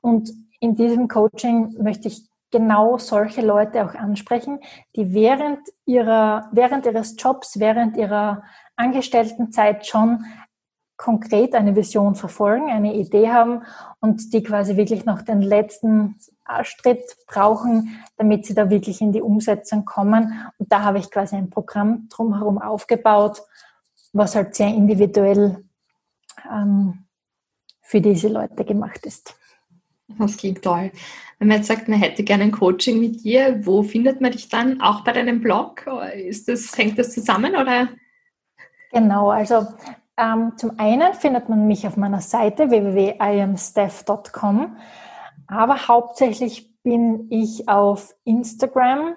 Und 0.00 0.32
in 0.60 0.76
diesem 0.76 1.08
Coaching 1.08 1.76
möchte 1.82 2.08
ich 2.08 2.29
genau 2.50 2.98
solche 2.98 3.42
Leute 3.42 3.84
auch 3.84 3.94
ansprechen, 3.94 4.60
die 4.96 5.14
während 5.14 5.60
ihrer, 5.86 6.48
während 6.52 6.86
ihres 6.86 7.14
Jobs, 7.18 7.58
während 7.58 7.96
ihrer 7.96 8.42
Angestelltenzeit 8.76 9.86
schon 9.86 10.24
konkret 10.96 11.54
eine 11.54 11.76
Vision 11.76 12.14
verfolgen, 12.14 12.70
eine 12.70 12.94
Idee 12.94 13.30
haben 13.30 13.62
und 14.00 14.34
die 14.34 14.42
quasi 14.42 14.76
wirklich 14.76 15.06
noch 15.06 15.22
den 15.22 15.40
letzten 15.40 16.16
Schritt 16.62 17.16
brauchen, 17.26 17.98
damit 18.16 18.44
sie 18.44 18.54
da 18.54 18.68
wirklich 18.68 19.00
in 19.00 19.12
die 19.12 19.22
Umsetzung 19.22 19.86
kommen. 19.86 20.50
Und 20.58 20.70
da 20.70 20.82
habe 20.82 20.98
ich 20.98 21.10
quasi 21.10 21.36
ein 21.36 21.48
Programm 21.48 22.08
drumherum 22.10 22.60
aufgebaut, 22.60 23.42
was 24.12 24.34
halt 24.34 24.54
sehr 24.54 24.68
individuell 24.68 25.64
ähm, 26.50 27.06
für 27.80 28.00
diese 28.00 28.28
Leute 28.28 28.64
gemacht 28.64 29.06
ist. 29.06 29.34
Das 30.18 30.36
klingt 30.36 30.62
toll. 30.62 30.90
Wenn 31.40 31.48
man 31.48 31.56
jetzt 31.56 31.68
sagt, 31.68 31.88
man 31.88 31.98
hätte 31.98 32.22
gerne 32.22 32.44
ein 32.44 32.52
Coaching 32.52 33.00
mit 33.00 33.24
dir, 33.24 33.64
wo 33.64 33.82
findet 33.82 34.20
man 34.20 34.30
dich 34.30 34.50
dann? 34.50 34.82
Auch 34.82 35.04
bei 35.04 35.12
deinem 35.12 35.40
Blog? 35.40 35.86
Ist 36.14 36.48
das, 36.48 36.76
hängt 36.76 36.98
das 36.98 37.14
zusammen 37.14 37.56
oder? 37.56 37.88
Genau, 38.92 39.30
also 39.30 39.66
ähm, 40.18 40.52
zum 40.58 40.78
einen 40.78 41.14
findet 41.14 41.48
man 41.48 41.66
mich 41.66 41.86
auf 41.86 41.96
meiner 41.96 42.20
Seite 42.20 42.70
www.iamstaff.com, 42.70 44.76
aber 45.46 45.88
hauptsächlich 45.88 46.78
bin 46.82 47.28
ich 47.30 47.70
auf 47.70 48.14
Instagram, 48.24 49.14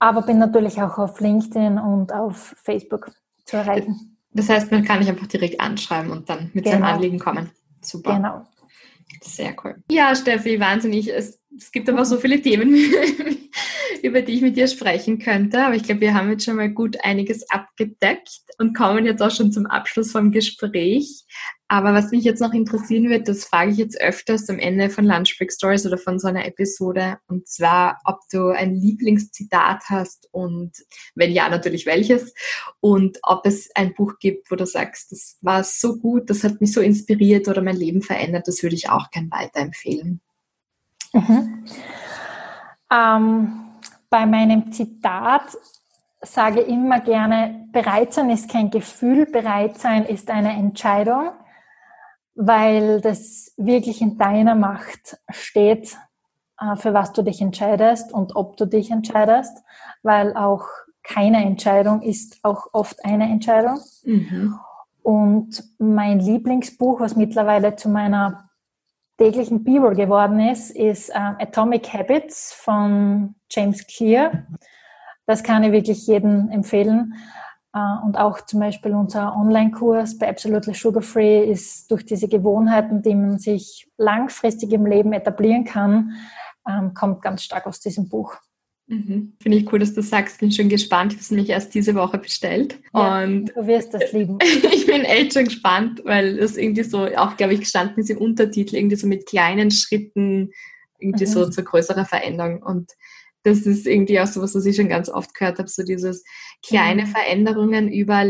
aber 0.00 0.22
bin 0.22 0.38
natürlich 0.38 0.82
auch 0.82 0.98
auf 0.98 1.20
LinkedIn 1.20 1.78
und 1.78 2.12
auf 2.12 2.56
Facebook 2.60 3.12
zu 3.44 3.58
erreichen. 3.58 4.18
Das 4.32 4.48
heißt, 4.48 4.72
man 4.72 4.84
kann 4.84 4.98
dich 4.98 5.08
einfach 5.08 5.28
direkt 5.28 5.60
anschreiben 5.60 6.10
und 6.10 6.28
dann 6.28 6.50
mit 6.54 6.64
genau. 6.64 6.78
seinem 6.78 6.84
Anliegen 6.84 7.20
kommen. 7.20 7.52
Super. 7.80 8.16
Genau. 8.16 8.42
Sehr 9.20 9.54
cool. 9.62 9.76
Ja, 9.90 10.16
Steffi, 10.16 10.58
wahnsinnig. 10.58 11.12
Es, 11.12 11.41
es 11.56 11.70
gibt 11.70 11.88
aber 11.88 12.04
so 12.04 12.16
viele 12.16 12.40
Themen, 12.40 12.74
über 14.02 14.22
die 14.22 14.34
ich 14.34 14.42
mit 14.42 14.56
dir 14.56 14.68
sprechen 14.68 15.18
könnte. 15.18 15.62
Aber 15.64 15.74
ich 15.74 15.82
glaube, 15.82 16.00
wir 16.00 16.14
haben 16.14 16.30
jetzt 16.30 16.44
schon 16.44 16.56
mal 16.56 16.70
gut 16.70 16.96
einiges 17.04 17.48
abgedeckt 17.50 18.40
und 18.58 18.76
kommen 18.76 19.04
jetzt 19.04 19.22
auch 19.22 19.30
schon 19.30 19.52
zum 19.52 19.66
Abschluss 19.66 20.12
vom 20.12 20.32
Gespräch. 20.32 21.24
Aber 21.68 21.94
was 21.94 22.10
mich 22.10 22.24
jetzt 22.24 22.40
noch 22.40 22.52
interessieren 22.52 23.08
wird, 23.08 23.28
das 23.28 23.44
frage 23.44 23.70
ich 23.70 23.78
jetzt 23.78 23.98
öfters 24.00 24.48
am 24.50 24.58
Ende 24.58 24.90
von 24.90 25.06
Lunch 25.06 25.38
Break 25.38 25.52
Stories 25.52 25.86
oder 25.86 25.96
von 25.96 26.18
so 26.18 26.28
einer 26.28 26.44
Episode. 26.44 27.18
Und 27.28 27.48
zwar, 27.48 27.98
ob 28.04 28.20
du 28.30 28.48
ein 28.48 28.74
Lieblingszitat 28.74 29.84
hast 29.88 30.28
und 30.32 30.72
wenn 31.14 31.32
ja, 31.32 31.48
natürlich 31.48 31.86
welches. 31.86 32.34
Und 32.80 33.18
ob 33.22 33.46
es 33.46 33.70
ein 33.74 33.94
Buch 33.94 34.18
gibt, 34.20 34.50
wo 34.50 34.56
du 34.56 34.66
sagst, 34.66 35.12
das 35.12 35.38
war 35.40 35.64
so 35.64 35.98
gut, 35.98 36.28
das 36.28 36.44
hat 36.44 36.60
mich 36.60 36.72
so 36.72 36.80
inspiriert 36.80 37.48
oder 37.48 37.62
mein 37.62 37.76
Leben 37.76 38.02
verändert, 38.02 38.48
das 38.48 38.62
würde 38.62 38.76
ich 38.76 38.90
auch 38.90 39.10
gern 39.10 39.30
weiterempfehlen. 39.30 40.20
Mhm. 41.12 41.64
Ähm, 42.90 43.64
bei 44.10 44.26
meinem 44.26 44.72
Zitat 44.72 45.56
sage 46.20 46.60
immer 46.60 47.00
gerne, 47.00 47.66
bereit 47.72 48.12
sein 48.12 48.30
ist 48.30 48.50
kein 48.50 48.70
Gefühl, 48.70 49.26
bereit 49.26 49.78
sein 49.78 50.04
ist 50.04 50.30
eine 50.30 50.52
Entscheidung, 50.52 51.32
weil 52.34 53.00
das 53.00 53.52
wirklich 53.56 54.00
in 54.00 54.18
deiner 54.18 54.54
Macht 54.54 55.18
steht, 55.30 55.96
äh, 56.60 56.76
für 56.76 56.94
was 56.94 57.12
du 57.12 57.22
dich 57.22 57.40
entscheidest 57.40 58.12
und 58.12 58.36
ob 58.36 58.56
du 58.56 58.66
dich 58.66 58.90
entscheidest, 58.90 59.56
weil 60.02 60.36
auch 60.36 60.66
keine 61.02 61.44
Entscheidung 61.44 62.02
ist 62.02 62.38
auch 62.44 62.68
oft 62.72 63.04
eine 63.04 63.24
Entscheidung. 63.24 63.80
Mhm. 64.04 64.58
Und 65.02 65.64
mein 65.78 66.20
Lieblingsbuch, 66.20 67.00
was 67.00 67.16
mittlerweile 67.16 67.74
zu 67.74 67.88
meiner 67.88 68.48
täglichen 69.22 69.62
Bibel 69.62 69.94
geworden 69.94 70.40
ist, 70.40 70.70
ist 70.70 71.10
äh, 71.10 71.12
Atomic 71.14 71.92
Habits 71.92 72.52
von 72.54 73.36
James 73.48 73.86
Clear. 73.86 74.46
Das 75.26 75.44
kann 75.44 75.62
ich 75.62 75.70
wirklich 75.70 76.08
jedem 76.08 76.50
empfehlen. 76.50 77.14
Äh, 77.72 77.78
und 78.04 78.18
auch 78.18 78.40
zum 78.40 78.58
Beispiel 78.58 78.92
unser 78.96 79.36
Online-Kurs 79.36 80.18
bei 80.18 80.28
Absolutely 80.28 80.74
Sugar 80.74 81.02
Free 81.02 81.44
ist 81.44 81.88
durch 81.92 82.04
diese 82.04 82.26
Gewohnheiten, 82.26 83.00
die 83.02 83.14
man 83.14 83.38
sich 83.38 83.88
langfristig 83.96 84.72
im 84.72 84.86
Leben 84.86 85.12
etablieren 85.12 85.64
kann, 85.64 86.14
ähm, 86.68 86.92
kommt 86.92 87.22
ganz 87.22 87.44
stark 87.44 87.68
aus 87.68 87.78
diesem 87.78 88.08
Buch. 88.08 88.34
Mhm. 88.92 89.32
Finde 89.40 89.56
ich 89.56 89.72
cool, 89.72 89.78
dass 89.78 89.94
du 89.94 90.02
sagst. 90.02 90.38
Bin 90.40 90.52
schon 90.52 90.68
gespannt. 90.68 91.12
Ich 91.12 91.16
habe 91.16 91.22
es 91.22 91.30
nämlich 91.30 91.48
erst 91.48 91.74
diese 91.74 91.94
Woche 91.94 92.18
bestellt. 92.18 92.78
Ja, 92.92 93.24
und 93.24 93.46
du 93.46 93.66
wirst 93.66 93.94
das 93.94 94.12
lieben. 94.12 94.38
ich 94.72 94.84
bin 94.84 95.02
echt 95.02 95.32
schon 95.32 95.46
gespannt, 95.46 96.02
weil 96.04 96.38
es 96.38 96.58
irgendwie 96.58 96.82
so, 96.82 97.06
auch 97.16 97.38
glaube 97.38 97.54
ich, 97.54 97.60
gestanden 97.60 98.02
ist 98.02 98.10
im 98.10 98.18
Untertitel, 98.18 98.76
irgendwie 98.76 98.96
so 98.96 99.06
mit 99.06 99.24
kleinen 99.24 99.70
Schritten, 99.70 100.50
irgendwie 100.98 101.24
mhm. 101.24 101.30
so 101.30 101.48
zur 101.48 101.64
größeren 101.64 102.04
Veränderung. 102.04 102.62
Und 102.62 102.92
das 103.44 103.60
ist 103.60 103.86
irgendwie 103.86 104.20
auch 104.20 104.26
so 104.26 104.42
was, 104.42 104.54
was 104.54 104.66
ich 104.66 104.76
schon 104.76 104.90
ganz 104.90 105.08
oft 105.08 105.34
gehört 105.34 105.58
habe, 105.58 105.70
so 105.70 105.82
dieses 105.82 106.22
kleine 106.66 107.04
mhm. 107.04 107.08
Veränderungen 107.08 107.90
über 107.90 108.26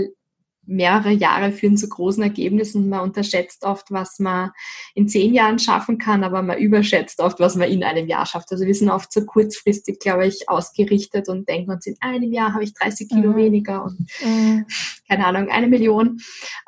mehrere 0.65 1.11
Jahre 1.11 1.53
führen 1.53 1.77
zu 1.77 1.89
großen 1.89 2.23
Ergebnissen. 2.23 2.89
Man 2.89 3.01
unterschätzt 3.01 3.65
oft, 3.65 3.91
was 3.91 4.19
man 4.19 4.51
in 4.95 5.09
zehn 5.09 5.35
Jahren 5.35 5.59
schaffen 5.59 5.99
kann, 5.99 6.25
aber 6.25 6.43
man 6.43 6.59
überschätzt 6.59 7.21
oft, 7.21 7.41
was 7.41 7.57
man 7.57 7.71
in 7.71 7.83
einem 7.83 8.07
Jahr 8.07 8.27
schafft. 8.27 8.53
Also 8.53 8.65
wir 8.65 8.75
sind 8.75 8.91
oft 8.91 9.13
so 9.13 9.25
kurzfristig, 9.25 9.99
glaube 9.99 10.27
ich, 10.27 10.49
ausgerichtet 10.49 11.29
und 11.29 11.49
denken 11.49 11.71
uns, 11.73 11.87
in 11.87 11.97
einem 12.01 12.33
Jahr 12.33 12.55
habe 12.55 12.65
ich 12.65 12.75
30 12.75 13.09
Kilo 13.09 13.33
mhm. 13.33 13.37
weniger 13.37 13.85
und 13.85 13.99
mhm. 14.25 14.67
keine 15.09 15.27
Ahnung, 15.27 15.51
eine 15.51 15.67
Million. 15.67 16.21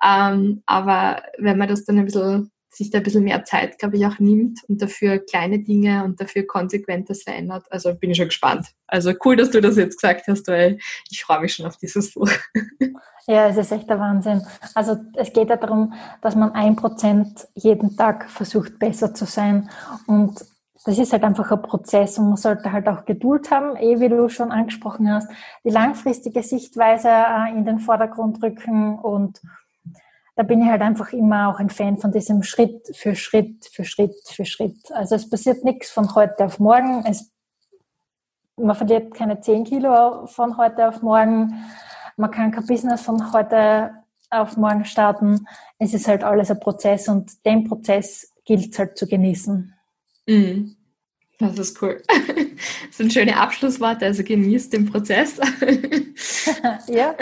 Ähm, 0.05 0.63
aber 0.67 1.23
wenn 1.39 1.59
man 1.59 1.69
das 1.69 1.85
dann 1.85 1.99
ein 1.99 2.05
bisschen 2.05 2.51
sich 2.77 2.91
da 2.91 2.99
ein 2.99 3.05
bisschen 3.05 3.25
mehr 3.25 3.45
Zeit, 3.45 3.79
glaube 3.79 3.97
ich, 3.97 4.07
auch 4.07 4.19
nimmt 4.19 4.61
und 4.69 4.83
dafür 4.83 5.19
kleine 5.19 5.61
Dinge 5.61 6.05
und 6.05 6.21
dafür 6.21 6.47
konsequentes 6.47 7.23
verändert. 7.23 7.65
Also 7.71 7.95
bin 7.95 8.11
ich 8.11 8.17
schon 8.17 8.27
gespannt. 8.27 8.69
Also 8.87 9.13
cool, 9.25 9.37
dass 9.37 9.51
du 9.51 9.61
das 9.61 9.77
jetzt 9.77 10.01
gesagt 10.01 10.27
hast, 10.29 10.49
weil 10.49 10.79
ich 11.11 11.23
freue 11.25 11.41
mich 11.41 11.55
schon 11.55 11.67
auf 11.67 11.77
dieses 11.77 12.13
Buch. 12.15 12.31
Ja, 13.27 13.49
es 13.49 13.57
ist 13.57 13.73
echt 13.73 13.89
der 13.89 13.99
Wahnsinn. 13.99 14.43
Also 14.75 14.99
es 15.15 15.33
geht 15.33 15.49
ja 15.49 15.57
darum, 15.57 15.95
dass 16.21 16.37
man 16.37 16.53
ein 16.53 16.77
Prozent 16.77 17.49
jeden 17.55 17.97
Tag 17.97 18.31
versucht, 18.31 18.79
besser 18.79 19.15
zu 19.15 19.25
sein. 19.25 19.71
Und 20.07 20.45
das 20.85 20.99
ist 20.99 21.13
halt 21.13 21.25
einfach 21.25 21.51
ein 21.51 21.63
Prozess 21.63 22.19
und 22.19 22.29
man 22.29 22.37
sollte 22.37 22.71
halt 22.71 22.87
auch 22.89 23.07
Geduld 23.07 23.51
haben, 23.51 23.77
eh 23.77 24.01
wie 24.01 24.11
du 24.11 24.29
schon 24.29 24.53
angesprochen 24.53 25.11
hast, 25.11 25.31
die 25.65 25.71
langfristige 25.71 26.43
Sichtweise 26.43 27.09
äh, 27.09 27.51
in 27.53 27.65
den 27.65 27.79
Vordergrund 27.79 28.43
rücken 28.43 28.99
und 28.99 29.41
da 30.37 30.43
bin 30.43 30.63
ich 30.63 30.69
halt 30.69 30.83
einfach 30.83 31.13
immer 31.13 31.49
auch 31.49 31.61
ein 31.61 31.71
Fan 31.71 31.97
von 31.99 32.11
diesem 32.11 32.43
Schritt 32.43 32.91
für 32.97 33.15
Schritt 33.15 33.67
für 33.73 33.85
Schritt 33.85 34.17
für 34.27 34.45
Schritt. 34.45 34.91
Also 34.93 35.15
es 35.15 35.29
passiert 35.29 35.65
nichts 35.65 35.91
von 35.91 36.15
heute 36.15 36.45
auf 36.45 36.59
morgen. 36.59 37.05
Es, 37.07 37.33
man 38.57 38.75
verliert 38.75 39.15
keine 39.15 39.41
10 39.41 39.65
Kilo 39.65 40.27
von 40.27 40.57
heute 40.57 40.89
auf 40.89 41.03
morgen. 41.03 41.55
Man 42.17 42.31
kann 42.31 42.51
kein 42.51 42.67
Business 42.67 43.03
von 43.03 43.33
heute 43.33 43.93
auf 44.31 44.57
morgen 44.57 44.85
starten. 44.85 45.47
Es 45.79 45.95
ist 45.95 46.09
halt 46.09 46.25
alles 46.25 46.51
ein 46.51 46.61
Prozess 46.61 47.09
und 47.09 47.45
den 47.47 47.65
Prozess 47.65 48.33
gilt 48.45 48.73
es 48.73 48.79
halt 48.79 48.99
zu 48.99 49.07
genießen. 49.07 49.73
Mhm. 50.27 50.77
Das 51.39 51.59
ist 51.59 51.81
cool. 51.83 52.03
Das 52.87 52.99
sind 52.99 53.13
schöne 53.13 53.37
Abschlussworte, 53.37 54.07
also 54.07 54.23
genießt 54.23 54.73
den 54.73 54.87
Prozess. 54.87 55.41
ja. 56.87 57.15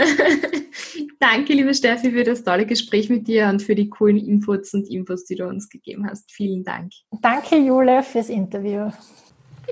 Danke, 1.19 1.55
liebe 1.55 1.73
Steffi, 1.73 2.11
für 2.11 2.25
das 2.25 2.45
tolle 2.45 2.67
Gespräch 2.67 3.09
mit 3.09 3.27
dir 3.27 3.49
und 3.49 3.63
für 3.63 3.75
die 3.75 3.89
coolen 3.89 4.19
Inputs 4.19 4.75
und 4.75 4.87
Infos, 4.89 5.25
die 5.25 5.37
du 5.37 5.47
uns 5.47 5.71
gegeben 5.71 6.07
hast. 6.07 6.31
Vielen 6.31 6.63
Dank. 6.63 6.93
Danke, 7.23 7.57
Jule, 7.57 8.03
fürs 8.03 8.29
Interview. 8.29 8.91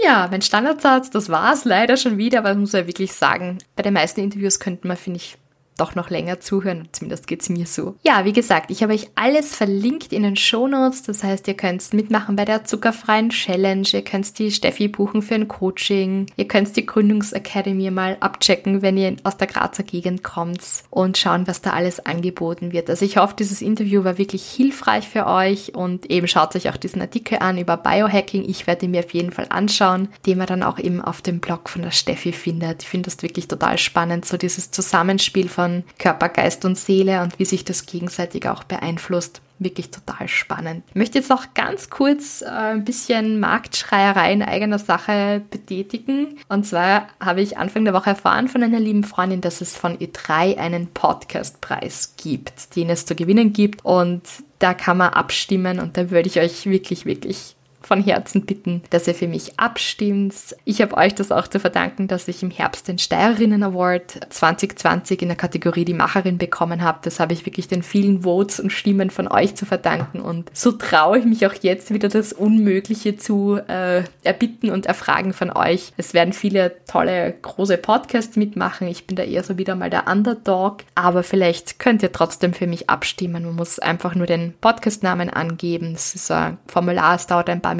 Ja, 0.03 0.28
mein 0.30 0.41
Standardsatz, 0.41 1.11
das 1.11 1.28
war 1.28 1.53
es 1.53 1.66
leider 1.66 1.99
schon 1.99 2.16
wieder, 2.16 2.38
aber 2.38 2.53
ich 2.53 2.59
muss 2.59 2.72
ja 2.72 2.86
wirklich 2.86 3.12
sagen, 3.12 3.59
bei 3.76 3.82
den 3.82 3.93
meisten 3.93 4.20
Interviews 4.20 4.59
könnte 4.59 4.86
man, 4.88 4.97
finde 4.97 5.18
ich, 5.18 5.36
doch 5.80 5.94
noch 5.94 6.10
länger 6.10 6.40
zuhören. 6.40 6.88
Zumindest 6.92 7.26
geht 7.26 7.42
es 7.42 7.48
mir 7.48 7.66
so. 7.66 7.96
Ja, 8.02 8.24
wie 8.24 8.32
gesagt, 8.32 8.70
ich 8.70 8.82
habe 8.82 8.92
euch 8.92 9.08
alles 9.14 9.56
verlinkt 9.56 10.12
in 10.12 10.22
den 10.22 10.36
Shownotes. 10.36 11.02
Das 11.02 11.24
heißt, 11.24 11.48
ihr 11.48 11.54
könnt 11.54 11.92
mitmachen 11.92 12.36
bei 12.36 12.44
der 12.44 12.64
zuckerfreien 12.64 13.30
Challenge. 13.30 13.86
Ihr 13.92 14.02
könnt 14.02 14.38
die 14.38 14.50
Steffi 14.50 14.88
buchen 14.88 15.22
für 15.22 15.34
ein 15.34 15.48
Coaching. 15.48 16.26
Ihr 16.36 16.46
könnt 16.46 16.76
die 16.76 16.86
Gründungsakademie 16.86 17.90
mal 17.90 18.16
abchecken, 18.20 18.82
wenn 18.82 18.96
ihr 18.96 19.16
aus 19.24 19.36
der 19.36 19.46
Grazer 19.46 19.82
Gegend 19.82 20.22
kommt 20.22 20.60
und 20.90 21.16
schauen, 21.16 21.46
was 21.46 21.62
da 21.62 21.70
alles 21.70 22.04
angeboten 22.04 22.72
wird. 22.72 22.90
Also 22.90 23.04
ich 23.04 23.16
hoffe, 23.16 23.34
dieses 23.38 23.62
Interview 23.62 24.04
war 24.04 24.18
wirklich 24.18 24.44
hilfreich 24.44 25.08
für 25.08 25.26
euch 25.26 25.74
und 25.74 26.10
eben 26.10 26.28
schaut 26.28 26.54
euch 26.56 26.68
auch 26.68 26.76
diesen 26.76 27.00
Artikel 27.00 27.38
an 27.38 27.58
über 27.58 27.76
Biohacking. 27.76 28.44
Ich 28.48 28.66
werde 28.66 28.84
ihn 28.84 28.90
mir 28.90 29.00
auf 29.00 29.14
jeden 29.14 29.32
Fall 29.32 29.46
anschauen, 29.48 30.08
den 30.26 30.38
man 30.38 30.46
dann 30.46 30.62
auch 30.62 30.78
eben 30.78 31.00
auf 31.00 31.22
dem 31.22 31.40
Blog 31.40 31.68
von 31.68 31.82
der 31.82 31.90
Steffi 31.90 32.32
findet. 32.32 32.82
Ich 32.82 32.88
finde 32.88 33.10
das 33.10 33.22
wirklich 33.22 33.48
total 33.48 33.78
spannend, 33.78 34.24
so 34.24 34.36
dieses 34.36 34.70
Zusammenspiel 34.70 35.48
von 35.48 35.69
von 35.70 35.84
Körper, 35.98 36.28
Geist 36.28 36.64
und 36.64 36.76
Seele 36.76 37.22
und 37.22 37.38
wie 37.38 37.44
sich 37.44 37.64
das 37.64 37.86
gegenseitig 37.86 38.48
auch 38.48 38.64
beeinflusst. 38.64 39.40
Wirklich 39.58 39.90
total 39.90 40.26
spannend. 40.26 40.84
Ich 40.88 40.94
möchte 40.94 41.18
jetzt 41.18 41.28
noch 41.28 41.52
ganz 41.52 41.90
kurz 41.90 42.40
äh, 42.40 42.46
ein 42.46 42.84
bisschen 42.84 43.40
Marktschreierei 43.40 44.32
in 44.32 44.42
eigener 44.42 44.78
Sache 44.78 45.42
betätigen. 45.50 46.38
Und 46.48 46.64
zwar 46.64 47.08
habe 47.20 47.42
ich 47.42 47.58
Anfang 47.58 47.84
der 47.84 47.92
Woche 47.92 48.10
erfahren 48.10 48.48
von 48.48 48.62
einer 48.62 48.80
lieben 48.80 49.04
Freundin, 49.04 49.42
dass 49.42 49.60
es 49.60 49.76
von 49.76 49.98
E3 49.98 50.56
einen 50.56 50.86
Podcastpreis 50.86 52.14
gibt, 52.16 52.74
den 52.74 52.88
es 52.88 53.04
zu 53.04 53.14
gewinnen 53.14 53.52
gibt. 53.52 53.84
Und 53.84 54.22
da 54.60 54.72
kann 54.72 54.96
man 54.96 55.12
abstimmen 55.12 55.78
und 55.78 55.98
da 55.98 56.10
würde 56.10 56.28
ich 56.28 56.40
euch 56.40 56.64
wirklich, 56.64 57.04
wirklich 57.04 57.54
von 57.91 58.05
Herzen 58.05 58.47
bitten, 58.47 58.82
dass 58.91 59.09
ihr 59.09 59.16
für 59.16 59.26
mich 59.26 59.59
abstimmt. 59.59 60.32
Ich 60.64 60.80
habe 60.80 60.97
euch 60.97 61.12
das 61.16 61.32
auch 61.32 61.49
zu 61.49 61.59
verdanken, 61.59 62.07
dass 62.07 62.28
ich 62.28 62.41
im 62.41 62.53
Herbst 62.53 62.86
den 62.86 63.01
Steirerinnen 63.01 63.64
Award 63.64 64.28
2020 64.30 65.22
in 65.22 65.28
der 65.28 65.36
Kategorie 65.36 65.84
Die 65.84 65.93
Macherin 65.93 66.38
bekommen 66.38 66.84
habe. 66.84 67.01
Das 67.03 67.18
habe 67.18 67.32
ich 67.32 67.45
wirklich 67.47 67.66
den 67.66 67.82
vielen 67.82 68.22
Votes 68.22 68.61
und 68.61 68.70
Stimmen 68.70 69.11
von 69.11 69.26
euch 69.26 69.57
zu 69.57 69.66
verdanken. 69.66 70.20
Und 70.20 70.53
so 70.57 70.70
traue 70.70 71.18
ich 71.18 71.24
mich 71.24 71.45
auch 71.49 71.55
jetzt 71.62 71.93
wieder 71.93 72.09
das 72.09 72.32
Unmögliche 72.32 73.16
zu 73.16 73.59
äh, 73.66 74.05
erbitten 74.22 74.70
und 74.70 74.86
erfragen 74.86 75.32
von 75.32 75.51
euch. 75.51 75.93
Es 75.97 76.14
werden 76.14 76.32
viele 76.32 76.76
tolle, 76.86 77.34
große 77.43 77.76
Podcasts 77.76 78.36
mitmachen. 78.36 78.86
Ich 78.86 79.09
bin 79.09 79.16
da 79.16 79.24
eher 79.24 79.43
so 79.43 79.59
wieder 79.59 79.74
mal 79.74 79.91
der 79.91 80.07
Underdog. 80.07 80.84
Aber 80.95 81.24
vielleicht 81.24 81.80
könnt 81.80 82.05
ihr 82.05 82.12
trotzdem 82.12 82.55
für 82.55 82.68
mich 82.68 82.88
abstimmen. 82.88 83.45
Man 83.45 83.57
muss 83.57 83.80
einfach 83.80 84.14
nur 84.14 84.26
den 84.26 84.55
Podcastnamen 84.61 85.28
angeben. 85.28 85.95
Das 85.95 86.14
ist 86.14 86.30
ein 86.30 86.57
Formular, 86.68 87.16
es 87.16 87.26
dauert 87.26 87.51
ein 87.51 87.61
paar 87.61 87.74
Minuten 87.74 87.79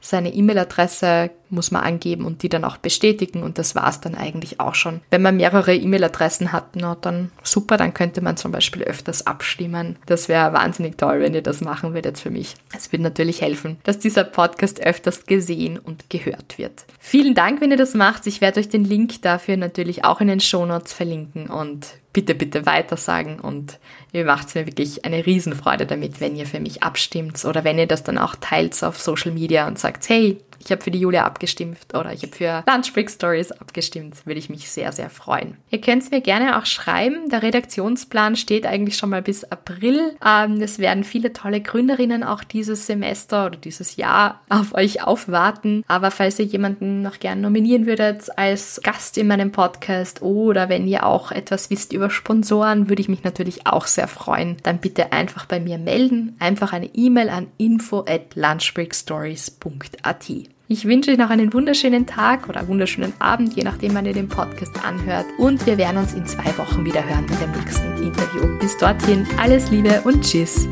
seine 0.00 0.32
E-Mail-Adresse 0.32 1.30
muss 1.50 1.70
man 1.70 1.82
angeben 1.82 2.24
und 2.24 2.42
die 2.42 2.48
dann 2.48 2.64
auch 2.64 2.76
bestätigen 2.76 3.42
und 3.42 3.58
das 3.58 3.74
war 3.74 3.88
es 3.88 4.00
dann 4.00 4.14
eigentlich 4.14 4.60
auch 4.60 4.74
schon. 4.74 5.00
Wenn 5.10 5.22
man 5.22 5.36
mehrere 5.36 5.74
E-Mail-Adressen 5.74 6.52
hat, 6.52 6.74
na, 6.74 6.96
dann 6.96 7.30
super, 7.42 7.76
dann 7.76 7.94
könnte 7.94 8.20
man 8.20 8.36
zum 8.36 8.52
Beispiel 8.52 8.82
öfters 8.82 9.26
abstimmen. 9.26 9.96
Das 10.06 10.28
wäre 10.28 10.52
wahnsinnig 10.52 10.98
toll, 10.98 11.20
wenn 11.20 11.34
ihr 11.34 11.42
das 11.42 11.60
machen 11.60 11.94
würdet 11.94 12.18
für 12.18 12.30
mich. 12.30 12.54
Es 12.76 12.90
würde 12.92 13.04
natürlich 13.04 13.42
helfen, 13.42 13.76
dass 13.84 13.98
dieser 13.98 14.24
Podcast 14.24 14.80
öfters 14.80 15.26
gesehen 15.26 15.78
und 15.78 16.10
gehört 16.10 16.58
wird. 16.58 16.84
Vielen 16.98 17.34
Dank, 17.34 17.60
wenn 17.60 17.70
ihr 17.70 17.76
das 17.76 17.94
macht. 17.94 18.26
Ich 18.26 18.40
werde 18.40 18.60
euch 18.60 18.68
den 18.68 18.84
Link 18.84 19.22
dafür 19.22 19.56
natürlich 19.56 20.04
auch 20.04 20.20
in 20.20 20.28
den 20.28 20.40
Shownotes 20.40 20.92
verlinken 20.92 21.46
und 21.46 21.86
bitte, 22.12 22.34
bitte 22.34 22.64
weitersagen 22.64 23.38
und 23.40 23.78
ihr 24.12 24.24
macht 24.24 24.54
mir 24.54 24.66
wirklich 24.66 25.04
eine 25.04 25.26
Riesenfreude 25.26 25.86
damit, 25.86 26.20
wenn 26.20 26.36
ihr 26.36 26.46
für 26.46 26.60
mich 26.60 26.82
abstimmt 26.82 27.44
oder 27.44 27.64
wenn 27.64 27.78
ihr 27.78 27.86
das 27.86 28.02
dann 28.02 28.18
auch 28.18 28.34
teilt 28.36 28.82
auf 28.82 28.98
Social 28.98 29.32
Media 29.32 29.66
und 29.66 29.78
sagt, 29.78 30.08
hey, 30.08 30.38
ich 30.66 30.72
habe 30.72 30.82
für 30.82 30.90
die 30.90 31.00
Julia 31.00 31.24
abgestimmt 31.24 31.78
oder 31.94 32.12
ich 32.12 32.22
habe 32.22 32.34
für 32.34 32.64
Lunch 32.68 32.92
Break 32.92 33.08
Stories 33.10 33.52
abgestimmt, 33.52 34.26
würde 34.26 34.40
ich 34.40 34.50
mich 34.50 34.68
sehr, 34.68 34.90
sehr 34.92 35.08
freuen. 35.10 35.56
Ihr 35.70 35.80
könnt 35.80 36.02
es 36.02 36.10
mir 36.10 36.20
gerne 36.20 36.58
auch 36.58 36.66
schreiben. 36.66 37.28
Der 37.30 37.42
Redaktionsplan 37.42 38.34
steht 38.36 38.66
eigentlich 38.66 38.96
schon 38.96 39.10
mal 39.10 39.22
bis 39.22 39.44
April. 39.44 40.16
Ähm, 40.24 40.60
es 40.60 40.80
werden 40.80 41.04
viele 41.04 41.32
tolle 41.32 41.60
Gründerinnen 41.60 42.24
auch 42.24 42.42
dieses 42.42 42.86
Semester 42.86 43.46
oder 43.46 43.56
dieses 43.56 43.94
Jahr 43.96 44.40
auf 44.48 44.74
euch 44.74 45.02
aufwarten. 45.02 45.84
Aber 45.86 46.10
falls 46.10 46.40
ihr 46.40 46.46
jemanden 46.46 47.02
noch 47.02 47.20
gerne 47.20 47.42
nominieren 47.42 47.86
würdet 47.86 48.36
als 48.36 48.80
Gast 48.82 49.18
in 49.18 49.28
meinem 49.28 49.52
Podcast 49.52 50.22
oder 50.22 50.68
wenn 50.68 50.88
ihr 50.88 51.06
auch 51.06 51.30
etwas 51.30 51.70
wisst 51.70 51.92
über 51.92 52.10
Sponsoren, 52.10 52.88
würde 52.88 53.02
ich 53.02 53.08
mich 53.08 53.22
natürlich 53.22 53.68
auch 53.68 53.86
sehr 53.86 54.08
freuen. 54.08 54.56
Dann 54.64 54.78
bitte 54.78 55.12
einfach 55.12 55.46
bei 55.46 55.60
mir 55.60 55.78
melden. 55.78 56.34
Einfach 56.40 56.72
eine 56.72 56.90
E-Mail 56.94 57.28
an 57.28 57.46
info 57.56 58.00
at 58.00 58.34
lunchbreakstories.at. 58.34 60.55
Ich 60.68 60.84
wünsche 60.84 61.12
euch 61.12 61.18
noch 61.18 61.30
einen 61.30 61.52
wunderschönen 61.52 62.06
Tag 62.06 62.48
oder 62.48 62.66
wunderschönen 62.66 63.12
Abend, 63.20 63.54
je 63.54 63.62
nachdem, 63.62 63.94
wann 63.94 64.04
ihr 64.04 64.12
den 64.12 64.28
Podcast 64.28 64.72
anhört. 64.84 65.26
Und 65.38 65.64
wir 65.64 65.78
werden 65.78 65.98
uns 65.98 66.12
in 66.12 66.26
zwei 66.26 66.58
Wochen 66.58 66.84
wieder 66.84 67.08
hören 67.08 67.24
mit 67.30 67.40
dem 67.40 67.52
nächsten 67.52 68.02
Interview. 68.02 68.58
Bis 68.58 68.76
dorthin 68.78 69.24
alles 69.38 69.70
Liebe 69.70 70.00
und 70.02 70.22
Tschüss. 70.22 70.66